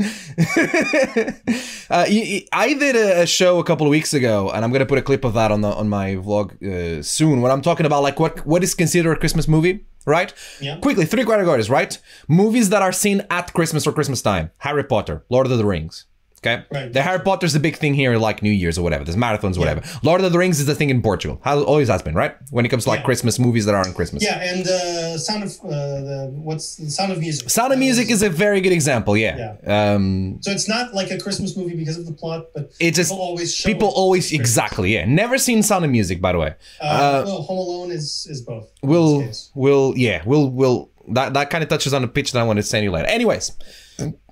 uh, 1.90 2.06
I 2.52 2.76
did 2.78 2.96
a, 2.96 3.22
a 3.22 3.26
show 3.26 3.58
a 3.58 3.64
couple 3.64 3.86
of 3.86 3.90
weeks 3.90 4.14
ago, 4.14 4.50
and 4.50 4.64
I'm 4.64 4.72
gonna 4.72 4.86
put 4.86 4.98
a 4.98 5.02
clip 5.02 5.24
of 5.24 5.34
that 5.34 5.52
on 5.52 5.60
the 5.60 5.68
on 5.68 5.88
my 5.88 6.16
vlog 6.16 6.62
uh, 6.62 7.02
soon. 7.02 7.42
When 7.42 7.52
I'm 7.52 7.62
talking 7.62 7.86
about 7.86 8.02
like 8.02 8.18
what 8.18 8.46
what 8.46 8.62
is 8.62 8.74
considered 8.74 9.12
a 9.12 9.16
Christmas 9.16 9.46
movie, 9.46 9.84
right? 10.06 10.32
Yeah. 10.60 10.78
Quickly, 10.78 11.04
three 11.04 11.24
categories, 11.24 11.68
right? 11.68 11.98
Movies 12.28 12.70
that 12.70 12.82
are 12.82 12.92
seen 12.92 13.22
at 13.30 13.52
Christmas 13.52 13.86
or 13.86 13.92
Christmas 13.92 14.22
time: 14.22 14.50
Harry 14.58 14.84
Potter, 14.84 15.24
Lord 15.28 15.46
of 15.46 15.56
the 15.56 15.64
Rings. 15.64 16.06
Okay, 16.42 16.62
Right. 16.72 16.90
the 16.90 17.02
Harry 17.02 17.18
Potter's 17.20 17.52
the 17.52 17.60
big 17.60 17.76
thing 17.76 17.92
here, 17.92 18.16
like 18.16 18.42
New 18.42 18.50
Year's 18.50 18.78
or 18.78 18.82
whatever. 18.82 19.04
There's 19.04 19.14
marathons, 19.16 19.58
whatever. 19.58 19.82
Lord 20.02 20.22
of 20.22 20.32
the 20.32 20.38
Rings 20.38 20.58
is 20.58 20.64
the 20.64 20.74
thing 20.74 20.88
in 20.88 21.02
Portugal. 21.02 21.38
How 21.44 21.60
always 21.64 21.88
has 21.88 22.00
been, 22.00 22.14
right? 22.14 22.34
When 22.50 22.64
it 22.64 22.70
comes 22.70 22.84
to 22.84 22.88
like 22.88 23.00
Yeah. 23.00 23.04
Christmas 23.04 23.38
movies 23.38 23.66
that 23.66 23.74
are 23.74 23.86
on 23.86 23.92
Christmas. 23.92 24.22
Yeah, 24.24 24.40
and 24.40 24.66
uh, 24.66 25.18
Sound 25.18 25.42
of 25.44 25.50
uh, 25.62 25.68
the 25.68 26.30
what's 26.32 26.76
the 26.76 26.90
Sound 26.90 27.12
of 27.12 27.18
Music? 27.18 27.50
Sound 27.50 27.74
of 27.74 27.78
Music 27.78 28.10
is 28.10 28.22
a 28.22 28.30
very 28.30 28.62
good 28.62 28.72
example. 28.72 29.18
Yeah. 29.18 29.56
Um, 29.66 30.38
so 30.40 30.50
it's 30.50 30.66
not 30.66 30.94
like 30.94 31.10
a 31.10 31.18
Christmas 31.18 31.58
movie 31.58 31.76
because 31.76 31.98
of 31.98 32.06
the 32.06 32.12
plot, 32.14 32.46
but 32.54 32.72
It's 32.80 32.96
just- 32.96 33.10
people 33.10 33.22
always 33.22 33.54
show 33.54 33.66
people 33.68 33.88
it. 33.88 33.94
always 33.96 34.32
exactly. 34.32 34.94
Yeah. 34.94 35.04
Never 35.04 35.36
seen 35.36 35.62
Sound 35.62 35.84
of 35.84 35.90
Music, 35.90 36.22
by 36.22 36.32
the 36.32 36.38
way. 36.38 36.54
Uh, 36.80 36.84
Uh, 36.84 37.22
well, 37.26 37.42
Home 37.42 37.58
Alone 37.58 37.90
is 37.90 38.26
is 38.30 38.40
both. 38.40 38.66
We'll 38.82 39.28
we'll 39.54 39.92
yeah 39.96 40.22
we'll 40.24 40.48
we'll 40.48 40.88
that 41.12 41.34
that 41.34 41.50
kind 41.50 41.62
of 41.62 41.68
touches 41.68 41.92
on 41.92 42.00
the 42.00 42.08
pitch 42.08 42.32
that 42.32 42.38
I 42.40 42.44
want 42.44 42.56
to 42.58 42.62
send 42.62 42.82
you 42.84 42.90
later. 42.92 43.08
Anyways. 43.08 43.52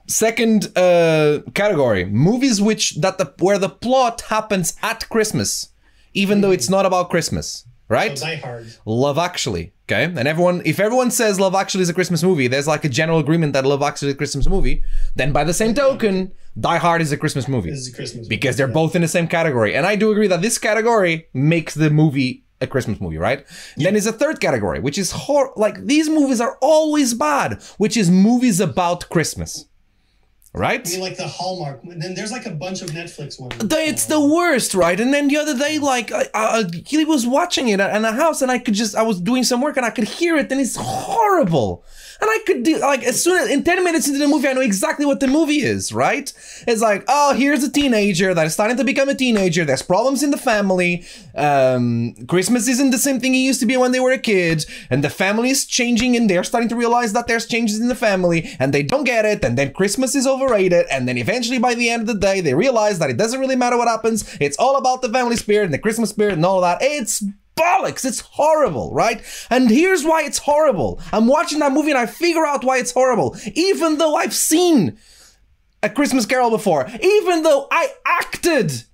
Second 0.09 0.77
uh, 0.77 1.41
category: 1.55 2.05
movies 2.07 2.61
which 2.63 2.97
that 2.97 3.19
the 3.19 3.33
where 3.39 3.59
the 3.59 3.69
plot 3.69 4.23
happens 4.23 4.75
at 4.83 5.09
Christmas, 5.09 5.69
even 6.15 6.41
though 6.41 6.51
it's 6.51 6.71
not 6.71 6.87
about 6.87 7.11
Christmas. 7.11 7.65
right? 7.91 8.19
So 8.19 8.25
Die 8.27 8.37
Hard. 8.37 8.67
Love 8.87 9.19
Actually. 9.19 9.73
Okay, 9.87 10.05
and 10.05 10.29
everyone, 10.29 10.61
if 10.67 10.79
everyone 10.81 11.11
says 11.11 11.41
Love 11.41 11.55
Actually 11.55 11.83
is 11.83 11.89
a 11.89 11.95
Christmas 11.95 12.23
movie, 12.23 12.47
there's 12.49 12.67
like 12.67 12.85
a 12.85 12.89
general 12.91 13.19
agreement 13.19 13.53
that 13.55 13.65
Love 13.65 13.83
Actually 13.83 14.09
is 14.09 14.15
a 14.15 14.19
Christmas 14.19 14.47
movie. 14.47 14.83
Then, 15.17 15.33
by 15.33 15.45
the 15.45 15.55
same 15.55 15.75
token, 15.75 16.33
Die 16.61 16.77
Hard 16.79 17.01
is 17.01 17.13
a 17.13 17.17
Christmas 17.17 17.47
movie 17.49 17.71
This 17.71 17.81
is 17.81 17.93
a 17.93 17.97
Christmas 17.97 18.29
because 18.29 18.57
they're 18.57 18.67
movie. 18.67 18.75
both 18.75 18.97
in 18.97 19.03
the 19.03 19.09
same 19.09 19.29
category. 19.29 19.75
And 19.77 19.87
I 19.87 19.97
do 19.97 20.11
agree 20.11 20.27
that 20.29 20.43
this 20.43 20.59
category 20.59 21.29
makes 21.33 21.75
the 21.75 21.89
movie 21.91 22.45
a 22.61 22.67
Christmas 22.67 23.01
movie, 23.01 23.17
right? 23.19 23.47
Then 23.77 23.95
is 23.97 24.07
a 24.07 24.13
third 24.13 24.41
category, 24.41 24.81
which 24.81 24.99
is 24.99 25.13
hor- 25.13 25.53
like 25.57 25.85
these 25.87 26.09
movies 26.11 26.41
are 26.41 26.59
always 26.61 27.15
bad, 27.15 27.63
which 27.79 27.97
is 27.97 28.11
movies 28.11 28.59
about 28.61 29.09
Christmas, 29.09 29.65
right? 30.53 30.87
I 30.87 30.91
mean, 30.91 31.01
like 31.01 31.17
the 31.17 31.27
Hallmark. 31.27 31.85
And 31.85 32.01
then 32.01 32.15
there's 32.15 32.33
like 32.33 32.47
a 32.47 32.51
bunch 32.51 32.83
of 32.83 32.91
Netflix 32.91 33.41
ones. 33.41 33.57
The- 33.59 33.79
it's 33.89 34.07
the 34.07 34.21
worst, 34.21 34.75
right? 34.75 34.99
And 34.99 35.13
then 35.13 35.29
the 35.29 35.37
other 35.37 35.57
day, 35.57 35.79
like, 35.79 36.13
I, 36.13 36.27
I, 36.35 36.65
he 36.87 37.05
was 37.05 37.27
watching 37.27 37.69
it 37.69 37.81
in 37.81 38.05
a 38.05 38.13
house, 38.13 38.43
and 38.43 38.51
I 38.51 38.59
could 38.59 38.75
just, 38.75 38.95
I 38.97 39.03
was 39.03 39.21
doing 39.21 39.45
some 39.45 39.61
work, 39.61 39.77
and 39.77 39.87
I 39.87 39.91
could 39.91 40.05
hear 40.09 40.37
it, 40.37 40.51
and 40.51 40.61
it's 40.61 40.77
horrible. 40.77 41.85
And 42.21 42.29
I 42.29 42.39
could 42.47 42.65
do, 42.65 42.79
like, 42.79 43.05
as 43.05 43.23
soon 43.23 43.39
as, 43.39 43.49
in 43.49 43.63
10 43.63 43.85
minutes 43.85 44.09
into 44.09 44.19
the 44.19 44.27
movie, 44.27 44.49
I 44.49 44.53
know 44.53 44.61
exactly 44.61 45.07
what 45.07 45.21
the 45.21 45.29
movie 45.29 45.63
is, 45.63 45.93
right? 45.93 46.33
It's 46.67 46.81
like, 46.81 47.05
oh, 47.07 47.33
here's 47.35 47.63
a 47.63 47.71
teenager 47.71 48.35
that 48.35 48.45
is 48.45 48.55
starting 48.55 48.77
to 48.77 48.83
become 48.85 49.09
a 49.09 49.15
teenager. 49.15 49.65
There's 49.65 49.83
problems 49.83 50.25
in 50.25 50.33
the 50.33 50.37
family. 50.37 51.05
Um, 51.37 52.15
Christmas 52.27 52.67
isn't 52.67 52.91
the 52.91 52.99
same 52.99 53.21
thing 53.21 53.35
it 53.35 53.39
used 53.39 53.61
to 53.61 53.67
be 53.67 53.77
when 53.77 53.93
they 53.93 54.01
were 54.01 54.11
a 54.11 54.19
kid. 54.19 54.67
And 54.91 55.05
the 55.05 55.11
family 55.11 55.51
is 55.51 55.65
changing, 55.65 56.17
and 56.17 56.29
they're 56.29 56.43
starting 56.43 56.69
to 56.71 56.77
realize 56.77 57.13
that 57.13 57.29
there's 57.29 57.47
changes 57.47 57.79
in 57.79 57.87
the 57.87 57.95
family, 57.95 58.51
and 58.59 58.75
they 58.75 58.83
don't 58.83 59.05
get 59.05 59.25
it. 59.25 59.45
And 59.45 59.57
then 59.57 59.73
Christmas 59.73 60.17
is 60.17 60.27
overrated. 60.27 60.87
And 60.91 61.07
then 61.07 61.19
eventually, 61.19 61.59
by 61.59 61.75
the 61.75 61.89
end 61.89 62.03
of 62.03 62.09
the 62.09 62.15
day, 62.15 62.41
they 62.41 62.55
realize 62.55 62.99
that 62.99 63.11
it 63.11 63.17
doesn't 63.17 63.39
really 63.39 63.57
matter 63.57 63.77
what 63.79 63.87
happens. 63.87 64.37
It's 64.41 64.59
all 64.59 64.77
about 64.77 65.03
the 65.03 65.09
family 65.09 65.37
spirit 65.37 65.67
and 65.67 65.75
the 65.75 65.79
Christmas 65.79 66.11
spirit 66.11 66.35
and 66.35 66.45
all 66.45 66.61
that. 66.63 66.79
It's 66.81 67.23
bollocks. 67.59 68.05
It's 68.05 68.21
horrible, 68.21 68.93
right? 68.93 69.23
And 69.51 69.71
here's 69.71 70.05
why 70.05 70.23
it's 70.23 70.39
horrible. 70.39 71.01
I'm 71.13 71.27
watching 71.27 71.59
that 71.59 71.73
movie 71.73 71.91
and 71.91 71.99
I 71.99 72.07
figure 72.07 72.47
out 72.47 72.65
why 72.65 72.79
it's 72.79 72.93
horrible. 72.93 73.37
Even 73.55 73.99
though 73.99 74.15
I've 74.15 74.35
seen 74.35 74.99
a 75.83 75.89
Christmas 75.91 76.27
Carol 76.27 76.51
before, 76.51 76.89
even 77.01 77.43
though 77.43 77.67
I 77.71 77.93
acted 78.05 78.85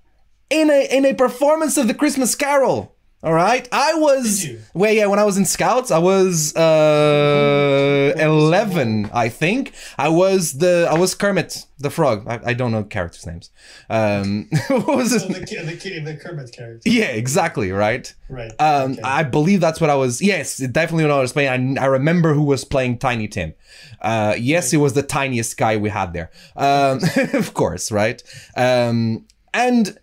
in 0.49 0.69
a 0.69 0.87
in 0.95 1.05
a 1.05 1.13
performance 1.13 1.77
of 1.77 1.87
the 1.87 1.93
Christmas 1.93 2.35
Carol. 2.35 2.94
All 3.25 3.33
right, 3.33 3.67
I 3.71 3.95
was 3.95 4.45
well, 4.75 4.91
yeah. 4.93 5.07
When 5.07 5.17
I 5.17 5.23
was 5.23 5.35
in 5.35 5.45
Scouts, 5.45 5.89
I 5.89 5.97
was 5.97 6.55
uh, 6.55 8.13
eleven, 8.17 9.09
I 9.11 9.29
think. 9.29 9.73
I 9.97 10.09
was 10.09 10.53
the 10.59 10.87
I 10.91 10.95
was 10.95 11.15
Kermit 11.15 11.65
the 11.79 11.89
Frog. 11.89 12.27
I, 12.27 12.39
I 12.51 12.53
don't 12.53 12.71
know 12.71 12.83
characters' 12.83 13.25
names. 13.25 13.49
Um, 13.89 14.47
what 14.67 14.87
was 14.97 15.11
Oh, 15.11 15.27
his? 15.27 15.27
the, 15.27 15.69
the, 15.75 15.99
the 16.11 16.17
Kermit 16.17 16.51
character. 16.51 16.87
Yeah, 16.87 17.05
exactly. 17.05 17.71
Right. 17.71 18.13
Right. 18.29 18.51
Um, 18.59 18.91
okay. 18.93 19.01
I 19.01 19.23
believe 19.23 19.59
that's 19.59 19.81
what 19.81 19.89
I 19.89 19.95
was. 19.95 20.21
Yes, 20.21 20.57
definitely 20.57 21.05
when 21.05 21.11
I 21.13 21.19
was 21.19 21.33
playing. 21.33 21.79
I, 21.79 21.81
I 21.81 21.85
remember 21.87 22.35
who 22.35 22.43
was 22.43 22.63
playing 22.63 22.99
Tiny 22.99 23.27
Tim. 23.27 23.55
Uh, 24.01 24.35
yes, 24.37 24.71
it 24.71 24.77
was 24.77 24.93
the 24.93 25.01
tiniest 25.03 25.57
guy 25.57 25.77
we 25.77 25.89
had 25.89 26.13
there. 26.13 26.29
Um, 26.55 26.99
of 27.33 27.55
course, 27.55 27.91
right? 27.91 28.21
Um, 28.55 29.25
and 29.51 29.97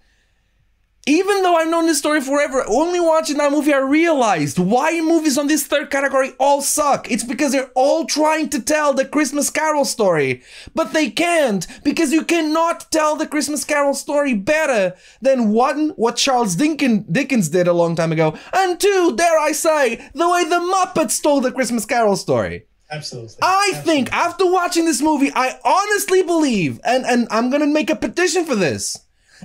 even 1.06 1.42
though 1.42 1.56
I've 1.56 1.68
known 1.68 1.86
this 1.86 1.98
story 1.98 2.20
forever, 2.20 2.64
only 2.68 3.00
watching 3.00 3.36
that 3.38 3.50
movie 3.50 3.72
I 3.72 3.78
realized 3.78 4.60
why 4.60 5.00
movies 5.00 5.36
on 5.36 5.48
this 5.48 5.66
third 5.66 5.90
category 5.90 6.32
all 6.38 6.62
suck. 6.62 7.10
It's 7.10 7.24
because 7.24 7.50
they're 7.50 7.72
all 7.74 8.04
trying 8.04 8.50
to 8.50 8.62
tell 8.62 8.94
the 8.94 9.04
Christmas 9.04 9.50
Carol 9.50 9.84
story, 9.84 10.42
but 10.76 10.92
they 10.92 11.10
can't 11.10 11.66
because 11.82 12.12
you 12.12 12.22
cannot 12.24 12.92
tell 12.92 13.16
the 13.16 13.26
Christmas 13.26 13.64
Carol 13.64 13.94
story 13.94 14.34
better 14.34 14.94
than 15.20 15.48
one, 15.48 15.90
what 15.90 16.16
Charles 16.16 16.54
Dickens, 16.54 17.04
Dickens 17.10 17.48
did 17.48 17.66
a 17.66 17.72
long 17.72 17.96
time 17.96 18.12
ago, 18.12 18.38
and 18.52 18.78
two, 18.78 19.14
dare 19.16 19.38
I 19.40 19.50
say, 19.50 20.08
the 20.14 20.28
way 20.28 20.44
the 20.44 20.60
Muppets 20.60 21.12
stole 21.12 21.40
the 21.40 21.50
Christmas 21.50 21.84
Carol 21.84 22.14
story. 22.14 22.66
Absolutely. 22.92 23.38
I 23.42 23.70
Absolutely. 23.72 23.92
think 23.92 24.12
after 24.12 24.48
watching 24.48 24.84
this 24.84 25.02
movie, 25.02 25.32
I 25.34 25.58
honestly 25.64 26.22
believe, 26.22 26.78
and, 26.84 27.04
and 27.06 27.26
I'm 27.30 27.50
gonna 27.50 27.66
make 27.66 27.90
a 27.90 27.96
petition 27.96 28.44
for 28.44 28.54
this. 28.54 28.98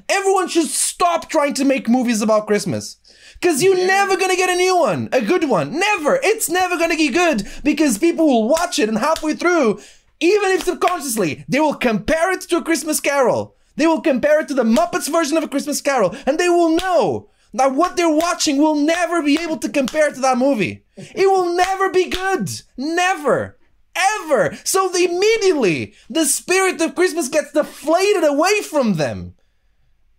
Everyone 0.10 0.48
should 0.48 0.68
stop 0.68 1.30
trying 1.30 1.54
to 1.56 1.66
make 1.66 1.90
movies 1.90 2.22
about 2.22 2.48
Christmas. 2.48 2.98
Cause 3.42 3.62
you're 3.62 3.76
never 3.76 4.18
gonna 4.18 4.36
get 4.36 4.50
a 4.50 4.56
new 4.56 4.78
one, 4.78 5.10
a 5.12 5.22
good 5.22 5.50
one. 5.50 5.80
Never. 5.80 6.20
It's 6.24 6.50
never 6.50 6.78
gonna 6.78 6.98
be 6.98 7.10
good 7.10 7.48
because 7.64 7.98
people 7.98 8.26
will 8.26 8.48
watch 8.50 8.80
it 8.80 8.90
and 8.90 8.98
halfway 8.98 9.36
through, 9.36 9.80
even 10.20 10.52
if 10.52 10.64
subconsciously, 10.64 11.46
they 11.48 11.60
will 11.60 11.76
compare 11.76 12.32
it 12.32 12.42
to 12.42 12.58
a 12.58 12.64
Christmas 12.64 13.00
Carol. 13.00 13.56
They 13.76 13.86
will 13.86 14.02
compare 14.02 14.40
it 14.42 14.48
to 14.48 14.56
the 14.56 14.64
Muppets 14.64 15.12
version 15.12 15.38
of 15.38 15.44
a 15.44 15.48
Christmas 15.48 15.82
Carol, 15.82 16.16
and 16.26 16.40
they 16.40 16.50
will 16.50 16.76
know 16.76 17.30
that 17.54 17.76
what 17.76 17.96
they're 17.96 18.10
watching 18.10 18.58
will 18.58 18.76
never 18.76 19.22
be 19.22 19.40
able 19.40 19.58
to 19.58 19.70
compare 19.70 20.12
to 20.12 20.20
that 20.20 20.38
movie. 20.38 20.84
It 20.98 21.28
will 21.28 21.56
never 21.56 21.92
be 21.92 22.10
good. 22.10 22.50
Never. 22.76 23.60
Ever. 23.96 24.58
So 24.64 24.90
they 24.90 25.06
immediately, 25.06 25.94
the 26.10 26.26
spirit 26.26 26.82
of 26.82 26.96
Christmas 26.96 27.30
gets 27.30 27.52
deflated 27.52 28.24
away 28.24 28.62
from 28.62 28.94
them. 28.96 29.36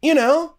You 0.02 0.14
know? 0.14 0.54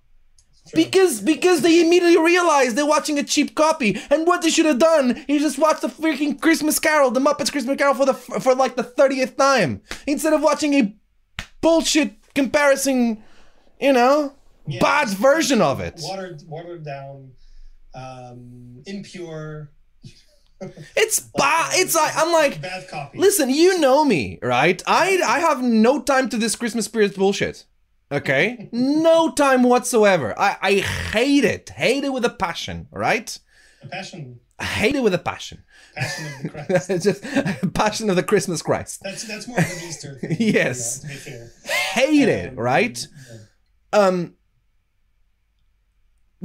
Because 0.73 1.21
because 1.21 1.61
they 1.61 1.81
immediately 1.81 2.17
realize 2.19 2.75
they're 2.75 2.85
watching 2.85 3.17
a 3.17 3.23
cheap 3.23 3.55
copy, 3.55 3.99
and 4.11 4.27
what 4.27 4.43
they 4.43 4.51
should 4.51 4.67
have 4.67 4.77
done 4.77 5.25
is 5.27 5.41
just 5.41 5.57
watch 5.57 5.81
the 5.81 5.87
freaking 5.87 6.39
Christmas 6.39 6.77
Carol, 6.77 7.09
the 7.09 7.19
Muppets 7.19 7.51
Christmas 7.51 7.75
Carol 7.77 7.95
for 7.95 8.05
the 8.05 8.13
for 8.13 8.53
like 8.53 8.75
the 8.75 8.83
thirtieth 8.83 9.35
time, 9.35 9.81
instead 10.05 10.31
of 10.33 10.41
watching 10.43 10.73
a 10.75 10.95
bullshit 11.61 12.13
comparison, 12.35 13.23
you 13.81 13.93
know, 13.93 14.33
Yeah, 14.67 14.79
bad 14.79 15.09
version 15.09 15.59
of 15.59 15.79
it. 15.79 15.99
Watered, 16.03 16.43
watered 16.47 16.85
down, 16.85 17.31
um, 17.95 18.83
impure. 18.85 19.71
It's 20.95 21.21
bad. 21.21 21.71
It's 21.75 21.95
like 21.95 22.13
I'm 22.15 22.31
like, 22.33 22.61
bad 22.61 22.87
copy. 22.89 23.17
listen, 23.17 23.49
you 23.49 23.79
know 23.79 24.03
me, 24.05 24.37
right? 24.43 24.79
I 24.85 25.19
I 25.25 25.39
have 25.39 25.63
no 25.63 26.01
time 26.01 26.27
to 26.29 26.37
this 26.37 26.55
Christmas 26.55 26.85
spirit 26.85 27.15
bullshit. 27.15 27.65
Okay, 28.12 28.70
no 28.72 29.32
time 29.32 29.64
whatsoever. 29.64 30.34
I 30.38 30.57
I 30.62 30.74
hate 30.80 31.43
it, 31.43 31.70
hate 31.70 32.03
it 32.03 32.12
with 32.12 32.26
a 32.26 32.30
passion, 32.30 32.88
right? 32.91 33.38
A 33.84 33.88
passion, 33.88 34.39
I 34.57 34.64
hate 34.66 34.95
it 34.95 35.03
with 35.03 35.14
a 35.14 35.20
passion. 35.20 35.64
passion 35.95 36.26
of 36.26 36.41
the 36.43 36.49
Christ. 36.66 36.89
It's 36.89 37.03
just 37.05 37.74
passion 37.76 38.10
of 38.10 38.16
the 38.16 38.24
Christmas 38.24 38.62
Christ. 38.64 39.01
That's 39.03 39.28
that's 39.28 39.47
more 39.47 39.60
of 39.60 39.64
an 39.64 39.88
Easter. 39.88 40.16
Thing, 40.20 40.38
Yes. 40.39 40.99
To 41.01 41.07
be 41.07 41.14
fair. 41.14 41.51
Hate 41.66 42.28
it, 42.30 42.57
right? 42.57 43.05
Um, 43.93 44.34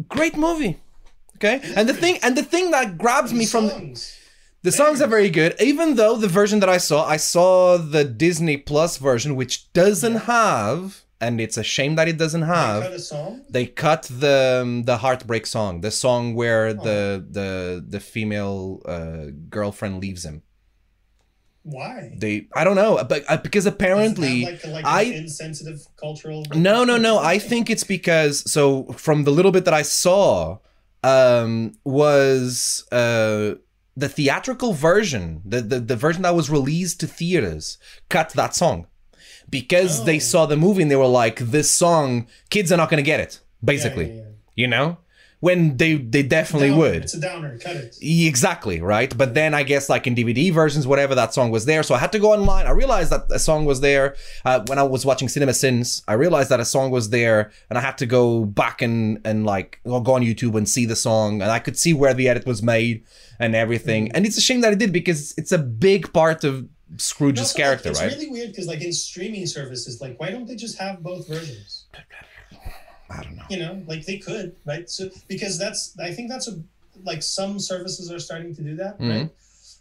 great 0.09 0.37
movie. 0.37 0.81
Okay, 1.37 1.61
and 1.77 1.89
the 1.89 1.95
thing 1.95 2.19
and 2.23 2.37
the 2.37 2.43
thing 2.45 2.71
that 2.71 2.97
grabs 2.99 3.33
me 3.33 3.45
from 3.47 3.69
songs. 3.69 4.17
the 4.63 4.71
songs 4.73 5.01
are 5.03 5.09
very 5.09 5.31
good. 5.31 5.55
Even 5.61 5.97
though 5.97 6.17
the 6.17 6.29
version 6.29 6.61
that 6.61 6.69
I 6.69 6.77
saw, 6.79 7.05
I 7.07 7.17
saw 7.17 7.77
the 7.79 8.05
Disney 8.05 8.57
Plus 8.57 8.99
version, 8.99 9.35
which 9.35 9.73
doesn't 9.73 10.17
have, 10.31 11.04
and 11.25 11.41
it's 11.41 11.57
a 11.57 11.63
shame 11.63 11.95
that 11.97 12.09
it 12.09 12.19
doesn't 12.19 12.43
Cut 12.43 12.83
have. 12.83 12.93
a 12.93 12.99
song. 12.99 13.43
They 13.49 13.67
cut 13.67 14.03
the 14.03 14.61
um, 14.63 14.83
the 14.85 14.99
heartbreak 14.99 15.47
song, 15.47 15.81
the 15.81 15.91
song 15.91 16.35
where 16.35 16.75
the 16.75 17.25
the 17.39 17.85
the 17.87 18.01
female 18.01 18.83
uh, 18.85 19.27
girlfriend 19.49 20.01
leaves 20.01 20.25
him. 20.25 20.43
Why? 21.63 22.13
They 22.17 22.49
I 22.55 22.63
don't 22.65 22.77
know, 22.77 23.03
but 23.09 23.25
uh, 23.29 23.39
because 23.39 23.67
apparently 23.67 24.45
like, 24.45 24.67
like 24.67 24.85
I 24.85 25.03
insensitive 25.03 25.87
cultural. 25.97 26.45
No, 26.55 26.85
no, 26.85 26.99
no. 26.99 27.19
I 27.19 27.39
think 27.51 27.71
it's 27.71 27.85
because 27.85 28.51
so 28.51 28.85
from 28.93 29.25
the 29.25 29.33
little 29.33 29.53
bit 29.53 29.65
that 29.65 29.75
I 29.75 29.83
saw, 29.83 30.59
um, 31.03 31.73
was 31.85 32.87
uh 32.93 33.55
the 33.97 34.09
theatrical 34.09 34.73
version, 34.75 35.41
the, 35.45 35.63
the 35.63 35.81
the 35.81 35.97
version 35.97 36.23
that 36.23 36.35
was 36.35 36.51
released 36.51 37.01
to 37.01 37.07
theaters, 37.07 37.79
cut 38.09 38.31
that 38.31 38.55
song 38.55 38.87
because 39.61 39.93
they 40.09 40.17
Oh. 40.17 40.29
saw 40.33 40.43
the 40.53 40.57
movie 40.67 40.83
and 40.85 40.91
they 40.93 41.01
were 41.05 41.15
like, 41.25 41.37
this 41.57 41.71
song, 41.85 42.27
kids 42.55 42.69
are 42.73 42.77
not 42.83 42.89
gonna 42.91 43.11
get 43.13 43.21
it, 43.27 43.33
basically. 43.73 44.09
yeah, 44.09 44.15
yeah. 44.23 44.63
You 44.63 44.69
know, 44.75 44.87
when 45.47 45.77
they 45.81 45.93
they 46.15 46.23
definitely 46.39 46.71
Downer. 46.71 46.81
would. 46.83 47.03
It's 47.07 47.15
a 47.15 47.21
downer. 47.29 47.51
Cut 47.67 47.77
it. 47.77 47.91
Exactly, 48.33 48.77
right? 48.95 49.13
But 49.23 49.35
then 49.39 49.51
I 49.61 49.63
guess 49.71 49.85
like 49.95 50.05
in 50.09 50.15
DVD 50.15 50.45
versions, 50.61 50.85
whatever, 50.87 51.15
that 51.17 51.35
song 51.35 51.49
was 51.57 51.65
there. 51.71 51.83
So 51.83 51.93
I 51.95 51.99
had 52.05 52.13
to 52.17 52.21
go 52.27 52.33
online. 52.39 52.65
I 52.67 52.71
realized 52.83 53.11
that 53.15 53.25
a 53.31 53.39
song 53.49 53.61
was 53.71 53.79
there 53.89 54.07
uh, 54.49 54.61
when 54.69 54.79
I 54.79 54.85
was 54.95 55.05
watching 55.05 55.29
Cinema 55.29 55.53
Sins. 55.65 56.03
I 56.13 56.15
realized 56.25 56.49
that 56.53 56.61
a 56.61 56.65
song 56.77 56.87
was 56.99 57.11
there, 57.11 57.39
and 57.69 57.77
I 57.81 57.83
had 57.89 57.97
to 58.03 58.07
go 58.07 58.45
back 58.63 58.77
and 58.87 58.97
and 59.29 59.39
like 59.55 59.71
go 59.85 60.13
on 60.19 60.23
YouTube 60.29 60.55
and 60.59 60.67
see 60.77 60.87
the 60.93 60.97
song, 61.09 61.43
and 61.43 61.51
I 61.51 61.59
could 61.65 61.77
see 61.85 61.93
where 62.01 62.15
the 62.15 62.27
edit 62.33 62.47
was 62.47 62.61
made 62.63 62.97
and 63.39 63.55
everything. 63.65 64.03
And 64.13 64.21
it's 64.27 64.39
a 64.39 64.45
shame 64.49 64.61
that 64.63 64.73
I 64.73 64.77
did 64.85 64.93
because 65.01 65.35
it's 65.41 65.53
a 65.53 65.59
big 65.59 66.03
part 66.13 66.45
of 66.45 66.53
Scrooge's 66.97 67.41
Also, 67.41 67.59
like, 67.59 67.65
character, 67.65 67.89
it's 67.91 68.01
right? 68.01 68.13
It's 68.13 68.17
really 68.21 68.31
weird 68.31 68.49
because, 68.51 68.67
like, 68.67 68.81
in 68.83 68.93
streaming 68.93 69.47
services, 69.47 70.01
like, 70.01 70.19
why 70.21 70.31
don't 70.31 70.47
they 70.47 70.55
just 70.57 70.79
have 70.79 71.03
both 71.03 71.27
versions? 71.29 71.85
I 73.11 73.23
don't 73.23 73.37
know. 73.37 73.45
You 73.51 73.59
know, 73.59 73.83
like 73.87 74.05
they 74.07 74.19
could, 74.19 74.57
right? 74.65 74.89
So 74.89 75.11
because 75.29 75.59
that's, 75.59 75.97
I 75.99 76.11
think 76.13 76.31
that's 76.31 76.49
a 76.49 76.63
like 77.05 77.23
some 77.23 77.59
services 77.59 78.11
are 78.11 78.19
starting 78.19 78.55
to 78.57 78.63
do 78.63 78.77
that, 78.77 78.99
Mhm. 78.99 79.11
right? 79.11 79.31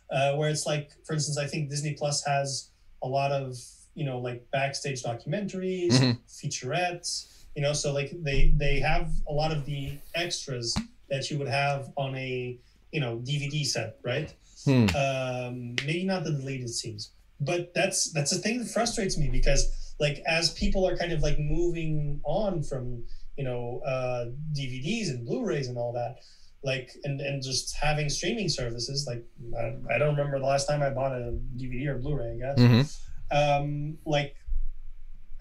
Uh, 0.10 0.36
where 0.36 0.50
it's 0.50 0.66
like, 0.66 0.92
for 1.06 1.14
instance, 1.14 1.38
I 1.38 1.48
think 1.48 1.70
Disney 1.70 1.94
Plus 1.94 2.24
has 2.26 2.70
a 3.02 3.08
lot 3.08 3.32
of 3.32 3.58
you 3.96 4.04
know 4.06 4.20
like 4.20 4.50
backstage 4.52 5.04
documentaries, 5.04 5.94
Mhm. 5.94 6.18
featurettes. 6.28 7.28
You 7.56 7.62
know, 7.62 7.74
so 7.74 7.94
like 7.94 8.12
they 8.24 8.54
they 8.58 8.80
have 8.80 9.10
a 9.28 9.34
lot 9.34 9.52
of 9.52 9.66
the 9.66 9.98
extras 10.16 10.76
that 11.10 11.30
you 11.32 11.38
would 11.40 11.48
have 11.48 11.92
on 11.96 12.16
a 12.16 12.58
you 12.92 13.00
know 13.00 13.18
DVD 13.20 13.64
set, 13.66 13.98
right? 14.04 14.34
Hmm. 14.66 14.88
Um, 14.96 15.76
maybe 15.86 16.04
not 16.06 16.24
the 16.24 16.32
deleted 16.32 16.70
scenes, 16.70 17.12
but 17.40 17.74
that's 17.74 18.12
that's 18.12 18.32
a 18.32 18.38
thing 18.38 18.60
that 18.60 18.68
frustrates 18.70 19.18
me 19.18 19.30
because 19.30 19.94
like 20.00 20.22
as 20.26 20.52
people 20.52 20.88
are 20.88 20.98
kind 20.98 21.12
of 21.12 21.22
like 21.22 21.38
moving 21.40 22.20
on 22.24 22.64
from 22.64 23.04
you 23.38 23.44
know 23.44 23.82
uh, 23.86 24.26
DVDs 24.58 25.10
and 25.10 25.26
Blu-rays 25.26 25.68
and 25.68 25.78
all 25.78 25.92
that, 25.94 26.16
like 26.64 26.92
and 27.04 27.20
and 27.22 27.44
just 27.44 27.76
having 27.76 28.10
streaming 28.10 28.48
services. 28.50 29.06
Like 29.08 29.24
I, 29.58 29.96
I 29.96 29.98
don't 29.98 30.16
remember 30.16 30.40
the 30.40 30.46
last 30.46 30.68
time 30.68 30.82
I 30.82 30.90
bought 30.92 31.12
a 31.14 31.38
DVD 31.58 31.88
or 31.88 31.98
Blu-ray. 31.98 32.34
I 32.34 32.38
guess 32.38 32.60
Mhm. 32.60 32.98
um, 33.32 33.98
like 34.06 34.36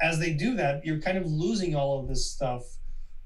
as 0.00 0.18
they 0.18 0.32
do 0.32 0.56
that, 0.56 0.84
you're 0.84 1.00
kind 1.00 1.16
of 1.16 1.26
losing 1.26 1.76
all 1.76 2.00
of 2.00 2.08
this 2.08 2.28
stuff. 2.28 2.62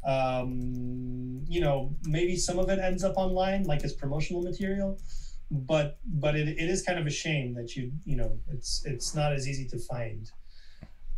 Um, 0.05 1.44
you 1.49 1.61
know, 1.61 1.94
maybe 2.05 2.36
some 2.36 2.59
of 2.59 2.68
it 2.68 2.78
ends 2.78 3.03
up 3.05 3.16
online, 3.16 3.64
like 3.64 3.82
as 3.84 3.92
promotional 3.92 4.42
material, 4.42 4.99
but 5.51 5.99
but 6.05 6.36
it, 6.36 6.49
it 6.49 6.68
is 6.68 6.82
kind 6.82 6.99
of 6.99 7.07
a 7.07 7.11
shame 7.11 7.55
that 7.55 7.76
you 7.76 7.92
you 8.05 8.16
know 8.16 8.38
it's 8.53 8.82
it's 8.84 9.14
not 9.14 9.32
as 9.32 9.49
easy 9.49 9.66
to 9.68 9.78
find. 9.78 10.30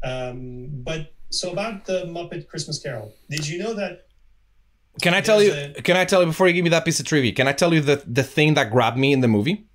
Um, 0.03 0.69
but 0.73 1.13
so 1.31 1.51
about 1.53 1.85
the 1.85 2.05
Muppet 2.05 2.49
Christmas 2.49 2.79
Carol, 2.79 3.13
did 3.29 3.47
you 3.49 3.59
know 3.59 3.75
that? 3.75 4.07
Can 5.03 5.15
I 5.15 5.21
tell 5.21 5.43
you? 5.43 5.53
A- 5.53 5.83
Can 5.83 5.97
I 5.97 6.05
tell 6.05 6.21
you 6.21 6.27
before 6.27 6.49
you 6.49 6.55
give 6.55 6.65
me 6.65 6.71
that 6.71 6.85
piece 6.85 7.01
of 7.01 7.07
trivia? 7.07 7.33
Can 7.33 7.49
I 7.49 7.53
tell 7.53 7.73
you 7.75 7.81
the 7.81 8.03
the 8.07 8.23
thing 8.23 8.55
that 8.55 8.71
grabbed 8.71 8.97
me 8.99 9.13
in 9.13 9.21
the 9.21 9.29
movie? 9.29 9.67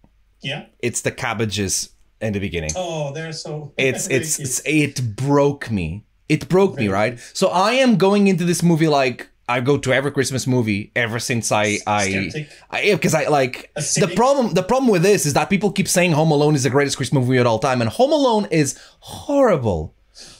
Yeah. 0.42 0.66
It's 0.80 1.02
the 1.02 1.12
cabbages 1.12 1.90
in 2.20 2.34
the 2.34 2.40
beginning. 2.40 2.72
Oh, 2.76 3.14
they're 3.14 3.32
so. 3.34 3.74
it's 3.78 4.08
it's, 4.08 4.40
it's 4.40 4.62
it 4.66 5.16
broke 5.16 5.72
me 5.72 6.06
it 6.30 6.48
broke 6.48 6.78
me 6.78 6.88
right 6.88 7.20
so 7.34 7.50
i 7.50 7.74
am 7.74 7.98
going 7.98 8.28
into 8.28 8.46
this 8.46 8.64
movie 8.64 8.88
like 8.88 9.30
i 9.50 9.60
go 9.60 9.78
to 9.78 9.94
every 9.94 10.12
christmas 10.12 10.48
movie 10.48 10.92
ever 10.96 11.20
since 11.20 11.52
i 11.52 11.78
i 11.88 12.10
Skeptic. 12.10 12.50
i 12.72 12.94
because 12.94 13.14
i 13.14 13.28
like 13.28 13.72
the 13.76 14.12
problem 14.16 14.54
the 14.54 14.64
problem 14.64 14.90
with 14.90 15.04
this 15.04 15.26
is 15.26 15.34
that 15.34 15.50
people 15.50 15.72
keep 15.72 15.88
saying 15.88 16.12
home 16.12 16.32
alone 16.32 16.56
is 16.56 16.64
the 16.64 16.70
greatest 16.70 16.98
christmas 16.98 17.26
movie 17.26 17.38
of 17.38 17.48
all 17.48 17.60
time 17.60 17.82
and 17.82 17.90
home 17.90 18.12
alone 18.12 18.48
is 18.52 18.80
horrible 19.00 19.94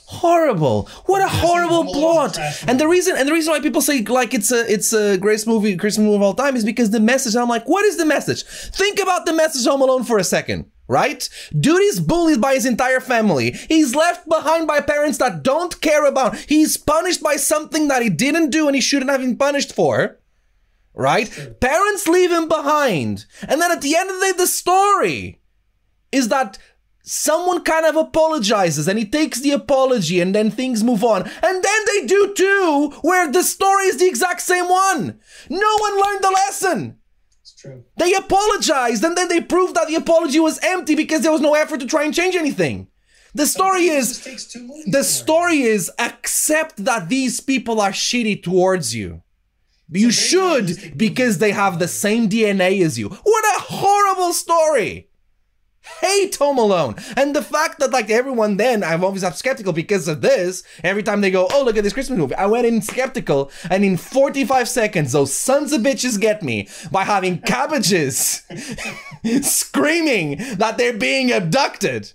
horrible. 0.06 0.88
What 1.06 1.22
a 1.22 1.24
Because 1.24 1.38
I 1.38 1.40
think 1.40 1.50
horrible 1.50 1.76
Home 1.76 1.86
Alone's 1.88 2.36
a 2.36 2.40
plot 2.40 2.68
and 2.68 2.80
the 2.80 2.88
reason 2.88 3.16
and 3.16 3.28
the 3.28 3.32
reason 3.32 3.52
why 3.52 3.60
people 3.60 3.80
say 3.80 4.02
like 4.02 4.34
it's 4.34 4.52
a 4.52 4.70
it's 4.72 4.92
a 4.92 5.18
greatest 5.18 5.46
movie 5.46 5.76
christmas 5.76 6.04
movie 6.04 6.16
of 6.16 6.22
all 6.22 6.34
time 6.34 6.56
is 6.56 6.64
because 6.64 6.90
the 6.90 7.00
message 7.00 7.34
i'm 7.36 7.48
like 7.48 7.68
what 7.68 7.84
is 7.84 7.96
the 7.96 8.04
message? 8.04 8.44
Think 8.44 9.00
about 9.00 9.26
the 9.26 9.32
message 9.32 9.66
home 9.66 9.82
alone 9.82 10.04
for 10.04 10.18
a 10.18 10.24
second 10.24 10.70
right? 10.86 11.30
Dude 11.58 11.80
is 11.80 11.98
bullied 11.98 12.42
by 12.42 12.52
his 12.52 12.66
entire 12.66 13.00
family. 13.00 13.52
He's 13.52 13.94
left 13.94 14.28
behind 14.28 14.66
by 14.66 14.80
parents 14.80 15.16
that 15.16 15.42
don't 15.42 15.80
care 15.80 16.04
about. 16.04 16.36
He's 16.36 16.76
punished 16.76 17.22
by 17.22 17.36
something 17.36 17.88
that 17.88 18.02
he 18.02 18.10
didn't 18.10 18.50
do 18.50 18.66
and 18.66 18.74
he 18.74 18.82
shouldn't 18.82 19.10
have 19.10 19.22
been 19.22 19.38
punished 19.38 19.74
for 19.74 20.18
right? 20.94 21.56
Parents 21.60 22.06
leave 22.06 22.30
him 22.30 22.48
behind. 22.48 23.26
And 23.46 23.60
then 23.60 23.72
at 23.72 23.82
the 23.82 23.96
end 23.96 24.10
of 24.10 24.16
the 24.20 24.26
day 24.26 24.32
the 24.32 24.46
story 24.46 25.40
is 26.12 26.28
that 26.28 26.58
someone 27.04 27.62
kind 27.62 27.84
of 27.84 27.96
apologizes 27.96 28.88
and 28.88 28.98
he 28.98 29.04
takes 29.04 29.40
the 29.40 29.52
apology 29.52 30.20
and 30.20 30.34
then 30.34 30.50
things 30.50 30.82
move 30.82 31.04
on. 31.04 31.22
And 31.22 31.62
then 31.62 31.80
they 31.86 32.06
do 32.06 32.34
too, 32.34 32.92
where 33.02 33.30
the 33.30 33.42
story 33.42 33.84
is 33.84 33.98
the 33.98 34.08
exact 34.08 34.40
same 34.40 34.68
one. 34.68 35.20
No 35.48 35.76
one 35.78 36.00
learned 36.00 36.24
the 36.24 36.30
lesson. 36.30 36.98
It's 37.42 37.54
true. 37.54 37.84
They 37.98 38.14
apologized 38.14 39.04
and 39.04 39.16
then 39.16 39.28
they 39.28 39.42
proved 39.42 39.74
that 39.76 39.86
the 39.88 39.94
apology 39.96 40.40
was 40.40 40.58
empty 40.62 40.94
because 40.94 41.20
there 41.22 41.32
was 41.32 41.42
no 41.42 41.54
effort 41.54 41.80
to 41.80 41.86
try 41.86 42.04
and 42.04 42.14
change 42.14 42.34
anything. 42.34 42.88
The 43.34 43.46
story 43.46 43.88
is 43.88 44.08
just 44.08 44.24
takes 44.24 44.44
two 44.46 44.62
movies 44.62 44.84
the 44.86 44.98
to 44.98 45.04
story 45.04 45.62
is 45.62 45.90
accept 45.98 46.84
that 46.84 47.08
these 47.08 47.40
people 47.40 47.80
are 47.80 47.90
shitty 47.90 48.42
towards 48.42 48.94
you. 48.94 49.22
You 49.90 50.10
should 50.10 50.96
because 50.96 51.38
they 51.38 51.52
have 51.52 51.78
the 51.78 51.88
same 51.88 52.28
DNA 52.28 52.82
as 52.82 52.98
you. 52.98 53.10
What 53.10 53.44
a 53.56 53.60
horrible 53.60 54.32
story! 54.32 55.10
Hate 56.00 56.34
Home 56.36 56.58
Alone. 56.58 56.94
And 57.16 57.34
the 57.36 57.42
fact 57.42 57.78
that 57.78 57.90
like 57.90 58.10
everyone 58.10 58.56
then 58.56 58.82
I'm 58.82 59.04
always 59.04 59.24
up 59.24 59.34
skeptical 59.34 59.72
because 59.72 60.08
of 60.08 60.20
this. 60.20 60.62
Every 60.82 61.02
time 61.02 61.20
they 61.20 61.30
go, 61.30 61.48
oh 61.52 61.62
look 61.64 61.76
at 61.76 61.84
this 61.84 61.92
Christmas 61.92 62.18
movie. 62.18 62.34
I 62.34 62.46
went 62.46 62.66
in 62.66 62.80
skeptical 62.82 63.50
and 63.70 63.84
in 63.84 63.96
45 63.96 64.68
seconds 64.68 65.12
those 65.12 65.32
sons 65.34 65.72
of 65.72 65.82
bitches 65.82 66.20
get 66.20 66.42
me 66.42 66.68
by 66.90 67.04
having 67.04 67.38
cabbages 67.38 68.42
screaming 69.42 70.36
that 70.56 70.78
they're 70.78 70.92
being 70.96 71.32
abducted. 71.32 72.12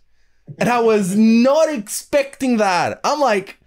And 0.57 0.67
I 0.69 0.79
was 0.79 1.15
not 1.15 1.69
expecting 1.71 2.57
that. 2.57 2.99
I'm 3.03 3.19
like, 3.19 3.59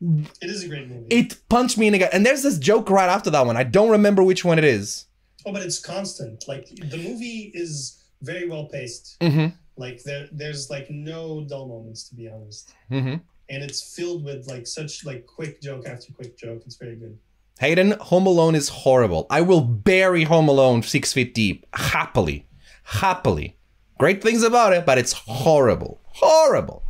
It 0.00 0.48
is 0.50 0.62
a 0.64 0.68
great 0.68 0.88
movie. 0.88 1.06
it 1.10 1.36
punched 1.48 1.76
me 1.78 1.88
in 1.88 1.92
the 1.92 1.98
gut. 1.98 2.10
And 2.12 2.24
there's 2.24 2.42
this 2.44 2.58
joke 2.58 2.90
right 2.90 3.08
after 3.08 3.30
that 3.30 3.44
one. 3.46 3.56
I 3.56 3.64
don't 3.64 3.90
remember 3.90 4.22
which 4.22 4.44
one 4.44 4.58
it 4.58 4.64
is. 4.64 5.06
Oh, 5.44 5.52
but 5.52 5.62
it's 5.62 5.80
constant. 5.80 6.46
Like 6.46 6.66
the 6.68 6.96
movie 6.98 7.50
is 7.54 7.97
very 8.22 8.48
well 8.48 8.66
paced. 8.66 9.16
Mm-hmm. 9.20 9.54
Like 9.76 10.02
there, 10.02 10.28
there's 10.32 10.70
like 10.70 10.90
no 10.90 11.44
dull 11.48 11.68
moments 11.68 12.08
to 12.08 12.14
be 12.14 12.28
honest, 12.28 12.74
Mm-hmm. 12.90 13.14
and 13.48 13.62
it's 13.62 13.94
filled 13.96 14.24
with 14.24 14.46
like 14.48 14.66
such 14.66 15.04
like 15.04 15.26
quick 15.26 15.60
joke 15.62 15.86
after 15.86 16.12
quick 16.12 16.36
joke. 16.36 16.62
It's 16.66 16.76
very 16.76 16.96
good. 16.96 17.16
Hayden, 17.60 17.92
Home 18.00 18.26
Alone 18.26 18.54
is 18.54 18.68
horrible. 18.68 19.26
I 19.30 19.40
will 19.40 19.60
bury 19.60 20.24
Home 20.24 20.48
Alone 20.48 20.82
six 20.82 21.12
feet 21.12 21.34
deep 21.34 21.66
happily. 21.74 22.46
Happily. 22.84 23.56
Great 23.98 24.22
things 24.22 24.42
about 24.42 24.72
it, 24.72 24.86
but 24.86 24.96
it's 24.98 25.12
horrible. 25.12 26.00
Horrible. 26.06 26.82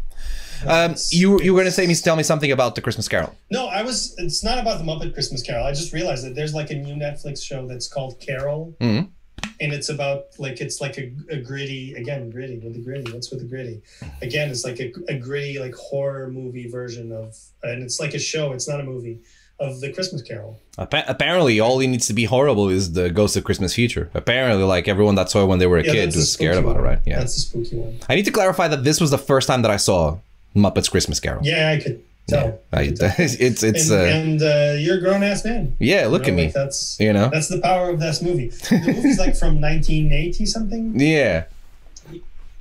Um, 0.67 0.97
you 1.11 1.41
you 1.41 1.55
were 1.55 1.61
gonna 1.61 1.71
say 1.71 1.87
me 1.87 1.95
tell 1.95 2.17
me 2.17 2.23
something 2.23 2.51
about 2.53 2.75
the 2.75 2.81
Christmas 2.81 3.07
Carol. 3.09 3.35
No, 3.51 3.67
I 3.69 3.83
was. 3.83 4.15
It's 4.19 4.43
not 4.43 4.59
about 4.59 4.79
the 4.79 4.85
Muppet 4.85 5.15
Christmas 5.15 5.41
Carol. 5.43 5.65
I 5.65 5.71
just 5.73 5.93
realized 5.93 6.25
that 6.25 6.35
there's 6.35 6.53
like 6.53 6.71
a 6.71 6.75
new 6.75 6.95
Netflix 6.97 7.43
show 7.45 7.67
that's 7.69 7.87
called 7.87 8.19
Carol, 8.21 8.75
Mhm. 8.81 9.11
And 9.61 9.73
it's 9.73 9.89
about 9.89 10.27
like 10.39 10.61
it's 10.61 10.81
like 10.81 10.99
a, 10.99 11.13
a 11.31 11.37
gritty 11.37 11.95
again 11.95 12.31
gritty 12.31 12.59
with 12.59 12.75
the 12.75 12.81
gritty. 12.81 13.13
What's 13.13 13.31
with 13.31 13.41
the 13.41 13.47
gritty? 13.47 13.83
Again, 14.23 14.51
it's 14.51 14.65
like 14.65 14.81
a, 14.81 14.93
a 15.09 15.19
gritty 15.19 15.59
like 15.59 15.75
horror 15.75 16.29
movie 16.31 16.69
version 16.69 17.13
of, 17.13 17.37
and 17.63 17.83
it's 17.83 18.01
like 18.01 18.15
a 18.15 18.19
show. 18.19 18.53
It's 18.53 18.69
not 18.69 18.81
a 18.81 18.85
movie 18.85 19.21
of 19.61 19.81
the 19.81 19.93
Christmas 19.93 20.23
Carol. 20.23 20.61
Apparently, 20.79 21.59
all 21.59 21.81
it 21.81 21.89
needs 21.89 22.07
to 22.07 22.13
be 22.13 22.25
horrible 22.25 22.69
is 22.69 22.93
the 22.93 23.11
Ghost 23.11 23.37
of 23.37 23.43
Christmas 23.45 23.75
Future. 23.75 24.09
Apparently, 24.15 24.63
like 24.63 24.87
everyone 24.87 25.17
that 25.17 25.31
saw 25.31 25.43
it 25.43 25.47
when 25.47 25.59
they 25.59 25.67
were 25.67 25.79
a 25.79 25.85
Yeah, 25.85 25.93
kid 25.93 26.15
was 26.15 26.33
scared 26.33 26.57
about 26.57 26.77
it, 26.77 26.81
right? 26.81 27.01
Yeah. 27.05 27.19
that's 27.19 27.35
the 27.35 27.41
spooky 27.41 27.77
one. 27.77 27.99
I 28.09 28.15
need 28.15 28.25
to 28.27 28.31
clarify 28.31 28.69
that 28.69 28.85
this 28.85 29.01
was 29.01 29.11
the 29.11 29.19
first 29.19 29.49
time 29.49 29.63
that 29.63 29.71
I 29.73 29.77
saw 29.77 30.19
Muppets 30.55 30.89
Christmas 30.91 31.19
Carol. 31.19 31.41
Yeah, 31.45 31.71
I 31.71 31.81
could 31.83 32.03
tell. 32.29 32.59
I- 32.73 32.83
it's 33.19 33.63
it's 33.63 33.91
and 33.91 34.01
uh, 34.01 34.05
and 34.05 34.43
uh, 34.43 34.77
you're 34.79 34.99
a 34.99 35.01
grown 35.01 35.23
ass 35.23 35.45
man. 35.45 35.77
yeah. 35.81 36.07
Look 36.07 36.27
You 36.27 36.33
at 36.33 36.37
me. 36.37 36.45
like, 36.45 36.53
that's 36.55 36.99
You 37.01 37.13
know. 37.13 37.29
that's 37.33 37.49
the 37.49 37.61
power 37.61 37.91
of 37.91 37.99
this 38.01 38.23
movie. 38.23 38.49
The 38.71 38.93
movie's 38.95 39.19
like 39.19 39.37
from 39.37 39.61
1980 39.61 40.47
something. 40.47 40.99
Yeah. 40.99 41.45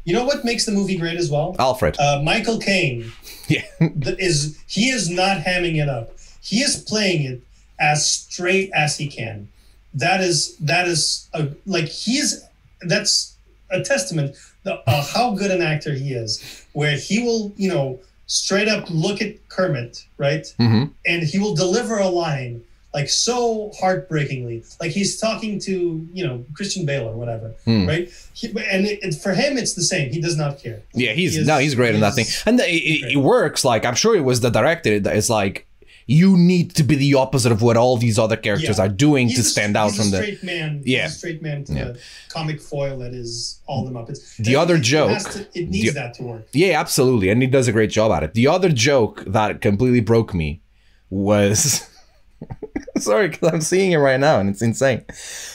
You 0.03 0.13
know 0.13 0.23
what 0.25 0.45
makes 0.45 0.65
the 0.65 0.71
movie 0.71 0.97
great 0.97 1.17
as 1.17 1.29
well? 1.29 1.55
Alfred. 1.59 1.97
Uh, 1.99 2.21
Michael 2.23 2.59
Caine 2.59 3.11
Yeah. 3.49 3.63
is 3.79 4.57
he 4.67 4.89
is 4.89 5.09
not 5.09 5.37
hamming 5.39 5.75
it 5.81 5.89
up. 5.89 6.11
He 6.41 6.59
is 6.61 6.77
playing 6.77 7.23
it 7.25 7.41
as 7.79 8.09
straight 8.09 8.71
as 8.73 8.97
he 8.97 9.07
can. 9.07 9.49
That 9.93 10.21
is 10.21 10.55
that 10.57 10.87
is 10.87 11.27
a, 11.33 11.49
like 11.65 11.85
he's 11.89 12.41
that's 12.81 13.35
a 13.69 13.81
testament 13.83 14.35
to 14.63 14.75
uh, 14.87 15.03
how 15.03 15.35
good 15.35 15.51
an 15.51 15.61
actor 15.61 15.93
he 15.93 16.13
is. 16.13 16.65
Where 16.73 16.95
he 16.95 17.21
will 17.23 17.51
you 17.57 17.69
know 17.69 17.99
straight 18.27 18.67
up 18.67 18.85
look 18.89 19.21
at 19.21 19.47
Kermit 19.49 20.05
right, 20.17 20.45
hmm 20.57 20.83
and 21.05 21.23
he 21.23 21.39
will 21.39 21.55
deliver 21.55 21.97
a 21.97 22.07
line 22.07 22.61
like 22.93 23.09
so 23.09 23.71
heartbreakingly 23.79 24.63
like 24.79 24.91
he's 24.91 25.19
talking 25.19 25.59
to 25.59 26.07
you 26.13 26.25
know 26.25 26.43
christian 26.53 26.85
bale 26.85 27.07
or 27.07 27.13
whatever 27.13 27.53
Hmm. 27.65 27.85
right 27.87 28.09
he, 28.33 28.47
and 28.47 28.85
it, 28.85 28.99
it- 29.03 29.15
for 29.15 29.33
him 29.33 29.57
it's 29.57 29.73
the 29.73 29.83
same 29.83 30.09
he 30.11 30.19
does 30.21 30.37
not 30.37 30.59
care 30.63 30.81
Yeah, 30.93 31.11
he's 31.11 31.35
He 31.35 31.41
is- 31.41 31.47
no, 31.47 31.57
he's 31.59 31.75
great 31.75 31.93
in 31.95 32.01
that 32.01 32.15
thing, 32.15 32.25
and 32.45 32.59
it, 32.59 33.11
it 33.13 33.17
works. 33.17 33.63
Like 33.65 33.85
I'm 33.85 33.95
sure 33.95 34.15
it 34.15 34.23
was 34.23 34.39
the 34.39 34.49
director. 34.49 34.93
It's 35.19 35.29
like 35.29 35.66
you 36.09 36.37
need 36.37 36.73
to 36.75 36.83
be 36.83 36.95
the 36.95 37.13
opposite 37.15 37.51
of 37.51 37.61
what 37.61 37.75
all 37.75 37.97
these 37.97 38.17
other 38.17 38.37
characters 38.37 38.77
Yeah. 38.77 38.85
are 38.85 38.89
doing 38.89 39.27
He's 39.27 39.35
to 39.37 39.41
a- 39.41 39.43
stand 39.43 39.75
out 39.75 39.91
from 39.93 40.09
the. 40.11 40.17
straight 40.17 40.41
man 40.43 40.81
Yeah. 40.85 41.07
straight 41.09 41.41
man 41.41 41.65
to 41.65 41.73
Yeah. 41.73 41.83
the 41.85 41.99
comic 42.29 42.61
foil 42.61 42.97
that 42.99 43.13
is 43.13 43.59
all 43.67 43.83
the 43.85 43.91
muppets 43.91 44.37
The 44.37 44.53
And 44.53 44.61
other 44.63 44.75
it- 44.75 44.79
it 44.79 44.83
joke- 44.83 45.19
to- 45.31 45.47
it 45.53 45.69
needs 45.69 45.87
the- 45.93 45.99
that 45.99 46.13
to 46.15 46.23
work 46.23 46.47
Yeah, 46.53 46.79
absolutely, 46.79 47.29
and 47.29 47.41
he 47.41 47.47
does 47.47 47.67
a 47.67 47.71
great 47.73 47.89
job 47.91 48.11
at 48.13 48.23
it. 48.23 48.33
The 48.33 48.47
other 48.47 48.69
joke 48.69 49.23
that 49.27 49.59
completely 49.61 49.99
broke 50.01 50.33
me 50.33 50.61
was. 51.09 51.81
Sorry, 52.97 53.27
because 53.29 53.49
I'm 53.51 53.61
seeing 53.61 53.91
it 53.91 53.97
right 53.97 54.19
now 54.19 54.39
and 54.39 54.49
it's 54.49 54.61
insane. 54.61 55.03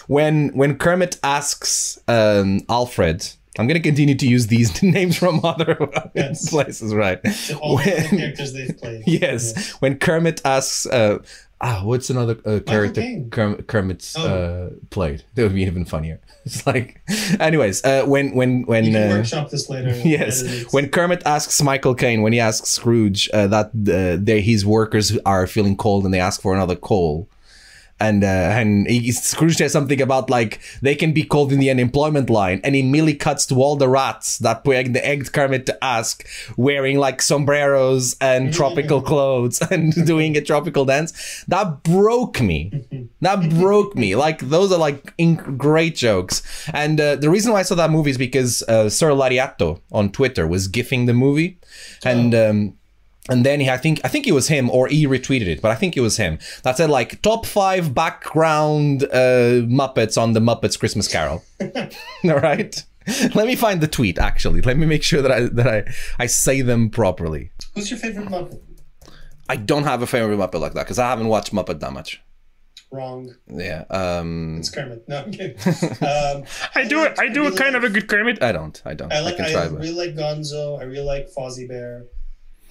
When 0.06 0.48
when 0.56 0.76
Kermit 0.76 1.18
asks 1.22 1.98
um, 2.08 2.60
Alfred, 2.68 3.26
I'm 3.58 3.66
gonna 3.66 3.80
continue 3.80 4.14
to 4.14 4.26
use 4.26 4.46
these 4.46 4.82
names 4.96 5.16
from 5.18 5.44
other 5.44 5.76
Yes. 6.14 6.48
places, 6.50 6.94
right? 6.94 7.22
to 7.22 7.58
all 7.58 7.76
the 7.78 7.84
When- 7.84 8.18
characters 8.18 8.52
they've 8.52 8.76
played 8.78 9.02
yes, 9.06 9.72
when 9.80 9.98
Kermit 9.98 10.40
asks, 10.44 10.86
uh, 10.86 11.18
ah, 11.60 11.82
what's 11.84 12.08
another 12.10 12.38
uh, 12.46 12.60
character. 12.66 13.02
Kerm- 13.28 13.66
Kermit's 13.66 14.16
Oh. 14.16 14.26
uh, 14.26 14.70
played? 14.90 15.22
That 15.34 15.42
would 15.44 15.54
be 15.54 15.62
even 15.62 15.84
funnier. 15.84 16.20
It's 16.44 16.66
like, 16.66 17.00
anyways, 17.38 17.84
uh, 17.84 18.04
when 18.04 18.34
when 18.34 18.62
when 18.62 18.84
you 18.84 18.92
can 18.92 19.12
uh, 19.12 19.14
workshop 19.16 19.50
this 19.50 19.68
later 19.68 19.90
yes, 20.04 20.42
when 20.72 20.88
Kermit 20.88 21.22
asks 21.24 21.62
Michael 21.62 21.94
Caine, 21.94 22.22
when 22.22 22.32
he 22.32 22.40
asks 22.40 22.68
Scrooge 22.70 23.28
uh, 23.32 23.46
that 23.48 23.66
uh, 23.66 24.16
they, 24.20 24.40
his 24.40 24.66
workers 24.66 25.16
are 25.24 25.46
feeling 25.46 25.76
cold 25.76 26.04
and 26.04 26.12
they 26.12 26.18
ask 26.20 26.40
for 26.40 26.52
another 26.54 26.74
coal. 26.74 27.28
And 28.02 28.24
uh, 28.24 28.26
and 28.26 28.88
he, 28.88 29.12
Scrooge 29.12 29.56
says 29.56 29.72
something 29.72 30.00
about 30.02 30.28
like 30.28 30.60
they 30.82 30.96
can 30.96 31.12
be 31.12 31.22
called 31.22 31.52
in 31.52 31.60
the 31.60 31.70
unemployment 31.70 32.28
line, 32.28 32.60
and 32.64 32.74
he 32.74 32.80
immediately 32.80 33.14
cuts 33.14 33.46
to 33.46 33.54
all 33.62 33.76
the 33.76 33.88
rats 33.88 34.38
that 34.38 34.64
begged 34.64 34.94
the 34.94 35.06
egged 35.06 35.32
Kermit 35.32 35.66
to 35.66 35.84
ask, 35.84 36.26
wearing 36.56 36.98
like 36.98 37.22
sombreros 37.22 38.16
and 38.20 38.52
tropical 38.52 39.00
clothes 39.00 39.60
and 39.70 39.92
doing 40.04 40.36
a 40.36 40.40
tropical 40.40 40.84
dance. 40.84 41.44
That 41.46 41.84
broke 41.84 42.40
me. 42.40 42.60
That 43.20 43.48
broke 43.50 43.94
me. 43.94 44.16
Like 44.16 44.40
those 44.40 44.72
are 44.72 44.78
like 44.78 45.16
inc- 45.16 45.56
great 45.56 45.94
jokes. 45.94 46.42
And 46.74 47.00
uh, 47.00 47.16
the 47.16 47.30
reason 47.30 47.52
why 47.52 47.60
I 47.60 47.62
saw 47.62 47.76
that 47.76 47.90
movie 47.90 48.10
is 48.10 48.18
because 48.18 48.62
uh, 48.64 48.90
Sir 48.90 49.10
Lariato 49.10 49.80
on 49.92 50.10
Twitter 50.10 50.46
was 50.46 50.66
gifting 50.66 51.06
the 51.06 51.14
movie, 51.14 51.58
and. 52.04 52.34
Um, 52.34 52.78
and 53.28 53.46
then 53.46 53.60
he, 53.60 53.70
I 53.70 53.76
think, 53.76 54.00
I 54.04 54.08
think 54.08 54.26
it 54.26 54.32
was 54.32 54.48
him, 54.48 54.68
or 54.70 54.88
he 54.88 55.06
retweeted 55.06 55.46
it, 55.46 55.62
but 55.62 55.70
I 55.70 55.74
think 55.76 55.96
it 55.96 56.00
was 56.00 56.16
him 56.16 56.38
that 56.64 56.76
said 56.76 56.90
like 56.90 57.22
top 57.22 57.46
five 57.46 57.94
background 57.94 59.04
uh, 59.04 59.62
Muppets 59.68 60.20
on 60.20 60.32
the 60.32 60.40
Muppets 60.40 60.78
Christmas 60.78 61.06
Carol. 61.08 61.44
All 62.24 62.40
right, 62.40 62.84
let 63.34 63.46
me 63.46 63.54
find 63.54 63.80
the 63.80 63.88
tweet. 63.88 64.18
Actually, 64.18 64.60
let 64.62 64.76
me 64.76 64.86
make 64.86 65.02
sure 65.02 65.22
that 65.22 65.30
I 65.32 65.40
that 65.42 65.68
I 65.68 65.92
I 66.18 66.26
say 66.26 66.62
them 66.62 66.90
properly. 66.90 67.52
Who's 67.74 67.90
your 67.90 67.98
favorite 68.00 68.28
Muppet? 68.28 68.60
I 69.48 69.56
don't 69.56 69.84
have 69.84 70.02
a 70.02 70.06
favorite 70.06 70.36
Muppet 70.38 70.60
like 70.60 70.72
that 70.74 70.84
because 70.84 70.98
I 70.98 71.08
haven't 71.10 71.28
watched 71.28 71.52
Muppet 71.52 71.80
that 71.80 71.92
much. 71.92 72.20
Wrong. 72.90 73.34
Yeah, 73.48 73.84
um, 73.88 74.58
It's 74.58 74.68
Kermit. 74.68 75.08
No, 75.08 75.18
I'm 75.22 75.30
kidding. 75.30 75.56
Um, 76.02 76.44
I 76.74 76.84
do 76.84 77.04
it. 77.04 77.18
I 77.18 77.28
do 77.28 77.42
a 77.42 77.44
really 77.44 77.56
kind 77.56 77.74
of 77.74 77.84
a 77.84 77.88
good 77.90 78.06
Kermit. 78.06 78.42
I 78.42 78.52
don't. 78.52 78.80
I 78.84 78.92
don't. 78.94 79.10
I 79.12 79.16
I, 79.16 79.20
like. 79.20 79.36
can 79.36 79.46
I, 79.46 79.52
try, 79.52 79.68
but 79.68 79.78
really 79.78 79.92
like 79.92 80.14
Gonzo. 80.14 80.78
I 80.78 80.84
really 80.84 81.06
like 81.06 81.28
Fozzie 81.36 81.66
Bear. 81.68 82.04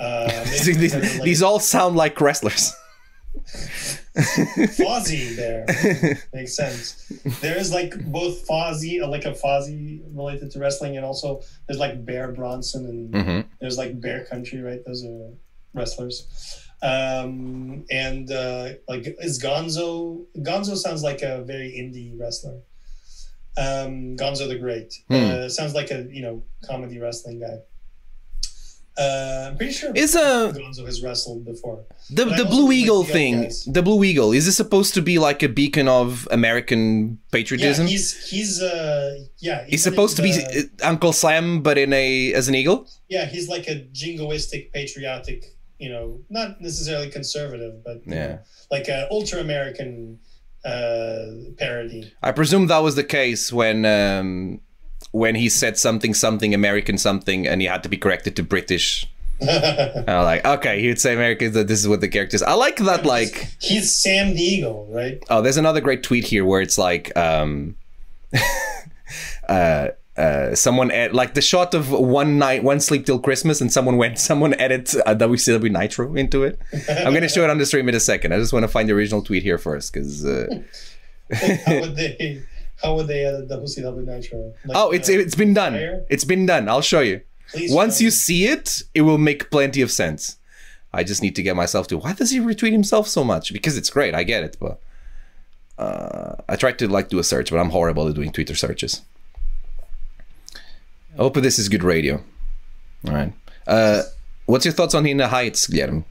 Uh, 0.01 0.43
these, 0.45 0.95
like 0.95 1.21
these 1.23 1.41
all 1.43 1.59
sound 1.59 1.95
like 1.95 2.19
wrestlers. 2.19 2.73
Fozzie 4.15 5.35
there 5.35 5.65
makes 6.33 6.55
sense. 6.55 7.11
There 7.39 7.57
is 7.57 7.71
like 7.71 7.93
both 8.11 8.45
Fozzie, 8.47 9.01
uh, 9.01 9.07
like 9.07 9.25
a 9.25 9.31
Fozzie 9.31 10.01
related 10.15 10.51
to 10.51 10.59
wrestling, 10.59 10.97
and 10.97 11.05
also 11.05 11.41
there's 11.67 11.79
like 11.79 12.05
Bear 12.05 12.31
Bronson 12.31 12.85
and 12.85 13.15
hmm 13.15 13.41
there's 13.59 13.77
like 13.77 14.01
Bear 14.01 14.25
Country, 14.25 14.59
right? 14.61 14.83
Those 14.85 15.05
are 15.05 15.29
wrestlers. 15.73 16.27
Um, 16.81 17.85
and 17.91 18.31
uh, 18.31 18.69
like 18.89 19.15
is 19.19 19.41
Gonzo? 19.41 20.25
Gonzo 20.39 20.75
sounds 20.75 21.03
like 21.03 21.21
a 21.21 21.43
very 21.43 21.69
indie 21.69 22.19
wrestler. 22.19 22.59
Um, 23.57 24.17
Gonzo 24.17 24.47
the 24.47 24.57
Great 24.57 24.93
Hmm. 25.09 25.13
uh, 25.31 25.49
sounds 25.49 25.73
like 25.75 25.91
a 25.91 26.07
you 26.09 26.21
know 26.23 26.43
comedy 26.65 26.97
wrestling 26.99 27.39
guy. 27.39 27.59
Uh, 28.97 29.47
I'm 29.49 29.57
pretty 29.57 29.71
sure 29.71 29.91
Is 29.95 30.15
a 30.15 30.51
Gonzo 30.53 30.85
has 30.85 31.01
wrestled 31.01 31.45
before. 31.45 31.85
the 32.09 32.25
But 32.25 32.37
the 32.37 32.45
Blue 32.45 32.71
Eagle 32.73 33.03
thing? 33.05 33.43
guys. 33.43 33.63
The 33.65 33.81
Blue 33.81 34.03
Eagle 34.03 34.33
is 34.33 34.45
this 34.45 34.57
supposed 34.57 34.93
to 34.95 35.01
be 35.01 35.17
like 35.17 35.41
a 35.43 35.47
beacon 35.49 35.87
of 35.87 36.27
American 36.29 37.09
Yeah, 37.11 37.15
patriotism? 37.31 37.87
he's 37.87 38.29
he's 38.29 38.61
uh 38.61 39.17
yeah. 39.39 39.65
He's 39.67 39.81
supposed 39.81 40.17
to 40.17 40.21
be 40.21 40.31
uh, 40.33 40.63
Uncle 40.83 41.13
Sam, 41.13 41.61
but 41.61 41.77
in 41.77 41.93
a 41.93 42.33
as 42.33 42.47
an 42.49 42.55
eagle. 42.55 42.85
yeah. 43.07 43.25
He's 43.25 43.47
like 43.47 43.67
a 43.69 43.75
jingoistic, 43.93 44.71
patriotic. 44.73 45.45
You 45.79 45.89
know, 45.89 46.19
not 46.29 46.59
necessarily 46.61 47.09
conservative, 47.09 47.83
but 47.83 48.05
you 48.05 48.13
Yeah. 48.13 48.27
know, 48.27 48.39
like 48.71 48.87
a 48.89 49.07
ultra 49.09 49.39
American 49.39 50.19
uh 50.65 51.25
parody. 51.57 52.11
I 52.21 52.31
presume 52.33 52.67
that 52.67 52.79
was 52.79 52.95
the 52.95 53.03
case 53.05 53.51
when 53.53 53.85
um, 53.85 54.61
when 55.11 55.35
he 55.35 55.49
said 55.49 55.77
something 55.77 56.13
something 56.13 56.53
American 56.53 56.97
something, 56.97 57.47
and 57.47 57.61
he 57.61 57.67
had 57.67 57.83
to 57.83 57.89
be 57.89 57.97
corrected 57.97 58.35
to 58.37 58.43
British. 58.43 59.07
And 59.41 60.09
I'm 60.09 60.23
like, 60.23 60.45
okay, 60.45 60.79
he 60.81 60.87
would 60.87 61.01
say 61.01 61.13
American. 61.13 61.53
That 61.53 61.67
this 61.67 61.79
is 61.79 61.87
what 61.87 62.01
the 62.01 62.07
character 62.07 62.35
is. 62.35 62.43
I 62.43 62.53
like 62.53 62.77
that. 62.77 63.05
Like, 63.05 63.55
he's 63.59 63.93
Sam 63.93 64.33
the 64.35 64.41
Eagle, 64.41 64.87
right? 64.89 65.21
oh, 65.29 65.41
there's 65.41 65.57
another 65.57 65.81
great 65.81 66.03
tweet 66.03 66.25
here 66.25 66.45
where 66.45 66.61
it's 66.61 66.77
like, 66.77 67.15
um, 67.17 67.75
uh. 69.49 69.89
Uh, 70.17 70.53
someone 70.53 70.91
ed- 70.91 71.13
like 71.13 71.33
the 71.35 71.41
shot 71.41 71.73
of 71.73 71.89
one 71.89 72.37
night, 72.37 72.63
one 72.63 72.81
sleep 72.81 73.05
till 73.05 73.17
Christmas, 73.17 73.61
and 73.61 73.71
someone 73.71 73.95
went, 73.95 74.19
someone 74.29 74.53
edit 74.55 74.93
uh, 75.05 75.15
WCW 75.15 75.71
Nitro 75.71 76.13
into 76.15 76.43
it. 76.43 76.59
I'm 76.89 77.13
gonna 77.13 77.29
show 77.29 77.45
it 77.45 77.49
on 77.49 77.57
the 77.57 77.65
stream 77.65 77.87
in 77.87 77.95
a 77.95 77.99
second. 77.99 78.33
I 78.33 78.37
just 78.37 78.51
want 78.51 78.63
to 78.63 78.67
find 78.67 78.89
the 78.89 78.93
original 78.93 79.23
tweet 79.23 79.41
here 79.41 79.57
first, 79.57 79.93
because 79.93 80.23
uh, 80.25 80.47
how 81.65 81.79
would 81.79 81.95
they? 81.95 82.43
How 82.83 82.95
would 82.95 83.07
they 83.07 83.25
edit 83.25 83.49
WCW 83.49 84.05
Nitro? 84.05 84.53
Like, 84.65 84.77
oh, 84.77 84.91
it's 84.91 85.09
uh, 85.09 85.13
it's 85.13 85.35
been 85.35 85.53
done. 85.53 85.73
fire? 85.73 86.03
It's 86.09 86.23
been 86.25 86.45
done. 86.45 86.67
I'll 86.69 86.81
show 86.81 87.01
you. 87.01 87.21
please 87.49 87.71
Once 87.73 88.01
you 88.01 88.07
me. 88.07 88.11
see 88.11 88.45
it, 88.47 88.81
it 88.93 89.01
will 89.01 89.17
make 89.17 89.51
plenty 89.51 89.81
of 89.81 89.91
sense. 89.91 90.37
I 90.93 91.03
just 91.03 91.21
need 91.21 91.35
to 91.35 91.43
get 91.43 91.55
myself 91.55 91.87
to. 91.87 91.97
Why 91.97 92.13
does 92.13 92.31
he 92.31 92.39
retweet 92.39 92.71
himself 92.71 93.07
so 93.07 93.23
much? 93.23 93.53
Because 93.53 93.77
it's 93.77 93.89
great. 93.89 94.13
I 94.13 94.23
get 94.23 94.43
it, 94.43 94.57
but 94.59 94.79
uh, 95.77 96.35
I 96.49 96.55
tried 96.55 96.77
to 96.79 96.87
like 96.87 97.09
do 97.09 97.19
a 97.19 97.23
search, 97.23 97.49
but 97.51 97.59
I'm 97.59 97.69
horrible 97.69 98.07
at 98.07 98.15
doing 98.15 98.31
Twitter 98.31 98.55
searches. 98.55 99.01
I 100.55 101.17
hope 101.17 101.35
this 101.35 101.59
is 101.59 101.69
good 101.69 101.83
radio. 101.83 102.23
All 103.07 103.13
right. 103.13 103.33
Uh, 103.67 104.03
what's 104.45 104.65
your 104.65 104.73
thoughts 104.73 104.93
on 104.95 105.05
In 105.05 105.17
the 105.17 105.27
Heights, 105.27 105.67
Guilherme? 105.67 106.03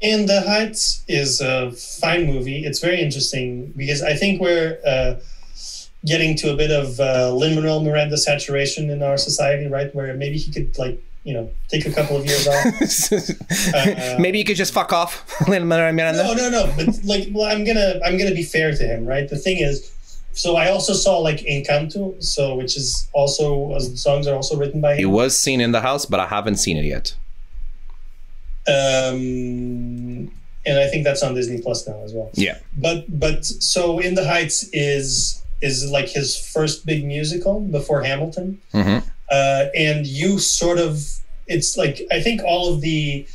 In 0.00 0.26
the 0.26 0.42
Heights 0.42 1.02
is 1.08 1.40
a 1.40 1.72
fine 1.72 2.26
movie. 2.26 2.64
It's 2.64 2.80
very 2.80 3.00
interesting 3.00 3.72
because 3.76 4.02
I 4.02 4.14
think 4.14 4.40
we're 4.40 4.78
uh, 4.86 5.14
getting 6.06 6.36
to 6.36 6.52
a 6.52 6.56
bit 6.56 6.70
of 6.70 7.00
uh, 7.00 7.32
Lin 7.34 7.54
Manuel 7.54 7.82
Miranda 7.82 8.16
saturation 8.16 8.90
in 8.90 9.02
our 9.02 9.16
society, 9.16 9.66
right? 9.66 9.94
Where 9.94 10.14
maybe 10.14 10.38
he 10.38 10.52
could 10.52 10.76
like 10.78 11.02
you 11.24 11.32
know 11.32 11.50
take 11.68 11.86
a 11.86 11.92
couple 11.92 12.16
of 12.16 12.26
years 12.26 12.46
off. 12.46 14.18
Maybe 14.18 14.38
you 14.38 14.44
could 14.44 14.56
just 14.56 14.72
fuck 14.74 14.92
off, 14.92 15.24
Lin-Manuel 15.48 15.92
Miranda. 15.92 16.22
No, 16.22 16.34
no, 16.34 16.50
no. 16.50 16.72
But 16.76 17.02
like, 17.04 17.28
well, 17.32 17.50
I'm 17.50 17.64
gonna 17.64 17.98
I'm 18.04 18.18
gonna 18.18 18.34
be 18.34 18.42
fair 18.42 18.72
to 18.72 18.86
him, 18.86 19.06
right? 19.06 19.28
The 19.28 19.38
thing 19.38 19.58
is, 19.58 19.90
so 20.32 20.56
I 20.56 20.70
also 20.70 20.92
saw 20.92 21.18
like 21.18 21.38
Encanto, 21.40 22.22
so 22.22 22.54
which 22.56 22.76
is 22.76 23.08
also 23.12 23.72
uh, 23.72 23.80
songs 23.80 24.26
are 24.26 24.34
also 24.34 24.56
written 24.56 24.80
by 24.80 24.94
Him. 24.94 25.00
It 25.00 25.10
was 25.10 25.36
seen 25.36 25.60
in 25.60 25.72
the 25.72 25.80
house, 25.80 26.04
but 26.04 26.20
I 26.20 26.26
haven't 26.26 26.56
seen 26.56 26.76
it 26.76 26.84
yet. 26.84 27.16
Um, 28.66 30.30
and 30.66 30.78
I 30.78 30.88
think 30.88 31.04
that's 31.04 31.22
on 31.22 31.34
Disney 31.34 31.60
Plus 31.60 31.86
now 31.86 32.02
as 32.02 32.12
well. 32.12 32.30
Yeah. 32.34 32.58
but 32.76 33.04
but 33.08 33.44
so 33.44 33.98
in 33.98 34.14
the 34.14 34.26
heights 34.26 34.68
is 34.72 35.43
is 35.64 35.90
like 35.90 36.08
his 36.08 36.28
first 36.54 36.86
big 36.86 37.04
musical 37.04 37.60
before 37.60 38.02
hamilton. 38.02 38.60
Hmm 38.72 38.98
uh, 39.30 39.66
and 39.74 40.06
you 40.06 40.38
sort 40.38 40.78
of 40.78 41.02
it's 41.46 41.78
like 41.78 42.02
i 42.12 42.20
think 42.20 42.42
all 42.44 42.72
of 42.72 42.82
the 42.82 43.26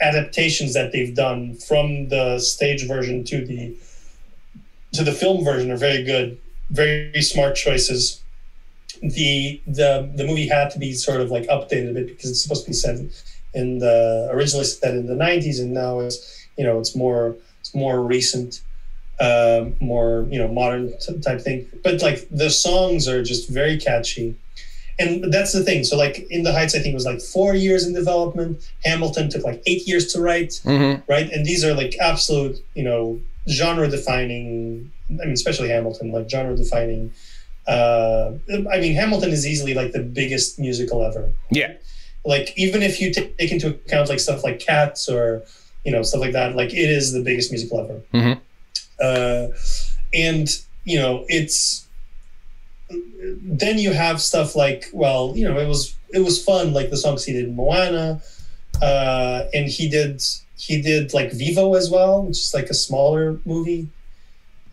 adaptations 0.00 0.72
that 0.72 0.92
they've 0.92 1.16
done 1.16 1.56
from 1.56 2.08
the 2.08 2.38
stage 2.38 2.86
version 2.86 3.24
to 3.24 3.44
the 3.44 3.76
to 4.92 5.02
the 5.02 5.12
film 5.12 5.44
version 5.44 5.68
are 5.70 5.76
very 5.76 6.02
good 6.04 6.38
very 6.72 7.22
smart 7.22 7.54
choices. 7.54 8.22
The 9.00 9.60
the 9.66 10.10
the 10.14 10.24
movie 10.24 10.48
had 10.48 10.70
to 10.70 10.78
be 10.78 10.94
sort 10.94 11.20
of 11.20 11.30
like 11.30 11.44
updated 11.44 11.90
a 11.90 11.94
bit 11.94 12.06
because 12.06 12.30
it's 12.30 12.42
supposed 12.42 12.64
to 12.64 12.70
be 12.70 12.74
set 12.74 12.98
in 13.54 13.78
the 13.78 14.28
originally 14.32 14.64
set 14.64 14.94
in 14.94 15.06
the 15.06 15.14
90s 15.14 15.60
and 15.60 15.74
now 15.74 16.00
it's 16.00 16.46
you 16.56 16.64
know 16.64 16.78
it's 16.80 16.96
more 16.96 17.36
it's 17.60 17.74
more 17.74 18.02
recent 18.02 18.62
uh, 19.26 19.60
more 19.80 20.26
you 20.32 20.38
know 20.40 20.48
modern 20.60 20.82
t- 21.02 21.18
type 21.26 21.40
thing. 21.46 21.58
But 21.84 21.94
like 22.08 22.18
the 22.42 22.50
songs 22.50 23.02
are 23.12 23.22
just 23.32 23.44
very 23.60 23.76
catchy. 23.88 24.28
And 24.98 25.32
that's 25.32 25.52
the 25.58 25.64
thing. 25.68 25.80
So 25.88 25.96
like 26.04 26.16
in 26.36 26.42
the 26.46 26.52
heights 26.52 26.74
i 26.76 26.78
think 26.80 26.92
it 26.96 27.00
was 27.02 27.06
like 27.12 27.20
four 27.36 27.52
years 27.66 27.82
in 27.86 27.92
development. 28.02 28.52
Hamilton 28.84 29.24
took 29.32 29.44
like 29.50 29.60
eight 29.70 29.82
years 29.90 30.04
to 30.12 30.16
write 30.26 30.52
hmm 30.68 30.94
right? 31.14 31.28
And 31.34 31.42
these 31.50 31.62
are 31.66 31.74
like 31.82 31.92
absolute 32.10 32.56
you 32.78 32.84
know 32.88 33.02
genre 33.58 33.88
defining 33.98 34.92
i 35.20 35.24
mean 35.26 35.32
especially 35.42 35.68
hamilton 35.76 36.06
like 36.16 36.26
genre 36.34 36.54
defining 36.64 37.02
uh 37.74 38.30
i 38.74 38.76
mean 38.84 38.94
hamilton 39.02 39.30
is 39.38 39.42
easily 39.52 39.74
like 39.80 39.90
the 39.98 40.04
biggest 40.20 40.48
musical 40.66 40.98
ever. 41.08 41.24
Yeah. 41.50 41.72
like 42.34 42.46
even 42.64 42.80
if 42.88 42.94
you 43.00 43.08
ta- 43.16 43.32
take 43.40 43.50
into 43.56 43.68
account 43.68 44.08
like 44.12 44.20
stuff 44.20 44.40
like 44.44 44.58
cats 44.70 45.08
or 45.14 45.42
you 45.84 45.90
know 45.94 46.02
stuff 46.08 46.20
like 46.24 46.34
that 46.38 46.48
like 46.60 46.70
it 46.84 46.88
is 46.98 47.04
the 47.16 47.22
biggest 47.28 47.48
musical 47.54 47.76
ever. 47.84 47.96
Mhm. 48.14 48.34
Uh 49.00 49.48
and 50.12 50.48
you 50.84 50.98
know 50.98 51.24
it's 51.28 51.86
then 53.42 53.78
you 53.78 53.92
have 53.92 54.20
stuff 54.20 54.54
like 54.54 54.86
well 54.92 55.32
you 55.36 55.48
know 55.48 55.58
it 55.58 55.66
was 55.66 55.96
it 56.10 56.20
was 56.20 56.42
fun 56.42 56.72
like 56.72 56.90
the 56.90 56.96
songs 56.96 57.24
he 57.24 57.32
did 57.32 57.46
in 57.46 57.56
moana 57.56 58.20
uh 58.82 59.44
and 59.54 59.68
he 59.68 59.88
did 59.88 60.22
he 60.56 60.80
did 60.80 61.12
like 61.14 61.32
vivo 61.32 61.74
as 61.74 61.90
well 61.90 62.22
which 62.22 62.38
is 62.38 62.52
like 62.54 62.70
a 62.70 62.74
smaller 62.74 63.38
movie. 63.44 63.88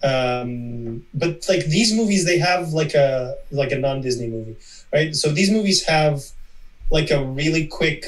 Um 0.03 1.05
but 1.13 1.45
like 1.49 1.65
these 1.65 1.93
movies 1.93 2.25
they 2.25 2.37
have 2.37 2.69
like 2.69 2.93
a 2.93 3.35
like 3.51 3.71
a 3.71 3.77
non-disney 3.77 4.27
movie 4.27 4.55
right? 4.93 5.15
So 5.15 5.29
these 5.31 5.49
movies 5.51 5.85
have 5.85 6.23
like 6.89 7.11
a 7.11 7.23
really 7.23 7.67
quick 7.67 8.05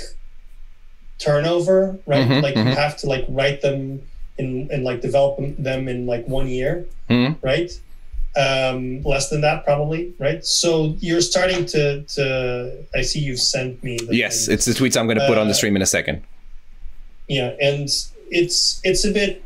turnover 1.19 1.99
right? 2.05 2.27
Mhm, 2.27 2.41
like 2.41 2.55
you 2.55 2.63
mhm. 2.63 2.75
have 2.75 2.97
to 2.97 3.07
like 3.07 3.25
write 3.27 3.61
them 3.61 4.01
in 4.37 4.69
and 4.71 4.83
like 4.83 5.01
develop 5.01 5.39
them 5.57 5.87
in 5.87 6.05
like 6.05 6.25
one 6.27 6.47
year 6.47 6.85
Mhm. 7.09 7.35
right 7.41 7.71
um 8.37 9.01
less 9.03 9.29
than 9.29 9.41
that 9.41 9.65
probably 9.65 10.13
right 10.17 10.45
so 10.45 10.95
you're 10.99 11.19
starting 11.21 11.65
to 11.65 12.01
to 12.03 12.85
i 12.95 13.01
see 13.01 13.19
you've 13.19 13.39
sent 13.41 13.83
me 13.83 13.97
the 13.97 14.15
Yes, 14.15 14.45
thing. 14.45 14.53
it's 14.53 14.65
the 14.65 14.71
tweets 14.73 14.95
I'm 14.97 15.05
going 15.05 15.19
to 15.19 15.27
put 15.27 15.37
on 15.37 15.47
the 15.47 15.51
Uh, 15.51 15.55
stream 15.61 15.75
in 15.75 15.81
a 15.81 15.85
second. 15.85 16.21
yeah 17.27 17.51
and 17.61 17.89
it's 18.29 18.79
it's 18.83 19.03
a 19.05 19.11
bit 19.11 19.43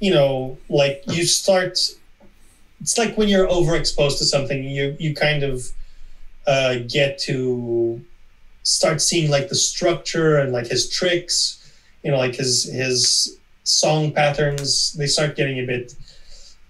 you 0.00 0.12
know, 0.12 0.58
like 0.68 1.02
you 1.06 1.24
start. 1.24 1.78
It's 2.82 2.98
like 2.98 3.16
when 3.16 3.28
you're 3.28 3.46
overexposed 3.48 4.18
to 4.18 4.24
something, 4.24 4.62
you 4.64 4.96
you 4.98 5.14
kind 5.14 5.42
of 5.42 5.64
uh, 6.46 6.74
get 6.88 7.18
to 7.20 8.02
start 8.64 9.00
seeing 9.00 9.30
like 9.30 9.48
the 9.48 9.54
structure 9.54 10.36
and 10.36 10.52
like 10.52 10.66
his 10.66 10.90
tricks, 10.90 11.36
you 12.02 12.10
know, 12.10 12.18
like 12.18 12.34
his 12.34 12.64
his 12.64 13.38
song 13.64 14.12
patterns. 14.12 14.92
They 14.92 15.06
start 15.06 15.36
getting 15.36 15.58
a 15.58 15.66
bit 15.66 15.94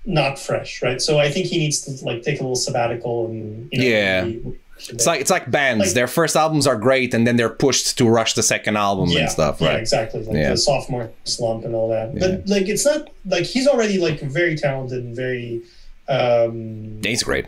not 0.07 0.39
fresh, 0.39 0.83
right? 0.83 1.01
So 1.01 1.19
I 1.19 1.31
think 1.31 1.47
he 1.47 1.59
needs 1.59 1.81
to 1.83 2.05
like 2.05 2.23
take 2.23 2.39
a 2.41 2.43
little 2.43 2.57
sabbatical 2.57 3.27
and 3.27 3.69
you 3.73 3.79
know, 3.79 3.85
Yeah. 3.85 4.25
maybe- 4.25 4.59
It's 4.89 5.07
like 5.07 5.21
it's 5.21 5.31
like 5.31 5.51
bands. 5.51 5.81
Like- 5.87 5.95
Their 5.95 6.07
first 6.09 6.35
albums 6.37 6.67
are 6.67 6.77
great, 6.77 7.15
and 7.15 7.27
then 7.27 7.37
they're 7.37 7.49
pushed 7.49 7.97
to 7.99 8.09
rush 8.09 8.35
the 8.35 8.43
second 8.43 8.77
album 8.77 9.09
yeah, 9.09 9.21
and 9.21 9.31
stuff, 9.31 9.61
yeah, 9.61 9.69
right? 9.69 9.79
exactly. 9.81 10.23
Like 10.25 10.37
Yeah. 10.37 10.51
the 10.51 10.57
sophomore 10.57 11.11
slump 11.25 11.65
and 11.65 11.75
all 11.75 11.89
that. 11.91 12.19
But 12.19 12.47
like 12.49 12.69
it's 12.69 12.85
not 12.85 13.09
like 13.25 13.45
he's 13.45 13.67
already 13.67 13.99
like 13.99 14.21
very 14.21 14.57
talented 14.57 15.05
and 15.05 15.15
very 15.17 15.63
um 16.09 17.01
He's 17.03 17.23
great. 17.23 17.47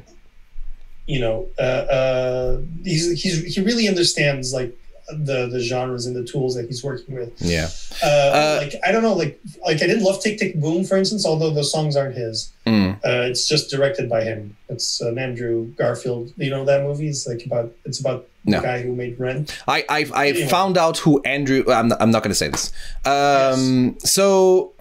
you 1.07 1.21
know, 1.21 1.47
uh, 1.59 1.63
uh 1.99 2.61
he's 2.85 3.21
he's 3.23 3.55
he 3.55 3.61
really 3.61 3.87
understands 3.89 4.55
like 4.55 4.73
the 5.09 5.47
the 5.47 5.61
genres 5.61 6.07
and 6.07 6.17
the 6.17 6.25
tools 6.25 6.55
that 6.57 6.67
he's 6.67 6.83
working 6.83 7.15
with. 7.15 7.33
Yeah. 7.41 7.69
Uh, 8.03 8.07
Uh, 8.07 8.59
like 8.63 8.75
I 8.87 8.93
don't 8.93 9.03
know, 9.03 9.15
like 9.15 9.39
like 9.65 9.77
I 9.83 9.87
didn't 9.87 10.03
love 10.05 10.21
Tick 10.23 10.39
Tick 10.39 10.61
Boom, 10.61 10.85
for 10.85 10.97
instance, 10.97 11.25
although 11.25 11.51
the 11.51 11.65
songs 11.65 11.97
aren't 11.97 12.17
his. 12.17 12.53
Mm. 12.67 12.97
Uh, 12.97 13.29
it's 13.31 13.47
just 13.49 13.71
directed 13.71 14.09
by 14.09 14.25
him. 14.25 14.57
It's 14.69 15.01
an 15.01 15.19
Andrew 15.19 15.67
Garfield. 15.77 16.33
You 16.37 16.51
know 16.51 16.65
that 16.65 16.83
movie? 16.83 17.09
It's 17.09 17.27
like 17.27 17.45
about 17.47 17.73
it's 17.85 18.01
about 18.01 18.27
No. 18.45 18.61
the 18.61 18.67
guy 18.67 18.83
who 18.83 18.95
made 18.95 19.19
Rent. 19.19 19.57
I 19.69 19.85
I, 19.89 20.07
I 20.13 20.27
Anyway. 20.29 20.49
found 20.49 20.77
out 20.77 20.99
who 20.99 21.21
Andrew. 21.23 21.65
I'm 21.69 21.89
not, 21.89 22.03
I'm 22.03 22.11
not 22.11 22.23
going 22.23 22.31
to 22.37 22.41
say 22.45 22.49
this. 22.49 22.73
Um. 23.05 23.97
So, 24.01 24.73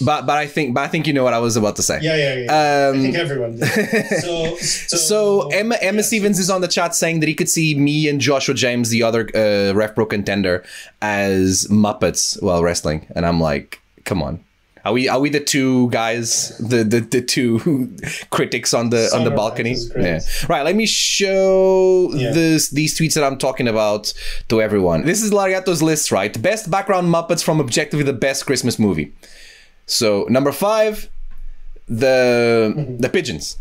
but 0.00 0.26
but 0.26 0.36
I 0.36 0.46
think 0.46 0.74
but 0.74 0.82
I 0.84 0.88
think 0.88 1.06
you 1.06 1.12
know 1.12 1.24
what 1.24 1.32
I 1.34 1.38
was 1.38 1.56
about 1.56 1.76
to 1.76 1.82
say. 1.82 1.98
Yeah, 2.02 2.16
yeah, 2.16 2.34
yeah. 2.34 2.90
I 2.94 2.98
think 2.98 3.14
Um. 3.16 3.20
everyone. 3.20 3.58
So, 4.20 4.56
so, 4.56 4.96
So 4.96 5.48
Emma 5.48 5.76
Emma 5.80 5.98
yes. 5.98 6.06
Stevens 6.08 6.38
is 6.38 6.50
on 6.50 6.60
the 6.60 6.68
chat 6.68 6.94
saying 6.94 7.20
that 7.20 7.28
he 7.28 7.34
could 7.34 7.48
see 7.48 7.74
me 7.74 8.08
and 8.08 8.20
Joshua 8.20 8.54
James, 8.54 8.90
the 8.90 9.02
other 9.02 9.28
uh, 9.34 9.72
Rev 9.74 9.94
Pro 9.94 10.06
contender, 10.06 10.64
as 11.02 11.66
Muppets 11.70 12.40
while 12.42 12.62
wrestling, 12.62 13.06
and 13.14 13.24
I'm 13.26 13.40
like, 13.40 13.80
come 14.04 14.22
on. 14.22 14.40
Are 14.84 14.92
we 14.92 15.08
are 15.08 15.18
we 15.18 15.30
the 15.30 15.40
two 15.40 15.90
guys, 15.90 16.56
the 16.58 16.84
the, 16.84 17.00
the 17.00 17.20
two 17.20 17.96
critics 18.30 18.72
on 18.72 18.90
the 18.90 19.10
on 19.14 19.24
the 19.24 19.30
balcony? 19.32 19.70
Night 19.70 19.78
is 19.78 19.88
great. 19.88 20.04
Yeah. 20.04 20.20
Right. 20.48 20.64
Let 20.64 20.76
me 20.76 20.86
show 20.86 22.10
Yeah. 22.14 22.30
this 22.32 22.70
these 22.70 22.96
tweets 22.96 23.14
that 23.14 23.24
I'm 23.24 23.36
talking 23.38 23.66
about 23.66 24.12
to 24.48 24.62
everyone. 24.62 25.04
This 25.04 25.22
is 25.22 25.32
Lariato's 25.32 25.82
list, 25.82 26.12
right? 26.12 26.40
Best 26.40 26.70
background 26.70 27.08
Muppets 27.12 27.42
from 27.42 27.58
objectively 27.60 28.04
the 28.04 28.12
best 28.12 28.46
Christmas 28.46 28.78
movie. 28.78 29.12
So 29.86 30.26
number 30.28 30.52
five, 30.52 31.08
the 31.88 32.72
Mm-hmm. 32.76 32.96
the 32.98 33.08
pigeons. 33.08 33.58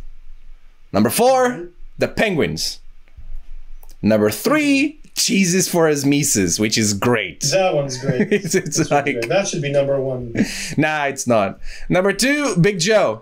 Number 0.92 1.10
4 1.10 1.68
the 1.98 2.08
penguins. 2.08 2.80
Number 4.02 4.30
three, 4.30 5.00
cheeses 5.16 5.68
for 5.70 5.88
his 5.88 6.06
Mises, 6.06 6.60
which 6.60 6.78
is 6.78 6.94
great. 6.94 7.42
that 7.52 7.74
one's 7.74 7.98
great. 7.98 8.28
It's, 8.32 8.54
it's 8.56 8.92
like 8.92 9.06
great. 9.06 9.30
that 9.30 9.48
should 9.48 9.62
be 9.62 9.72
number 9.72 10.00
one. 10.00 10.34
nah, 10.78 11.06
it's 11.06 11.26
not. 11.28 11.60
Number 11.90 12.12
two, 12.14 12.56
Big 12.58 12.80
Joe, 12.80 13.22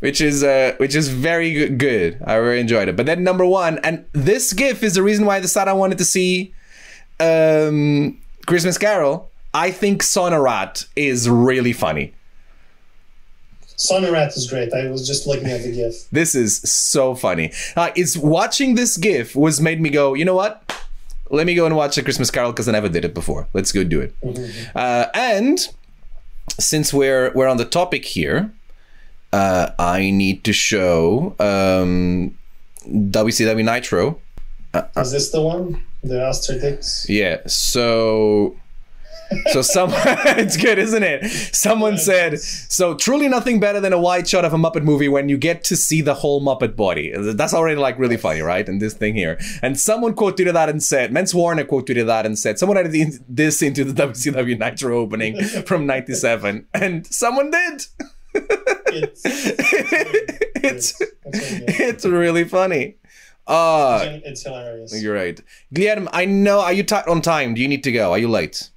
which 0.00 0.20
is 0.20 0.42
uh, 0.44 0.74
which 0.78 0.94
is 0.94 1.08
very 1.08 1.68
good. 1.70 2.18
I 2.26 2.34
really 2.34 2.60
enjoyed 2.60 2.88
it. 2.88 2.96
But 2.96 3.06
then 3.06 3.24
number 3.24 3.44
one, 3.46 3.78
and 3.82 4.04
this 4.12 4.52
GIF 4.52 4.82
is 4.82 4.94
the 4.94 5.02
reason 5.02 5.24
why 5.26 5.36
I 5.36 5.40
decided 5.40 5.70
I 5.70 5.74
wanted 5.74 5.98
to 5.98 6.04
see 6.04 6.52
um, 7.18 8.18
Christmas 8.46 8.78
Carol. 8.78 9.30
I 9.52 9.70
think 9.70 10.02
Sonorat 10.02 10.86
is 10.96 11.28
really 11.28 11.72
funny. 11.72 12.14
Sonorat 13.76 14.36
is 14.36 14.46
great. 14.48 14.72
I 14.74 14.88
was 14.88 15.06
just 15.06 15.26
looking 15.26 15.48
at 15.48 15.62
the 15.62 15.72
GIF. 15.72 16.06
This 16.12 16.34
is 16.34 16.58
so 16.58 17.14
funny. 17.14 17.52
Uh, 17.76 17.90
it's 17.96 18.16
watching 18.16 18.74
this 18.74 18.96
GIF 18.96 19.34
was 19.34 19.60
made 19.60 19.80
me 19.80 19.90
go. 19.90 20.14
You 20.14 20.24
know 20.24 20.34
what? 20.34 20.70
Let 21.30 21.46
me 21.46 21.54
go 21.54 21.64
and 21.64 21.76
watch 21.76 21.96
a 21.96 22.02
Christmas 22.02 22.30
Carol 22.30 22.52
because 22.52 22.68
I 22.68 22.72
never 22.72 22.88
did 22.88 23.04
it 23.04 23.14
before. 23.14 23.48
Let's 23.54 23.72
go 23.72 23.84
do 23.84 24.00
it. 24.00 24.14
Uh, 24.74 25.06
and 25.14 25.58
since 26.58 26.92
we're 26.92 27.32
we're 27.34 27.46
on 27.48 27.56
the 27.56 27.64
topic 27.64 28.04
here, 28.04 28.52
uh, 29.32 29.70
I 29.78 30.10
need 30.10 30.42
to 30.44 30.52
show 30.52 31.36
um, 31.38 32.36
WCW 32.86 33.64
Nitro. 33.64 34.20
Is 34.96 35.12
this 35.12 35.30
the 35.30 35.40
one? 35.40 35.82
The 36.02 36.14
Asterix? 36.16 37.06
Yeah. 37.08 37.38
So. 37.46 38.56
So 39.52 39.62
someone, 39.62 40.00
it's 40.06 40.56
good, 40.56 40.78
isn't 40.78 41.02
it? 41.02 41.24
Someone 41.54 41.98
said 41.98 42.40
so 42.40 42.94
truly 42.94 43.28
nothing 43.28 43.60
better 43.60 43.80
than 43.80 43.92
a 43.92 43.98
wide 43.98 44.28
shot 44.28 44.44
of 44.44 44.52
a 44.52 44.56
Muppet 44.56 44.82
movie 44.82 45.08
when 45.08 45.28
you 45.28 45.38
get 45.38 45.62
to 45.64 45.76
see 45.76 46.00
the 46.00 46.14
whole 46.14 46.40
Muppet 46.42 46.74
body. 46.74 47.12
That's 47.16 47.54
already 47.54 47.76
like 47.76 47.98
really 47.98 48.16
funny, 48.16 48.40
right? 48.40 48.68
And 48.68 48.80
this 48.82 48.94
thing 48.94 49.14
here. 49.14 49.38
And 49.62 49.78
someone 49.78 50.14
quoted 50.14 50.48
that 50.48 50.68
and 50.68 50.82
said, 50.82 51.12
Mens 51.12 51.34
Warner 51.34 51.64
quote 51.64 51.86
tweeted 51.86 52.06
that 52.06 52.26
and 52.26 52.38
said, 52.38 52.58
someone 52.58 52.78
added 52.78 53.22
this 53.28 53.62
into 53.62 53.84
the 53.84 53.92
WCW 53.92 54.58
Nitro 54.58 54.98
opening 54.98 55.42
from 55.66 55.86
'97, 55.86 56.66
and 56.74 57.06
someone 57.06 57.50
did. 57.50 57.86
It's, 58.32 59.22
it's 59.24 61.02
it's 61.32 62.04
really 62.04 62.44
funny. 62.44 62.96
Uh 63.46 64.18
it's 64.24 64.44
hilarious. 64.44 65.02
you're 65.02 65.14
right. 65.14 65.40
Guilherme, 65.74 66.08
I 66.12 66.24
know. 66.24 66.60
Are 66.60 66.72
you 66.72 66.84
tight 66.84 67.08
on 67.08 67.22
time? 67.22 67.54
Do 67.54 67.60
you 67.60 67.68
need 67.68 67.82
to 67.84 67.92
go? 67.92 68.12
Are 68.12 68.18
you 68.18 68.28
late? 68.28 68.69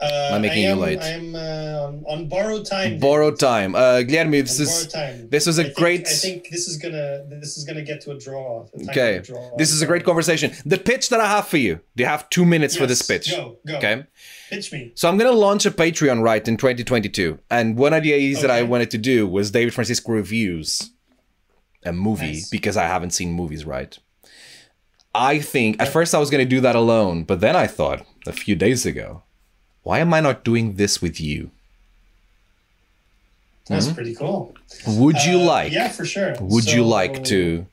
Uh, 0.00 0.30
I'm 0.32 0.42
making 0.42 0.64
I 0.64 0.68
you 0.68 0.72
am, 0.74 0.78
late. 0.78 1.00
I 1.00 1.08
am 1.08 1.34
uh, 1.34 2.10
on, 2.12 2.28
borrowed 2.28 2.64
time. 2.66 2.98
Borrowed 3.00 3.38
time. 3.40 3.74
Uh, 3.74 3.98
Guilherme, 4.06 4.26
On 4.26 4.30
this 4.30 4.60
is 4.60 4.92
this 5.28 5.46
was 5.46 5.58
a 5.58 5.62
I 5.62 5.64
think- 5.64 5.76
great- 5.76 6.06
I 6.06 6.12
think 6.12 6.48
this 6.50 6.68
is 6.68 6.76
gonna 6.76 7.24
this 7.28 7.56
is 7.58 7.64
gonna 7.64 7.82
get 7.82 8.00
to 8.02 8.12
a 8.12 8.18
draw. 8.18 8.66
a 8.78 8.90
okay. 8.90 9.20
draw. 9.24 9.56
This 9.56 9.72
is 9.72 9.82
a 9.82 9.86
great 9.86 10.04
conversation. 10.04 10.52
The 10.64 10.78
pitch 10.78 11.08
that 11.08 11.20
I 11.20 11.26
have 11.26 11.48
for 11.48 11.56
you. 11.56 11.80
Do 11.96 12.02
you 12.04 12.08
have 12.08 12.28
two 12.30 12.44
minutes 12.44 12.76
for 12.76 12.86
this 12.86 13.02
pitch? 13.02 13.30
Go 13.32 13.58
go. 13.66 13.76
Okay. 13.78 14.04
Pitch 14.50 14.72
me. 14.72 14.92
So 14.94 15.08
I'm 15.08 15.18
gonna 15.18 15.32
launch 15.32 15.66
a 15.66 15.70
Patreon 15.72 16.22
right 16.22 16.46
in 16.46 16.56
2022, 16.56 17.38
and 17.50 17.76
one 17.76 17.92
of 17.92 18.02
the 18.04 18.14
ideas 18.14 18.40
that 18.42 18.50
I 18.52 18.62
wanted 18.62 18.90
to 18.92 18.98
do 18.98 19.26
was 19.26 19.50
David 19.50 19.74
Francisco 19.74 20.12
reviews 20.12 20.90
a 21.84 21.92
movie 21.92 22.26
Nice. 22.26 22.48
because 22.50 22.76
I 22.76 22.84
haven't 22.86 23.10
seen 23.10 23.32
movies 23.32 23.64
right. 23.64 23.98
I 25.14 25.40
think 25.40 25.80
at 25.82 25.88
first 25.88 26.14
I 26.14 26.18
was 26.18 26.30
gonna 26.30 26.44
do 26.44 26.60
that 26.60 26.76
alone, 26.76 27.24
but 27.24 27.40
then 27.40 27.56
I 27.56 27.66
thought 27.66 28.06
a 28.26 28.32
few 28.32 28.54
days 28.54 28.86
ago, 28.86 29.22
why 29.88 30.00
am 30.00 30.12
I 30.12 30.20
not 30.20 30.44
doing 30.44 30.74
this 30.76 31.00
with 31.00 31.18
you? 31.18 31.50
That's 33.68 33.90
pretty 33.90 34.14
cool. 34.14 34.54
Would 34.86 35.16
you 35.24 35.38
Uh, 35.40 35.44
like? 35.44 35.72
Yeah, 35.72 35.88
for 35.88 36.04
sure. 36.04 36.34
Would 36.40 36.70
you 36.70 36.84
like 36.84 37.24
to 37.24 37.64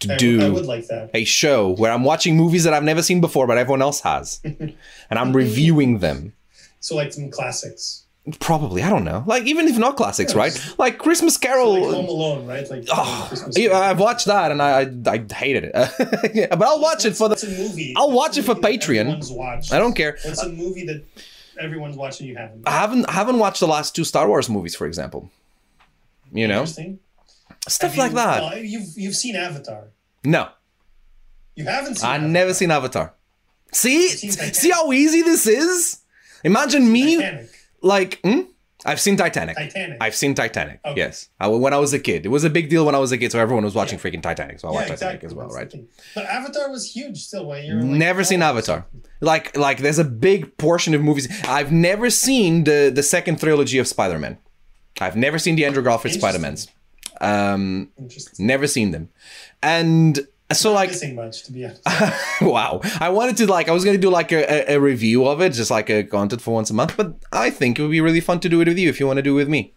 to 0.00 0.12
I, 0.12 0.16
do 0.16 0.42
I 0.44 0.48
would 0.48 0.66
like 0.66 0.86
that. 0.88 1.10
a 1.14 1.24
show 1.24 1.70
where 1.70 1.90
I'm 1.90 2.04
watching 2.04 2.36
movies 2.36 2.62
that 2.64 2.72
I've 2.74 2.84
never 2.84 3.02
seen 3.02 3.20
before, 3.20 3.46
but 3.48 3.58
everyone 3.58 3.82
else 3.82 4.00
has, 4.02 4.40
and 4.44 4.74
I'm 5.10 5.32
reviewing 5.34 5.98
them? 5.98 6.34
So 6.78 6.94
like 6.94 7.12
some 7.12 7.30
classics. 7.30 8.03
Probably, 8.40 8.82
I 8.82 8.88
don't 8.88 9.04
know. 9.04 9.22
Like 9.26 9.44
even 9.44 9.68
if 9.68 9.76
not 9.76 9.96
classics, 9.96 10.32
Yeah, 10.32 10.38
right? 10.38 10.74
Like 10.78 10.96
Christmas 10.96 11.36
Carol. 11.36 11.72
Like 11.78 11.94
Home 11.94 12.06
Alone, 12.06 12.46
right? 12.46 12.68
Like 12.70 12.84
Oh, 12.90 13.30
Carol. 13.54 13.76
I've 13.76 13.98
watched 13.98 14.26
that 14.26 14.50
and 14.50 14.62
I 14.62 14.80
I, 14.80 14.90
I 15.12 15.24
hated 15.34 15.64
it. 15.74 15.74
Yeah, 16.34 16.46
but 16.56 16.62
I'll 16.66 16.80
watch 16.80 17.04
it 17.04 17.16
for 17.16 17.28
the. 17.28 17.36
a 17.46 17.50
movie? 17.62 17.92
I'll 17.96 18.10
watch 18.12 18.38
a 18.38 18.40
it 18.40 18.44
for 18.44 18.54
Patreon. 18.54 19.70
I 19.72 19.78
don't 19.78 19.92
care. 19.94 20.16
It's 20.24 20.42
a 20.42 20.48
movie 20.48 20.86
that 20.86 21.02
everyone's 21.60 21.96
watching 21.96 22.26
you 22.26 22.36
haven't? 22.36 22.62
I 22.66 22.70
haven't 22.72 23.04
I 23.10 23.12
haven't 23.12 23.38
watched 23.38 23.60
the 23.60 23.68
last 23.68 23.94
two 23.94 24.04
Star 24.04 24.26
Wars 24.26 24.48
movies, 24.48 24.74
for 24.74 24.86
example. 24.86 25.30
You 26.32 26.48
know, 26.48 26.60
Interesting. 26.60 27.00
stuff 27.68 27.90
Have 27.92 27.98
like 27.98 28.10
you- 28.12 28.16
that. 28.16 28.42
well, 28.42 28.58
you've 28.58 28.88
you've 28.96 29.16
seen 29.16 29.36
Avatar. 29.36 29.84
No, 30.24 30.48
You 31.56 31.66
haven't 31.66 31.96
seen. 31.96 32.08
I 32.08 32.14
Avatar. 32.14 32.28
never 32.30 32.54
seen 32.54 32.70
Avatar. 32.70 33.12
See, 33.70 34.08
see 34.08 34.70
how 34.70 34.90
easy 34.92 35.20
this 35.20 35.46
is. 35.46 35.98
Imagine 36.42 36.90
me 36.90 37.16
Titanic. 37.16 37.50
Like. 37.84 38.20
Hmm? 38.24 38.40
I've 38.86 39.00
seen 39.00 39.16
Titanic. 39.16 39.56
Titanic. 39.56 39.96
I've 40.00 40.14
seen 40.14 40.34
Titanic. 40.34 40.80
Okay. 40.84 40.98
Yes, 40.98 41.30
I, 41.40 41.48
when 41.48 41.72
I 41.72 41.78
was 41.78 41.94
a 41.94 41.98
kid, 41.98 42.26
it 42.26 42.28
was 42.28 42.44
a 42.44 42.50
big 42.50 42.68
deal 42.68 42.84
when 42.84 42.94
I 42.94 42.98
was 42.98 43.12
a 43.12 43.18
kid, 43.18 43.32
so 43.32 43.38
everyone 43.38 43.64
was 43.64 43.74
watching 43.74 43.98
freaking 43.98 44.20
Titanic. 44.22 44.60
So 44.60 44.68
I 44.68 44.72
yeah, 44.72 44.76
watched 44.76 44.88
Titanic 44.90 45.24
as 45.24 45.32
well, 45.32 45.48
right? 45.48 45.72
But 46.14 46.24
Avatar 46.26 46.70
was 46.70 46.92
huge 46.92 47.22
still 47.22 47.46
when 47.46 47.64
you 47.64 47.76
were 47.76 47.80
like, 47.80 47.90
never 47.90 48.24
seen 48.24 48.42
oh, 48.42 48.46
Avatar. 48.46 48.86
Like 49.20 49.56
like 49.56 49.78
there's 49.78 49.98
a 49.98 50.04
big 50.04 50.58
portion 50.58 50.92
of 50.92 51.00
movies. 51.02 51.28
I've 51.48 51.72
never 51.72 52.10
seen 52.10 52.64
the 52.64 52.92
the 52.94 53.02
second 53.02 53.40
trilogy 53.40 53.78
of 53.78 53.88
Spider-Man. 53.88 54.36
I've 55.00 55.16
never 55.16 55.38
seen 55.38 55.56
the 55.56 55.64
Andrew 55.64 55.82
Garfield 55.82 56.14
Interesting. 56.14 56.56
Spider-Mans. 56.56 56.68
Um 57.22 57.90
never 58.38 58.66
seen 58.66 58.90
them. 58.90 59.08
And 59.62 60.26
so 60.54 60.72
like 60.72 60.90
missing 60.90 61.14
much 61.14 61.42
to 61.44 61.52
be 61.52 61.64
honest. 61.64 61.82
wow. 62.42 62.80
I 63.00 63.08
wanted 63.10 63.36
to 63.38 63.46
like 63.46 63.68
I 63.68 63.72
was 63.72 63.84
going 63.84 63.96
to 63.96 64.00
do 64.00 64.10
like 64.10 64.32
a, 64.32 64.70
a, 64.72 64.76
a 64.76 64.80
review 64.80 65.26
of 65.26 65.40
it 65.40 65.52
just 65.52 65.70
like 65.70 65.90
a 65.90 66.02
content 66.04 66.42
for 66.42 66.54
once 66.54 66.70
a 66.70 66.74
month, 66.74 66.96
but 66.96 67.14
I 67.32 67.50
think 67.50 67.78
it 67.78 67.82
would 67.82 67.90
be 67.90 68.00
really 68.00 68.20
fun 68.20 68.40
to 68.40 68.48
do 68.48 68.60
it 68.60 68.68
with 68.68 68.78
you 68.78 68.88
if 68.88 68.98
you 69.00 69.06
want 69.06 69.18
to 69.18 69.22
do 69.22 69.32
it 69.34 69.36
with 69.36 69.48
me. 69.48 69.72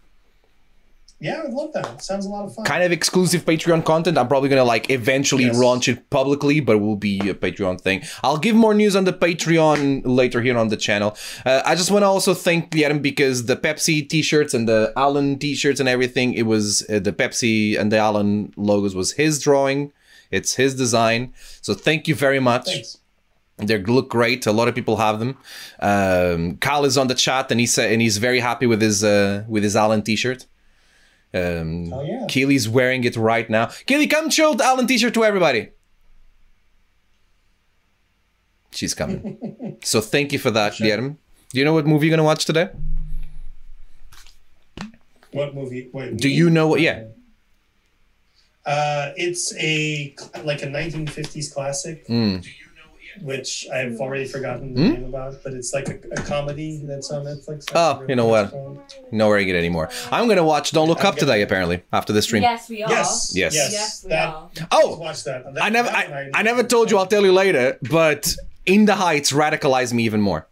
Yeah, 1.20 1.42
I'd 1.44 1.52
love 1.52 1.74
that. 1.74 2.04
Sounds 2.04 2.28
a 2.28 2.30
lot 2.30 2.46
of 2.46 2.54
fun. 2.54 2.64
kind 2.64 2.84
of 2.84 2.92
exclusive 2.92 3.44
Patreon 3.44 3.84
content. 3.84 4.20
I'm 4.20 4.28
probably 4.28 4.50
gonna 4.50 4.64
like 4.64 4.92
eventually 4.92 5.46
Yes. 5.46 5.58
launch 5.58 5.88
it 5.90 6.12
publicly, 6.12 6.60
but 6.60 6.76
it 6.76 6.80
will 6.80 6.96
be 6.96 7.18
a 7.28 7.34
Patreon 7.34 7.82
thing. 7.82 8.04
I'll 8.22 8.38
give 8.38 8.56
more 8.56 8.76
news 8.76 8.96
on 8.96 9.06
the 9.06 9.14
Patreon 9.14 10.04
later 10.06 10.42
here 10.42 10.56
on 10.56 10.68
the 10.68 10.78
channel. 10.78 11.18
Uh, 11.44 11.64
I 11.66 11.74
just 11.74 11.90
want 11.90 12.04
to 12.04 12.08
also 12.08 12.36
thank 12.36 12.70
Liam 12.70 13.02
because 13.02 13.48
the 13.48 13.56
Pepsi 13.56 14.08
T-shirts 14.08 14.54
and 14.54 14.70
the 14.70 14.94
Allen 14.96 15.40
T-shirts 15.40 15.80
and 15.80 15.90
everything. 15.90 16.36
It 16.36 16.44
was 16.46 16.88
uh, 16.88 17.00
the 17.00 17.14
Pepsi 17.14 17.80
and 17.80 17.92
the 17.92 17.98
Allen 17.98 18.54
logos 18.56 18.94
was 18.94 19.14
his 19.14 19.40
drawing. 19.42 19.92
It's 20.32 20.56
his 20.56 20.76
design. 20.76 21.34
So 21.62 21.74
thank 21.74 22.08
you 22.08 22.16
very 22.16 22.40
much. 22.40 22.66
Thanks. 22.66 22.98
They 23.58 23.78
look 23.80 24.10
great. 24.10 24.46
A 24.46 24.52
lot 24.52 24.68
of 24.68 24.76
people 24.76 24.98
have 24.98 25.20
them. 25.20 25.38
Um, 25.80 26.58
Kyle 26.58 26.86
is 26.86 26.98
on 26.98 27.08
the 27.08 27.16
chat, 27.16 27.50
and 27.52 27.60
he 27.60 27.66
said, 27.66 27.92
and 27.92 28.02
he's 28.02 28.18
very 28.20 28.40
happy 28.40 28.68
with 28.68 28.82
his 28.82 29.04
uh, 29.04 29.46
with 29.48 29.64
his 29.64 29.76
Allen 29.76 30.04
T-shirt. 30.04 30.46
Um, 31.34 31.92
Oh, 31.92 32.04
yeah. 32.04 32.26
Keely's 32.28 32.70
wearing 32.70 33.04
it 33.04 33.16
right 33.16 33.50
now. 33.50 33.66
Keely, 33.88 34.06
come 34.08 34.30
show 34.30 34.54
the 34.54 34.64
Allen 34.64 34.86
T-shirt 34.86 35.14
to 35.16 35.26
everybody. 35.26 35.70
She's 38.72 38.94
coming. 38.94 39.78
so 39.84 40.02
thank 40.02 40.32
you 40.34 40.40
for 40.40 40.52
that, 40.52 40.74
Guilherme. 40.74 41.18
Do 41.52 41.60
you 41.60 41.66
know 41.66 41.74
what 41.74 41.88
movie 41.88 42.08
you're 42.08 42.16
gonna 42.16 42.24
watch 42.24 42.46
today? 42.46 42.70
What 45.32 45.56
movie? 45.56 45.90
Wait, 45.92 46.18
Do 46.18 46.28
me? 46.28 46.34
you 46.34 46.50
know 46.50 46.68
what? 46.68 46.82
Yeah. 46.82 47.06
Uh, 48.68 49.14
it's 49.16 49.56
a 49.56 50.14
like 50.44 50.62
a 50.62 50.68
1950s 50.68 51.54
classic, 51.54 52.06
Mm. 52.08 52.46
which 53.22 53.66
I've 53.74 54.00
already 54.00 54.28
forgotten 54.28 54.74
the 54.76 54.82
name 54.90 55.06
about, 55.06 55.42
but 55.44 55.54
it's 55.54 55.74
like 55.74 55.88
a, 55.88 55.98
a 56.12 56.22
comedy 56.34 56.84
that's 56.86 57.10
on 57.10 57.24
Netflix. 57.26 57.66
I 57.74 57.80
Oh, 57.80 58.06
you 58.10 58.16
know 58.16 58.28
what? 58.28 58.44
it's 58.46 58.52
called. 58.54 58.80
No 59.12 59.30
wearing 59.30 59.48
it 59.50 59.56
anymore. 59.56 59.90
I'm 60.12 60.28
gonna 60.28 60.44
watch 60.44 60.72
Don't 60.72 60.88
Look 60.90 61.00
I'm 61.02 61.08
Up 61.08 61.16
today. 61.16 61.42
Apparently, 61.42 61.82
after 61.94 62.12
this 62.14 62.26
stream. 62.26 62.44
Yes, 62.44 62.70
we 62.70 62.84
are. 62.84 62.92
Yes. 62.92 63.32
Yes. 63.34 63.54
Yes, 63.56 64.04
we 64.04 64.10
that- 64.10 64.28
are. 64.28 64.50
Oh, 64.72 64.98
Watch 65.00 65.24
that. 65.24 65.52
That- 65.54 65.64
I 65.64 65.70
never, 65.70 65.88
that 65.90 66.12
I, 66.14 66.32
I 66.40 66.42
never 66.44 66.62
told 66.64 66.92
you. 66.92 66.98
I'll 66.98 67.08
tell 67.08 67.24
you 67.24 67.32
later. 67.34 67.78
But 67.90 68.36
In 68.66 68.84
the 68.86 68.96
Heights 68.96 69.32
radicalized 69.32 69.94
me 69.94 70.04
even 70.04 70.20
more. 70.22 70.46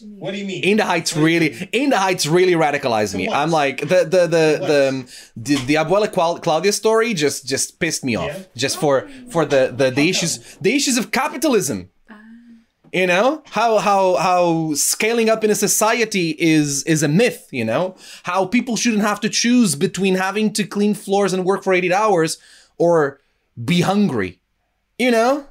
What 0.00 0.32
do 0.32 0.38
you 0.38 0.44
mean? 0.44 0.62
In 0.64 0.76
the 0.76 0.84
Heights 0.84 1.14
What 1.14 1.24
really. 1.24 1.68
In 1.72 1.90
the 1.90 1.98
Heights 1.98 2.26
really 2.26 2.52
radicalized 2.52 3.14
me. 3.14 3.28
I'm 3.28 3.50
like 3.50 3.80
the 3.80 4.04
the 4.04 4.26
the 4.26 4.56
what? 4.60 4.68
the 4.68 4.88
um, 4.88 5.06
the, 5.36 5.56
the 5.66 5.74
Abuela 5.74 6.12
Qual- 6.12 6.38
Claudia 6.38 6.72
story 6.72 7.14
just 7.14 7.46
just 7.46 7.78
pissed 7.78 8.04
me 8.04 8.16
off. 8.16 8.28
Yeah? 8.28 8.42
Just 8.56 8.78
for 8.78 9.08
for 9.30 9.44
the 9.44 9.72
the, 9.74 9.90
the 9.90 10.08
issues 10.08 10.56
the 10.60 10.74
issues 10.74 10.96
of 10.96 11.10
capitalism. 11.10 11.90
You 12.90 13.06
know 13.06 13.42
how 13.50 13.76
how 13.78 14.16
how 14.16 14.72
scaling 14.74 15.28
up 15.28 15.44
in 15.44 15.50
a 15.50 15.54
society 15.54 16.34
is 16.38 16.82
is 16.84 17.02
a 17.02 17.08
myth. 17.08 17.46
You 17.50 17.66
know 17.66 17.96
how 18.22 18.46
people 18.46 18.76
shouldn't 18.76 19.02
have 19.02 19.20
to 19.20 19.28
choose 19.28 19.74
between 19.74 20.14
having 20.14 20.54
to 20.54 20.64
clean 20.64 20.94
floors 20.94 21.34
and 21.34 21.44
work 21.44 21.62
for 21.62 21.74
eighty 21.74 21.92
hours 21.92 22.38
or 22.78 23.20
be 23.62 23.82
hungry. 23.82 24.40
You 24.98 25.10
know, 25.10 25.46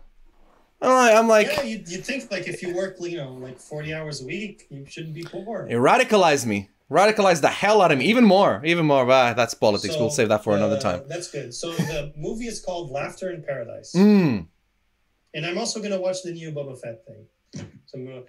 I'm 0.81 0.89
like, 0.91 1.15
I'm 1.15 1.27
like 1.27 1.47
Yeah, 1.47 1.63
you 1.63 1.83
you 1.87 1.97
think 1.97 2.29
like 2.31 2.47
if 2.47 2.61
you 2.61 2.75
work, 2.75 2.97
you 2.99 3.17
know, 3.17 3.33
like 3.33 3.59
40 3.59 3.93
hours 3.93 4.21
a 4.21 4.25
week, 4.25 4.67
you 4.69 4.85
shouldn't 4.87 5.13
be 5.15 5.23
poor. 5.23 5.65
It 5.69 5.73
radicalized 5.75 6.45
me. 6.45 6.69
Radicalized 6.89 7.41
the 7.41 7.49
hell 7.49 7.81
out 7.81 7.91
of 7.91 7.97
me. 7.97 8.05
Even 8.05 8.23
more. 8.23 8.61
Even 8.63 8.85
more. 8.85 9.09
Ah, 9.11 9.33
that's 9.33 9.53
politics. 9.53 9.95
So, 9.95 9.99
we'll 9.99 10.09
save 10.09 10.29
that 10.29 10.43
for 10.43 10.55
another 10.55 10.77
uh, 10.77 10.79
time. 10.79 11.01
That's 11.07 11.29
good. 11.29 11.53
So 11.53 11.71
the 11.73 12.13
movie 12.15 12.45
is 12.47 12.61
called 12.63 12.91
Laughter 12.91 13.29
in 13.31 13.43
Paradise, 13.43 13.91
Mm. 13.95 14.47
and 15.33 15.45
I'm 15.45 15.57
also 15.57 15.81
gonna 15.81 15.99
watch 15.99 16.23
the 16.23 16.31
new 16.31 16.51
Boba 16.51 16.79
Fett 16.79 17.03
thing. 17.05 17.25
So 17.87 17.97
gonna, 17.97 18.21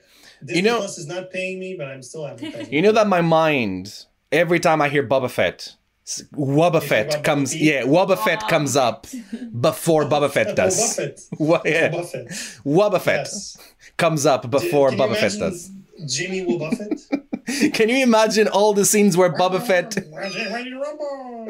Disney 0.45 0.63
know- 0.63 0.79
Plus 0.79 0.99
is 0.99 1.07
not 1.07 1.31
paying 1.31 1.61
me, 1.61 1.75
but 1.79 1.87
I'm 1.89 2.03
still 2.03 2.27
advertising. 2.27 2.73
You 2.73 2.83
know 2.83 2.93
that 2.93 3.07
my 3.09 3.21
mind, 3.21 4.07
every 4.33 4.59
time 4.59 4.81
I 4.81 4.89
hear 4.89 5.07
Boba 5.07 5.31
Fett, 5.31 5.75
s- 6.09 6.23
Wubba 6.33 6.75
You 6.75 6.81
think 6.81 6.85
Fett 6.91 7.09
about 7.15 7.25
comes, 7.25 7.51
Bubba 7.51 7.59
Pete? 7.59 7.63
yeah, 7.63 7.83
Wubba 7.83 8.11
oh, 8.13 8.25
Fett 8.27 8.49
comes 8.49 8.77
up 8.77 9.07
before 9.61 10.05
Boba 10.13 10.31
Fett 10.31 10.49
Boba 10.49 10.57
does. 10.57 10.97
Fett. 10.97 11.21
What, 11.39 11.63
yeah, 11.67 11.91
Fett. 12.03 12.29
Wubba 12.65 13.01
Fett 13.01 13.27
Yes. 13.27 13.59
comes 13.97 14.27
up 14.27 14.51
before 14.51 14.91
Can 14.91 14.99
Boba 14.99 15.17
Fett 15.17 15.39
does. 15.39 15.71
Jimmy 16.07 16.45
Will 16.47 16.59
Buffett. 16.61 17.01
Can 17.75 17.89
you 17.89 18.03
imagine 18.03 18.47
all 18.49 18.73
the 18.75 18.85
scenes 18.85 19.17
where 19.17 19.33
Boba 19.33 19.61
Fett? 19.61 19.97
Ready 20.15 20.71
to 20.71 20.79
rumble. 20.79 21.49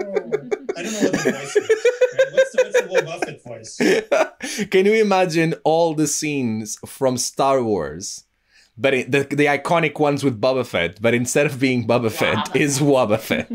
I 0.77 0.83
don't 0.83 0.93
know 0.93 1.01
what 1.03 1.13
the 1.13 1.33
voice 1.33 1.57
is. 1.57 1.69
What's 2.33 2.53
the 2.53 2.63
what's 2.65 2.81
the 2.81 2.89
Will 2.91 3.03
Buffett 3.11 3.45
voice? 3.45 4.69
Can 4.71 4.87
you 4.87 4.95
imagine 4.95 5.55
all 5.65 5.93
the 5.95 6.07
scenes 6.07 6.79
from 6.87 7.17
Star 7.19 7.63
Wars? 7.63 8.25
But 8.81 8.95
it, 8.95 9.11
the 9.11 9.25
the 9.25 9.47
iconic 9.47 9.99
ones 9.99 10.23
with 10.25 10.41
Boba 10.41 10.65
Fett, 10.65 11.03
but 11.03 11.13
instead 11.13 11.47
of 11.47 11.59
being 11.59 11.87
Boba 11.87 12.11
Fett, 12.13 12.55
is 12.57 12.79
Wubba 12.79 13.19
Fett. 13.19 13.51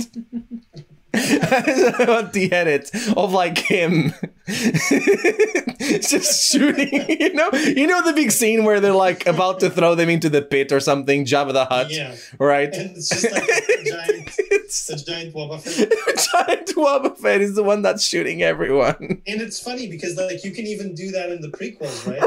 I 1.15 2.05
want 2.07 2.33
the 2.33 2.51
edit 2.51 2.89
of 3.15 3.33
like 3.33 3.57
him 3.59 4.13
just 4.47 6.51
shooting, 6.51 6.89
you 7.09 7.33
know, 7.33 7.49
you 7.53 7.87
know 7.87 8.01
the 8.03 8.13
big 8.13 8.31
scene 8.31 8.63
where 8.63 8.79
they're 8.79 8.93
like 8.93 9.25
about 9.27 9.59
to 9.61 9.69
throw 9.69 9.95
them 9.95 10.09
into 10.09 10.29
the 10.29 10.41
pit 10.41 10.71
or 10.71 10.79
something, 10.79 11.25
Jabba 11.25 11.53
the 11.53 11.65
Hutt, 11.65 11.91
Yeah. 11.91 12.15
right? 12.39 12.73
And 12.73 12.97
it's 12.97 13.09
just 13.09 13.31
like 13.31 13.43
a 13.43 13.83
giant, 13.89 14.29
it's 14.37 14.89
a 14.89 15.03
giant 15.03 15.35
Will 15.35 15.49
Buffett. 15.49 15.89
giant 16.33 16.67
Wubba 16.75 17.17
Fett 17.17 17.41
is 17.41 17.55
the 17.55 17.63
one 17.63 17.81
that's 17.81 18.03
shooting 18.03 18.41
everyone. 18.41 19.21
And 19.27 19.41
it's 19.41 19.59
funny 19.59 19.87
because 19.87 20.15
like 20.17 20.43
you 20.43 20.51
can 20.51 20.65
even 20.65 20.95
do 20.95 21.11
that 21.11 21.29
in 21.29 21.41
the 21.41 21.49
prequels, 21.49 22.07
right? 22.07 22.21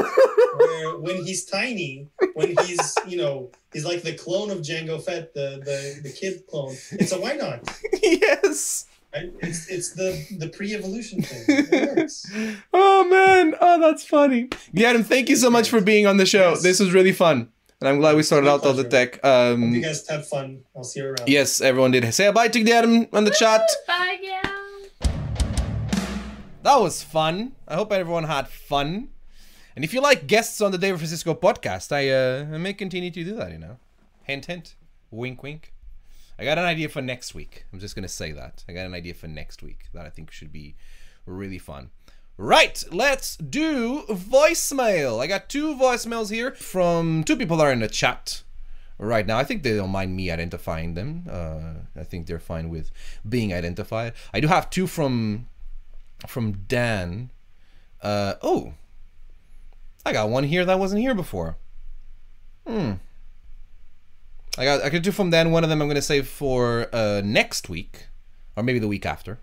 Where 0.57 0.97
when 0.99 1.23
he's 1.25 1.45
tiny, 1.45 2.07
when 2.33 2.55
he's 2.65 2.95
you 3.07 3.17
know 3.17 3.51
he's 3.77 3.85
like 3.85 4.01
the 4.01 4.13
clone 4.13 4.49
of 4.49 4.59
Jango 4.59 4.97
Fett, 5.01 5.33
the 5.33 5.61
the, 5.63 5.79
the 6.05 6.11
kid 6.19 6.45
clone. 6.49 6.75
And 6.91 7.07
so 7.07 7.19
why 7.21 7.33
not? 7.33 7.59
yes. 8.03 8.85
Right? 9.13 9.31
It's 9.41 9.67
it's 9.69 9.89
the 9.93 10.09
the 10.41 10.49
pre-evolution 10.49 11.21
thing. 11.21 11.43
It 11.71 11.97
works. 11.97 12.25
Oh 12.73 13.05
man, 13.07 13.55
oh 13.61 13.79
that's 13.79 14.03
funny. 14.03 14.41
Gadam, 14.75 15.03
thank 15.05 15.29
you 15.29 15.35
so 15.35 15.49
much 15.49 15.69
for 15.69 15.79
being 15.79 16.05
on 16.07 16.17
the 16.17 16.25
show. 16.25 16.49
Yes. 16.51 16.63
This 16.63 16.79
was 16.79 16.91
really 16.91 17.13
fun, 17.13 17.49
and 17.79 17.87
I'm 17.89 17.99
glad 17.99 18.15
we 18.17 18.23
sorted 18.23 18.47
My 18.47 18.53
out 18.53 18.65
all 18.65 18.73
the 18.73 18.83
pleasure. 18.83 19.11
tech. 19.11 19.23
Hope 19.23 19.59
you 19.59 19.65
Um, 19.77 19.81
guys 19.81 20.07
had 20.07 20.25
fun. 20.25 20.61
I'll 20.75 20.83
see 20.83 20.99
you 20.99 21.05
around. 21.07 21.27
yes, 21.27 21.61
everyone 21.61 21.91
did. 21.91 22.03
Say 22.13 22.31
bye 22.31 22.49
to 22.49 22.59
Gadam 22.63 23.07
on 23.13 23.23
the 23.23 23.31
chat. 23.31 23.61
Bye, 23.87 24.17
yeah. 24.21 24.41
That 26.63 26.77
was 26.81 27.01
fun. 27.01 27.53
I 27.67 27.75
hope 27.75 27.93
everyone 27.93 28.25
had 28.25 28.49
fun. 28.49 29.09
And 29.77 29.83
if 29.83 29.93
you 29.93 30.01
like 30.01 30.25
guests 30.25 30.59
on 30.59 30.71
the 30.71 30.79
David 30.79 30.97
Francisco 30.97 31.35
podcast, 31.35 31.91
I 31.91 32.09
uh, 32.09 32.51
I 32.51 32.57
may 32.57 32.73
continue 32.73 33.11
to 33.11 33.23
do 33.23 33.35
that. 33.35 33.51
You 33.51 33.59
know, 33.59 33.77
hint, 34.23 34.47
hint, 34.47 34.73
wink, 35.11 35.43
wink. 35.43 35.71
I 36.39 36.45
got 36.45 36.57
an 36.57 36.65
idea 36.65 36.89
for 36.89 36.99
next 36.99 37.35
week. 37.35 37.65
I'm 37.71 37.79
just 37.79 37.93
gonna 37.93 38.07
say 38.07 38.31
that. 38.31 38.63
I 38.67 38.73
got 38.73 38.87
an 38.87 38.95
idea 38.95 39.13
for 39.13 39.27
next 39.27 39.61
week 39.61 39.85
that 39.93 40.03
I 40.03 40.09
think 40.09 40.31
should 40.31 40.51
be 40.51 40.73
really 41.27 41.59
fun. 41.59 41.91
Right, 42.37 42.83
let's 42.91 43.37
do 43.37 44.01
voicemail. 44.09 45.21
I 45.21 45.27
got 45.27 45.47
two 45.47 45.75
voicemails 45.75 46.31
here 46.31 46.55
from 46.55 47.23
two 47.23 47.37
people 47.37 47.57
that 47.57 47.67
are 47.67 47.71
in 47.71 47.81
the 47.81 47.87
chat 47.87 48.41
right 48.97 49.27
now. 49.27 49.37
I 49.37 49.43
think 49.43 49.61
they 49.61 49.77
don't 49.77 49.91
mind 49.91 50.15
me 50.15 50.31
identifying 50.31 50.95
them. 50.95 51.25
Uh, 51.29 51.99
I 52.01 52.03
think 52.03 52.25
they're 52.25 52.39
fine 52.39 52.69
with 52.69 52.89
being 53.29 53.53
identified. 53.53 54.13
I 54.33 54.39
do 54.39 54.47
have 54.47 54.71
two 54.71 54.87
from 54.87 55.49
from 56.25 56.63
Dan. 56.67 57.29
Uh, 58.01 58.35
oh, 58.41 58.73
I 60.07 60.13
got 60.13 60.29
one 60.29 60.45
here 60.45 60.63
that 60.63 60.79
wasn't 60.79 61.01
here 61.01 61.13
before. 61.13 61.57
Hmm. 62.65 62.93
I 64.57 64.63
got 64.63 64.81
I 64.81 64.89
could 64.89 65.03
do 65.03 65.11
from 65.11 65.31
then. 65.31 65.51
One 65.51 65.65
of 65.65 65.69
them 65.69 65.81
I'm 65.81 65.89
gonna 65.89 66.01
save 66.01 66.29
for 66.29 66.87
uh, 66.93 67.21
next 67.25 67.67
week, 67.67 68.07
or 68.55 68.63
maybe 68.63 68.79
the 68.79 68.87
week 68.87 69.05
after. 69.05 69.41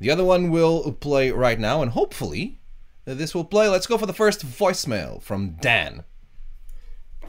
The 0.00 0.10
other 0.10 0.24
one 0.24 0.50
will 0.50 0.92
play 0.92 1.30
right 1.30 1.60
now, 1.60 1.82
and 1.82 1.90
hopefully 1.90 2.60
uh, 3.06 3.12
this 3.12 3.34
will 3.34 3.44
play. 3.44 3.68
Let's 3.68 3.86
go 3.86 3.98
for 3.98 4.06
the 4.06 4.14
first 4.14 4.46
voicemail 4.46 5.22
from 5.22 5.50
Dan. 5.60 6.04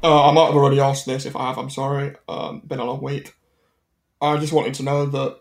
Uh, 0.01 0.29
I 0.29 0.31
might 0.31 0.45
have 0.45 0.55
already 0.55 0.79
asked 0.79 1.05
this. 1.05 1.25
If 1.25 1.35
I 1.35 1.47
have, 1.47 1.57
I'm 1.57 1.69
sorry. 1.69 2.15
Um, 2.29 2.61
been 2.65 2.79
a 2.79 2.85
long 2.85 3.01
week. 3.01 3.35
I 4.21 4.37
just 4.37 4.53
wanted 4.53 4.75
to 4.75 4.83
know 4.83 5.05
that. 5.05 5.39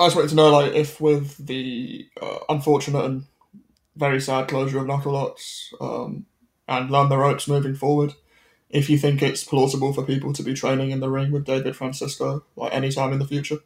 I 0.00 0.06
just 0.06 0.16
wanted 0.16 0.30
to 0.30 0.34
know, 0.34 0.50
like, 0.50 0.72
if 0.72 1.00
with 1.00 1.46
the 1.46 2.08
uh, 2.20 2.38
unfortunate 2.48 3.04
and 3.04 3.24
very 3.94 4.20
sad 4.20 4.48
closure 4.48 4.78
of 4.78 4.86
Knucklelots 4.86 5.72
um, 5.80 6.26
and 6.70 6.88
Learn 6.88 7.08
the 7.08 7.18
Ropes 7.18 7.48
moving 7.48 7.74
forward, 7.74 8.14
if 8.70 8.88
you 8.88 8.96
think 8.96 9.20
it's 9.20 9.42
plausible 9.42 9.92
for 9.92 10.04
people 10.04 10.32
to 10.32 10.42
be 10.42 10.54
training 10.54 10.92
in 10.92 11.00
the 11.00 11.10
ring 11.10 11.32
with 11.32 11.44
David 11.44 11.74
Francisco, 11.76 12.44
like, 12.54 12.72
anytime 12.72 13.12
in 13.12 13.18
the 13.18 13.26
future. 13.26 13.58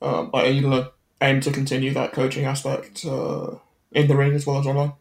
Um, 0.00 0.30
going 0.30 0.62
to 0.62 0.90
aim 1.20 1.40
to 1.42 1.52
continue 1.52 1.92
that 1.92 2.12
coaching 2.12 2.46
aspect 2.46 3.04
uh, 3.04 3.56
in 3.92 4.08
the 4.08 4.16
ring 4.16 4.32
as 4.32 4.46
well 4.46 4.58
as 4.58 4.66
online? 4.66 4.94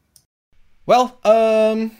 Well, 0.85 1.17
um. 1.23 1.91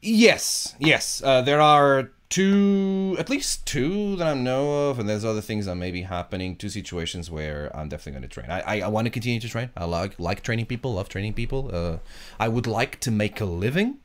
Yes, 0.00 0.74
yes. 0.78 1.20
Uh, 1.22 1.42
there 1.42 1.60
are 1.60 2.12
two, 2.30 3.16
at 3.18 3.28
least 3.28 3.66
two 3.66 4.16
that 4.16 4.26
I 4.26 4.34
know 4.34 4.88
of, 4.88 4.98
and 4.98 5.08
there's 5.08 5.24
other 5.24 5.40
things 5.40 5.66
that 5.66 5.74
may 5.74 5.90
be 5.90 6.02
happening. 6.02 6.56
Two 6.56 6.70
situations 6.70 7.30
where 7.30 7.74
I'm 7.76 7.88
definitely 7.88 8.12
going 8.12 8.22
to 8.22 8.28
train. 8.28 8.50
I, 8.50 8.60
I, 8.60 8.80
I 8.82 8.88
want 8.88 9.06
to 9.06 9.10
continue 9.10 9.40
to 9.40 9.48
train. 9.48 9.70
I 9.76 9.84
like 9.84 10.18
like 10.18 10.42
training 10.42 10.66
people, 10.66 10.94
love 10.94 11.08
training 11.08 11.34
people. 11.34 11.70
Uh, 11.72 11.98
I 12.38 12.48
would 12.48 12.66
like 12.66 13.00
to 13.00 13.10
make 13.10 13.40
a 13.40 13.44
living 13.44 13.98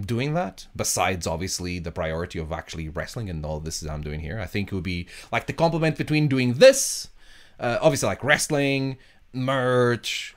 doing 0.00 0.32
that 0.32 0.66
besides 0.74 1.26
obviously 1.26 1.78
the 1.78 1.92
priority 1.92 2.38
of 2.38 2.50
actually 2.50 2.88
wrestling 2.88 3.28
and 3.28 3.44
all 3.44 3.60
this 3.60 3.82
i'm 3.82 4.00
doing 4.00 4.20
here 4.20 4.40
i 4.40 4.46
think 4.46 4.68
it 4.68 4.74
would 4.74 4.84
be 4.84 5.06
like 5.30 5.46
the 5.46 5.52
complement 5.52 5.98
between 5.98 6.28
doing 6.28 6.54
this 6.54 7.08
uh, 7.60 7.78
obviously 7.82 8.06
like 8.06 8.24
wrestling 8.24 8.96
merch 9.34 10.34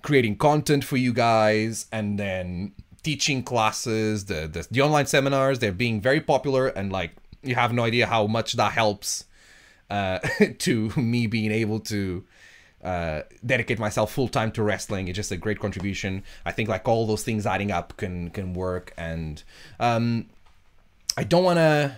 creating 0.00 0.36
content 0.36 0.84
for 0.84 0.96
you 0.96 1.12
guys 1.12 1.86
and 1.92 2.18
then 2.18 2.72
teaching 3.02 3.42
classes 3.42 4.26
the, 4.26 4.46
the 4.46 4.66
the 4.70 4.80
online 4.80 5.06
seminars 5.06 5.58
they're 5.58 5.72
being 5.72 6.00
very 6.00 6.20
popular 6.20 6.68
and 6.68 6.92
like 6.92 7.12
you 7.42 7.54
have 7.54 7.72
no 7.72 7.84
idea 7.84 8.06
how 8.06 8.26
much 8.26 8.52
that 8.54 8.72
helps 8.72 9.24
uh, 9.90 10.18
to 10.58 10.90
me 10.96 11.26
being 11.26 11.52
able 11.52 11.80
to 11.80 12.24
uh, 12.82 13.22
dedicate 13.44 13.78
myself 13.78 14.12
full 14.12 14.28
time 14.28 14.50
to 14.52 14.62
wrestling. 14.62 15.08
It's 15.08 15.16
just 15.16 15.30
a 15.30 15.36
great 15.36 15.60
contribution. 15.60 16.24
I 16.44 16.52
think 16.52 16.68
like 16.68 16.88
all 16.88 17.06
those 17.06 17.22
things 17.22 17.46
adding 17.46 17.70
up 17.70 17.96
can 17.96 18.30
can 18.30 18.54
work, 18.54 18.92
and 18.96 19.42
um, 19.78 20.26
I 21.16 21.24
don't 21.24 21.44
want 21.44 21.58
to. 21.58 21.96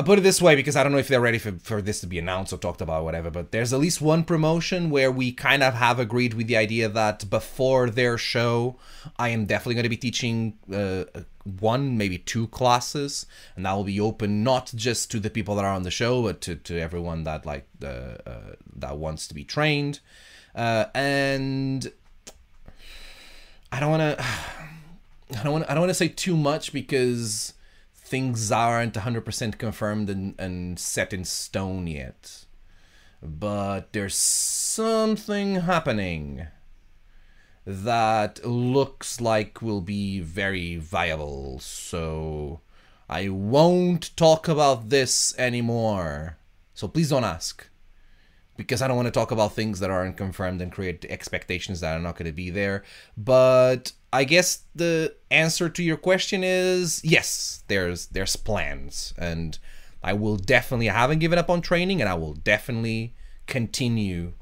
I'll 0.00 0.06
put 0.06 0.18
it 0.18 0.22
this 0.22 0.40
way 0.40 0.56
because 0.56 0.76
I 0.76 0.82
don't 0.82 0.92
know 0.92 0.98
if 0.98 1.08
they're 1.08 1.20
ready 1.20 1.36
for, 1.36 1.52
for 1.62 1.82
this 1.82 2.00
to 2.00 2.06
be 2.06 2.18
announced 2.18 2.54
or 2.54 2.56
talked 2.56 2.80
about 2.80 3.02
or 3.02 3.04
whatever, 3.04 3.30
but 3.30 3.52
there's 3.52 3.74
at 3.74 3.80
least 3.80 4.00
one 4.00 4.24
promotion 4.24 4.88
where 4.88 5.12
we 5.12 5.30
kind 5.30 5.62
of 5.62 5.74
have 5.74 5.98
agreed 5.98 6.32
with 6.32 6.46
the 6.46 6.56
idea 6.56 6.88
that 6.88 7.28
before 7.28 7.90
their 7.90 8.16
show, 8.16 8.76
I 9.18 9.28
am 9.28 9.44
definitely 9.44 9.74
going 9.74 9.82
to 9.82 9.90
be 9.90 9.98
teaching 9.98 10.56
uh, 10.72 11.04
one, 11.44 11.98
maybe 11.98 12.16
two 12.16 12.46
classes, 12.46 13.26
and 13.54 13.66
that 13.66 13.74
will 13.74 13.84
be 13.84 14.00
open 14.00 14.42
not 14.42 14.72
just 14.74 15.10
to 15.10 15.20
the 15.20 15.28
people 15.28 15.54
that 15.56 15.66
are 15.66 15.74
on 15.74 15.82
the 15.82 15.90
show, 15.90 16.22
but 16.22 16.40
to, 16.40 16.56
to 16.56 16.80
everyone 16.80 17.24
that 17.24 17.44
like 17.44 17.68
uh, 17.84 18.16
uh, 18.24 18.54
that 18.76 18.96
wants 18.96 19.28
to 19.28 19.34
be 19.34 19.44
trained. 19.44 20.00
Uh, 20.54 20.86
and 20.94 21.92
I 23.70 23.80
don't 23.80 23.90
want 23.90 24.18
to. 24.18 24.24
I 25.38 25.42
don't 25.42 25.52
want. 25.52 25.64
I 25.68 25.74
don't 25.74 25.82
want 25.82 25.90
to 25.90 25.94
say 25.94 26.08
too 26.08 26.38
much 26.38 26.72
because 26.72 27.52
things 28.10 28.50
aren't 28.50 28.94
100% 28.94 29.56
confirmed 29.56 30.10
and, 30.10 30.34
and 30.36 30.78
set 30.80 31.12
in 31.12 31.24
stone 31.24 31.86
yet. 31.86 32.44
But 33.22 33.92
there's 33.92 34.16
something 34.16 35.60
happening 35.60 36.48
that 37.64 38.44
looks 38.44 39.20
like 39.20 39.62
will 39.62 39.80
be 39.80 40.18
very 40.18 40.76
viable. 40.76 41.60
So 41.60 42.60
I 43.08 43.28
won't 43.28 44.16
talk 44.16 44.48
about 44.48 44.88
this 44.88 45.32
anymore. 45.38 46.36
So 46.74 46.88
please 46.88 47.10
don't 47.10 47.24
ask. 47.24 47.68
Because 48.56 48.82
I 48.82 48.88
don't 48.88 48.96
want 48.96 49.06
to 49.06 49.12
talk 49.12 49.30
about 49.30 49.54
things 49.54 49.78
that 49.78 49.90
aren't 49.90 50.16
confirmed 50.16 50.60
and 50.60 50.72
create 50.72 51.04
expectations 51.04 51.80
that 51.80 51.96
are 51.96 52.02
not 52.02 52.16
going 52.16 52.26
to 52.26 52.32
be 52.32 52.50
there. 52.50 52.82
But 53.16 53.92
I 54.12 54.24
guess 54.24 54.64
the 54.74 55.14
answer 55.30 55.68
to 55.68 55.82
your 55.82 55.96
question 55.96 56.42
is 56.42 57.00
yes. 57.04 57.62
There's 57.68 58.06
there's 58.06 58.36
plans, 58.36 59.14
and 59.16 59.58
I 60.02 60.12
will 60.12 60.36
definitely. 60.36 60.90
I 60.90 60.94
haven't 60.94 61.20
given 61.20 61.38
up 61.38 61.50
on 61.50 61.60
training, 61.60 62.00
and 62.00 62.08
I 62.08 62.14
will 62.14 62.34
definitely 62.34 63.14
continue 63.46 64.32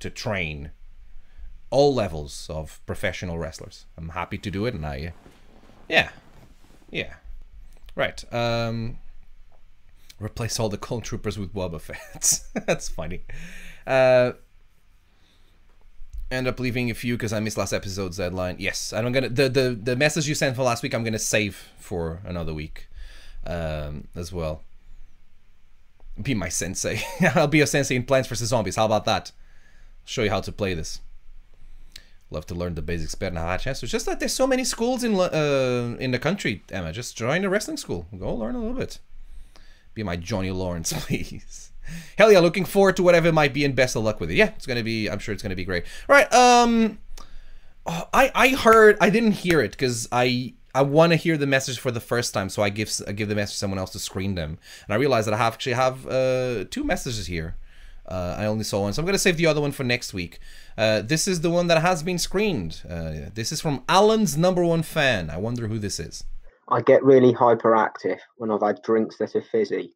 to 0.00 0.10
train 0.10 0.70
all 1.70 1.94
levels 1.94 2.46
of 2.50 2.80
professional 2.86 3.38
wrestlers. 3.38 3.86
I'm 3.96 4.10
happy 4.10 4.38
to 4.38 4.50
do 4.50 4.66
it, 4.66 4.74
and 4.74 4.84
I, 4.86 5.12
yeah, 5.88 6.10
yeah, 6.90 7.14
right. 7.96 8.22
Um, 8.32 8.98
replace 10.20 10.60
all 10.60 10.68
the 10.68 10.78
clone 10.86 11.00
troopers 11.00 11.38
with 11.38 11.54
Boba 11.54 11.80
Fett's. 11.80 12.48
That's 12.66 12.88
funny. 12.88 13.22
Uh, 13.86 14.32
end 16.30 16.48
up 16.48 16.58
leaving 16.60 16.90
a 16.90 16.94
few 16.94 17.16
because 17.16 17.32
I 17.32 17.40
missed 17.40 17.56
last 17.56 17.72
episode's 17.72 18.16
deadline. 18.16 18.56
Yes, 18.58 18.92
I'm 18.92 19.12
gonna 19.12 19.28
the 19.28 19.48
the 19.48 19.78
the 19.80 19.96
message 19.96 20.28
you 20.28 20.34
sent 20.34 20.56
for 20.56 20.62
last 20.62 20.82
week. 20.82 20.94
I'm 20.94 21.04
gonna 21.04 21.18
save 21.18 21.56
for 21.78 22.20
another 22.24 22.54
week, 22.54 22.88
um, 23.46 24.08
as 24.14 24.32
well. 24.32 24.62
Be 26.20 26.34
my 26.34 26.48
sensei. 26.48 27.02
I'll 27.34 27.48
be 27.48 27.60
a 27.60 27.66
sensei 27.66 27.96
in 27.96 28.04
Plants 28.04 28.28
vs 28.28 28.48
Zombies. 28.48 28.76
How 28.76 28.86
about 28.86 29.04
that? 29.06 29.32
show 30.04 30.22
you 30.22 30.30
how 30.30 30.40
to 30.40 30.52
play 30.52 30.74
this. 30.74 31.00
Love 32.30 32.46
to 32.46 32.54
learn 32.54 32.74
the 32.74 32.82
basics 32.82 33.14
better. 33.14 33.34
Now, 33.34 33.56
chance. 33.56 33.82
It's 33.82 33.92
just 33.92 34.06
that 34.06 34.18
there's 34.18 34.32
so 34.32 34.46
many 34.46 34.64
schools 34.64 35.04
in 35.04 35.14
uh, 35.14 35.96
in 36.00 36.10
the 36.10 36.18
country. 36.18 36.62
Emma, 36.70 36.92
just 36.92 37.16
join 37.16 37.44
a 37.44 37.48
wrestling 37.48 37.76
school. 37.76 38.06
Go 38.18 38.34
learn 38.34 38.54
a 38.54 38.58
little 38.58 38.74
bit. 38.74 38.98
Be 39.92 40.02
my 40.02 40.16
Johnny 40.16 40.50
Lawrence, 40.50 40.92
please. 40.96 41.70
Hell 42.18 42.32
yeah, 42.32 42.40
looking 42.40 42.64
forward 42.64 42.96
to 42.96 43.02
whatever 43.02 43.28
it 43.28 43.34
might 43.34 43.52
be 43.52 43.64
and 43.64 43.74
best 43.74 43.96
of 43.96 44.02
luck 44.02 44.20
with 44.20 44.30
it. 44.30 44.34
Yeah, 44.34 44.52
it's 44.56 44.66
gonna 44.66 44.82
be 44.82 45.08
I'm 45.08 45.18
sure 45.18 45.32
it's 45.32 45.42
gonna 45.42 45.56
be 45.56 45.64
great. 45.64 45.84
All 46.08 46.16
right, 46.16 46.32
um 46.32 46.98
oh, 47.86 48.08
I 48.12 48.30
I 48.34 48.48
heard 48.50 48.96
I 49.00 49.10
didn't 49.10 49.32
hear 49.32 49.60
it 49.60 49.72
because 49.72 50.08
I 50.12 50.54
I 50.74 50.82
want 50.82 51.12
to 51.12 51.16
hear 51.16 51.36
the 51.36 51.46
message 51.46 51.78
for 51.78 51.92
the 51.92 52.00
first 52.00 52.34
time, 52.34 52.48
so 52.48 52.62
I 52.62 52.68
give 52.68 52.90
I 53.06 53.12
give 53.12 53.28
the 53.28 53.36
message 53.36 53.54
to 53.54 53.58
someone 53.58 53.78
else 53.78 53.90
to 53.90 54.00
screen 54.00 54.34
them, 54.34 54.58
and 54.86 54.94
I 54.94 54.96
realized 54.96 55.28
that 55.28 55.34
I 55.34 55.38
have 55.38 55.54
actually 55.54 55.74
have 55.74 56.06
uh, 56.06 56.64
two 56.68 56.82
messages 56.82 57.28
here. 57.28 57.56
Uh, 58.06 58.34
I 58.36 58.46
only 58.46 58.64
saw 58.64 58.82
one, 58.82 58.92
so 58.92 59.00
I'm 59.00 59.06
gonna 59.06 59.18
save 59.18 59.36
the 59.36 59.46
other 59.46 59.60
one 59.60 59.70
for 59.70 59.84
next 59.84 60.12
week. 60.12 60.40
Uh, 60.76 61.00
this 61.00 61.28
is 61.28 61.42
the 61.42 61.50
one 61.50 61.68
that 61.68 61.80
has 61.80 62.02
been 62.02 62.18
screened. 62.18 62.82
Uh, 62.88 63.30
this 63.32 63.52
is 63.52 63.60
from 63.60 63.84
Alan's 63.88 64.36
number 64.36 64.64
one 64.64 64.82
fan. 64.82 65.30
I 65.30 65.36
wonder 65.36 65.68
who 65.68 65.78
this 65.78 66.00
is. 66.00 66.24
I 66.68 66.80
get 66.80 67.04
really 67.04 67.32
hyperactive 67.32 68.18
when 68.36 68.50
I've 68.50 68.62
had 68.62 68.82
drinks 68.82 69.18
that 69.18 69.36
are 69.36 69.42
fizzy. 69.42 69.92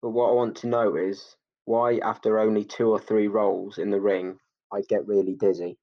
But 0.00 0.10
what 0.10 0.30
I 0.30 0.32
want 0.32 0.56
to 0.58 0.68
know 0.68 0.96
is 0.96 1.36
why, 1.64 1.98
after 1.98 2.38
only 2.38 2.64
two 2.64 2.90
or 2.90 3.00
three 3.00 3.26
rolls 3.28 3.78
in 3.78 3.90
the 3.90 4.00
ring, 4.00 4.38
I 4.72 4.82
get 4.88 5.06
really 5.06 5.34
dizzy. 5.34 5.76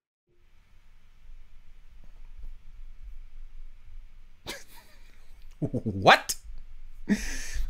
what? 5.60 6.36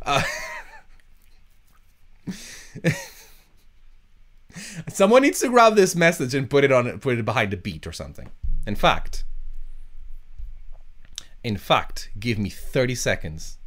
Uh, 0.02 0.22
someone 4.88 5.22
needs 5.22 5.40
to 5.40 5.48
grab 5.48 5.74
this 5.74 5.94
message 5.94 6.34
and 6.34 6.48
put 6.48 6.64
it 6.64 6.72
on 6.72 6.98
put 7.00 7.18
it 7.18 7.24
behind 7.24 7.52
a 7.52 7.56
beat 7.56 7.86
or 7.86 7.92
something. 7.92 8.28
In 8.66 8.74
fact, 8.74 9.24
in 11.44 11.56
fact, 11.56 12.10
give 12.18 12.38
me 12.38 12.50
30 12.50 12.94
seconds. 12.94 13.58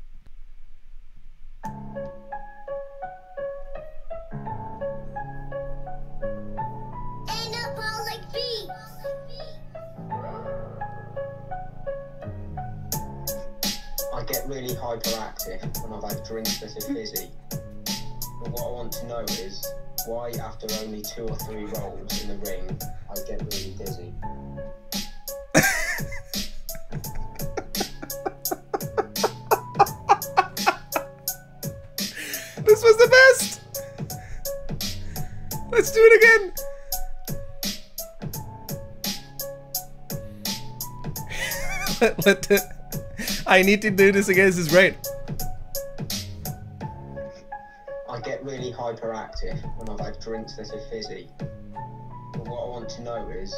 Hyperactive 14.90 15.84
when 15.84 15.94
I've 15.94 16.04
had 16.12 16.26
drinks 16.26 16.60
that 16.60 16.72
are 16.72 16.88
mm. 16.90 16.96
fizzy. 16.96 17.30
But 18.42 18.52
what 18.52 18.66
I 18.66 18.72
want 18.72 18.92
to 18.94 19.08
know 19.08 19.20
is 19.20 19.72
why, 20.08 20.32
after 20.32 20.66
only 20.84 21.04
two 21.04 21.28
or 21.28 21.36
three 21.36 21.66
rolls 21.66 22.24
in 22.24 22.30
the 22.30 22.38
ring, 22.50 22.80
I 23.08 23.14
get 23.28 23.42
really 23.54 23.76
dizzy. 23.78 24.14
This 32.66 32.84
was 32.84 32.98
the 32.98 33.08
best. 33.08 33.62
Let's 35.72 35.92
do 35.92 36.00
it 36.02 36.14
again. 36.20 36.54
let, 42.02 42.26
let 42.26 42.42
the, 42.44 42.79
I 43.50 43.64
need 43.64 43.82
to 43.82 43.90
do 43.90 44.12
this 44.12 44.30
again. 44.30 44.46
This 44.46 44.60
is 44.60 44.68
great. 44.68 44.94
I 48.08 48.20
get 48.22 48.46
really 48.46 48.72
hyperactive 48.72 49.60
when 49.76 49.90
I've 49.90 50.00
had 50.00 50.20
drinks 50.20 50.56
that 50.58 50.72
are 50.72 50.90
fizzy. 50.92 51.28
But 51.40 52.48
what 52.48 52.64
I 52.64 52.70
want 52.70 52.88
to 52.90 53.02
know 53.02 53.28
is 53.30 53.52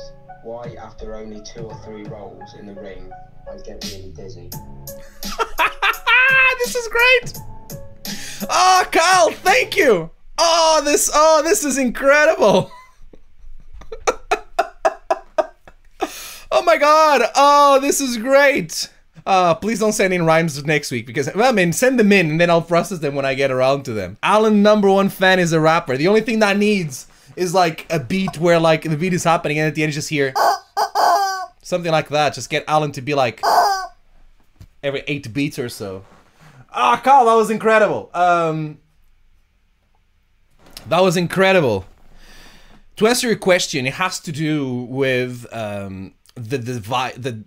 why, 0.43 0.77
after 0.81 1.13
only 1.13 1.41
two 1.41 1.63
or 1.63 1.75
three 1.83 2.05
rolls 2.05 2.53
in 2.57 2.67
the 2.67 2.75
ring, 2.75 3.11
I 3.51 3.57
get 3.57 3.83
really 3.91 4.13
dizzy. 4.15 4.49
this 6.59 6.73
is 6.73 6.87
great. 6.87 7.37
Oh, 8.49 8.85
Kyle, 8.93 9.31
thank 9.31 9.75
you. 9.75 10.09
Oh, 10.37 10.81
this 10.85 11.11
oh, 11.13 11.41
this 11.43 11.65
is 11.65 11.77
incredible. 11.77 12.71
oh 16.49 16.63
my 16.63 16.77
god. 16.77 17.23
Oh, 17.35 17.81
this 17.81 17.99
is 17.99 18.17
great. 18.17 18.89
Uh, 19.25 19.53
please 19.55 19.79
don't 19.79 19.93
send 19.93 20.13
in 20.13 20.25
rhymes 20.25 20.63
next 20.65 20.91
week 20.91 21.05
because 21.05 21.29
well, 21.35 21.49
I 21.49 21.51
mean 21.51 21.73
send 21.73 21.99
them 21.99 22.11
in 22.11 22.31
and 22.31 22.41
then 22.41 22.49
I'll 22.49 22.61
process 22.61 22.99
them 22.99 23.15
when 23.15 23.25
I 23.25 23.33
get 23.33 23.51
around 23.51 23.83
to 23.85 23.93
them. 23.93 24.17
Alan 24.23 24.63
number 24.63 24.89
one 24.89 25.09
fan 25.09 25.39
is 25.39 25.53
a 25.53 25.59
rapper. 25.59 25.97
The 25.97 26.07
only 26.07 26.21
thing 26.21 26.39
that 26.39 26.57
needs 26.57 27.07
is 27.35 27.53
like 27.53 27.85
a 27.91 27.99
beat 27.99 28.37
where 28.37 28.59
like 28.59 28.83
the 28.83 28.97
beat 28.97 29.13
is 29.13 29.23
happening 29.23 29.59
and 29.59 29.67
at 29.67 29.75
the 29.75 29.83
end 29.83 29.91
you 29.91 29.95
just 29.95 30.09
hear 30.09 30.33
something 31.61 31.91
like 31.91 32.09
that. 32.09 32.33
Just 32.33 32.49
get 32.49 32.63
Alan 32.67 32.91
to 32.93 33.01
be 33.01 33.13
like 33.13 33.41
every 34.83 35.03
eight 35.07 35.31
beats 35.33 35.59
or 35.59 35.69
so. 35.69 36.03
Ah, 36.73 36.97
oh, 36.97 37.01
Carl, 37.03 37.25
that 37.25 37.35
was 37.35 37.49
incredible. 37.51 38.09
Um, 38.13 38.79
that 40.87 41.01
was 41.01 41.17
incredible. 41.17 41.85
To 42.97 43.07
answer 43.07 43.27
your 43.27 43.37
question, 43.37 43.85
it 43.85 43.95
has 43.95 44.19
to 44.21 44.31
do 44.31 44.83
with 44.83 45.45
um, 45.53 46.13
the 46.35 46.57
the 46.57 46.79
the 47.17 47.43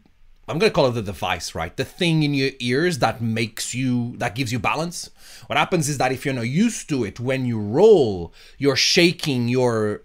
I'm 0.47 0.59
gonna 0.59 0.71
call 0.71 0.89
it 0.89 0.93
the 0.93 1.03
device, 1.03 1.55
right? 1.55 1.75
The 1.75 1.85
thing 1.85 2.23
in 2.23 2.35
your 2.35 2.51
ears 2.59 2.99
that 2.99 3.23
makes 3.23 3.75
you 3.75 4.15
that 4.19 4.35
gives 4.35 4.53
you 4.53 4.59
balance. 4.59 5.11
What 5.47 5.57
happens 5.57 5.89
is 5.89 5.99
that 5.99 6.13
if 6.13 6.25
you're 6.25 6.35
not 6.35 6.49
used 6.49 6.89
to 6.91 7.05
it, 7.05 7.19
when 7.19 7.47
you 7.47 7.59
roll, 7.59 8.33
you're 8.59 8.77
shaking 8.77 9.49
your 9.49 10.03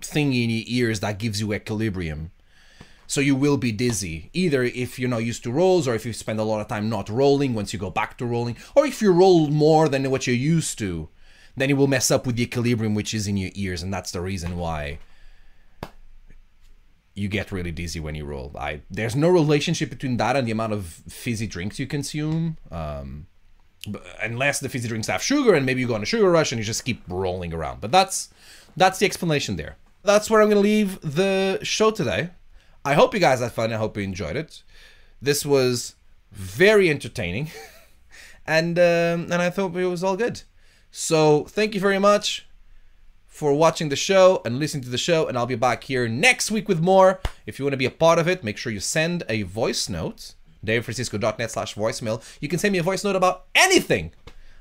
thing 0.00 0.32
in 0.32 0.50
your 0.50 0.64
ears 0.66 1.00
that 1.00 1.18
gives 1.18 1.40
you 1.40 1.52
equilibrium. 1.52 2.32
So 3.06 3.20
you 3.20 3.34
will 3.34 3.56
be 3.56 3.72
dizzy, 3.72 4.30
either 4.32 4.62
if 4.62 4.98
you're 4.98 5.10
not 5.10 5.24
used 5.24 5.42
to 5.42 5.50
rolls, 5.50 5.88
or 5.88 5.96
if 5.96 6.06
you 6.06 6.12
spend 6.12 6.38
a 6.38 6.44
lot 6.44 6.60
of 6.60 6.68
time 6.68 6.88
not 6.88 7.08
rolling 7.08 7.54
once 7.54 7.72
you 7.72 7.78
go 7.78 7.90
back 7.90 8.16
to 8.18 8.26
rolling, 8.26 8.56
or 8.76 8.86
if 8.86 9.02
you 9.02 9.10
roll 9.12 9.48
more 9.48 9.88
than 9.88 10.08
what 10.12 10.28
you're 10.28 10.36
used 10.36 10.78
to, 10.78 11.08
then 11.56 11.70
it 11.70 11.74
will 11.74 11.88
mess 11.88 12.12
up 12.12 12.24
with 12.24 12.36
the 12.36 12.44
equilibrium 12.44 12.94
which 12.94 13.12
is 13.12 13.26
in 13.26 13.36
your 13.36 13.50
ears, 13.54 13.82
and 13.82 13.92
that's 13.92 14.12
the 14.12 14.20
reason 14.20 14.56
why 14.56 15.00
you 17.20 17.28
get 17.28 17.52
really 17.52 17.70
dizzy 17.70 18.00
when 18.00 18.14
you 18.14 18.24
roll. 18.24 18.50
I 18.58 18.80
there's 18.90 19.14
no 19.14 19.28
relationship 19.28 19.90
between 19.90 20.16
that 20.16 20.36
and 20.36 20.46
the 20.46 20.52
amount 20.52 20.72
of 20.72 20.86
fizzy 21.08 21.46
drinks 21.46 21.78
you 21.78 21.86
consume. 21.86 22.56
Um, 22.70 23.26
unless 24.22 24.60
the 24.60 24.68
fizzy 24.68 24.88
drinks 24.88 25.08
have 25.08 25.22
sugar 25.22 25.54
and 25.54 25.64
maybe 25.64 25.80
you 25.80 25.86
go 25.86 25.94
on 25.94 26.02
a 26.02 26.06
sugar 26.06 26.30
rush 26.30 26.50
and 26.52 26.58
you 26.58 26.64
just 26.64 26.84
keep 26.84 27.02
rolling 27.08 27.52
around. 27.52 27.80
But 27.82 27.92
that's 27.92 28.30
that's 28.74 28.98
the 28.98 29.06
explanation 29.06 29.56
there. 29.56 29.76
That's 30.02 30.30
where 30.30 30.40
I'm 30.40 30.48
gonna 30.48 30.60
leave 30.60 30.98
the 31.02 31.58
show 31.62 31.90
today. 31.90 32.30
I 32.84 32.94
hope 32.94 33.12
you 33.12 33.20
guys 33.20 33.40
had 33.40 33.52
fun. 33.52 33.70
I 33.70 33.76
hope 33.76 33.98
you 33.98 34.02
enjoyed 34.02 34.36
it. 34.36 34.62
This 35.20 35.44
was 35.44 35.96
very 36.32 36.88
entertaining, 36.88 37.50
and 38.46 38.78
um, 38.78 39.30
and 39.30 39.42
I 39.42 39.50
thought 39.50 39.76
it 39.76 39.84
was 39.84 40.02
all 40.02 40.16
good. 40.16 40.42
So 40.90 41.44
thank 41.44 41.74
you 41.74 41.80
very 41.80 41.98
much 41.98 42.48
for 43.40 43.54
watching 43.54 43.88
the 43.88 43.96
show 43.96 44.42
and 44.44 44.58
listening 44.58 44.84
to 44.84 44.90
the 44.90 44.98
show, 44.98 45.26
and 45.26 45.38
I'll 45.38 45.46
be 45.46 45.54
back 45.54 45.84
here 45.84 46.06
next 46.06 46.50
week 46.50 46.68
with 46.68 46.82
more. 46.82 47.20
If 47.46 47.58
you 47.58 47.64
want 47.64 47.72
to 47.72 47.78
be 47.78 47.86
a 47.86 47.90
part 47.90 48.18
of 48.18 48.28
it, 48.28 48.44
make 48.44 48.58
sure 48.58 48.70
you 48.70 48.80
send 48.80 49.22
a 49.30 49.44
voice 49.44 49.88
note. 49.88 50.34
DaveFrancisco.net 50.66 51.50
slash 51.50 51.74
voicemail. 51.74 52.22
You 52.42 52.48
can 52.48 52.58
send 52.58 52.72
me 52.72 52.78
a 52.80 52.82
voice 52.82 53.02
note 53.02 53.16
about 53.16 53.46
anything. 53.54 54.12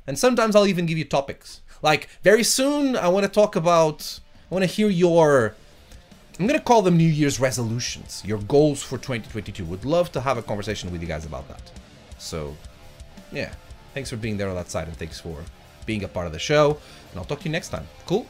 And 0.07 0.17
sometimes 0.17 0.55
I'll 0.55 0.65
even 0.65 0.85
give 0.85 0.97
you 0.97 1.03
topics. 1.03 1.59
Like 1.81 2.07
very 2.23 2.41
soon 2.41 2.95
I 2.95 3.09
want 3.09 3.25
to 3.25 3.29
talk 3.29 3.57
about 3.57 4.21
I 4.49 4.55
want 4.55 4.63
to 4.63 4.73
hear 4.73 4.87
your 4.87 5.55
I'm 6.39 6.47
gonna 6.47 6.61
call 6.61 6.81
them 6.81 6.95
New 6.95 7.03
Year's 7.03 7.37
resolutions, 7.37 8.23
your 8.25 8.37
goals 8.37 8.81
for 8.81 8.97
2022. 8.97 9.65
Would 9.65 9.83
love 9.83 10.09
to 10.13 10.21
have 10.21 10.37
a 10.37 10.41
conversation 10.41 10.89
with 10.89 11.01
you 11.01 11.07
guys 11.07 11.25
about 11.25 11.49
that. 11.49 11.69
So, 12.17 12.55
yeah, 13.33 13.51
thanks 13.93 14.09
for 14.09 14.15
being 14.15 14.37
there 14.37 14.47
on 14.47 14.55
that 14.55 14.69
side, 14.69 14.87
and 14.87 14.95
thanks 14.95 15.19
for 15.19 15.43
being 15.85 16.05
a 16.05 16.07
part 16.07 16.27
of 16.27 16.31
the 16.31 16.39
show. 16.39 16.77
And 17.11 17.19
I'll 17.19 17.25
talk 17.25 17.39
to 17.39 17.45
you 17.45 17.51
next 17.51 17.69
time. 17.69 17.85
Cool? 18.05 18.25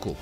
Marco. 0.00 0.16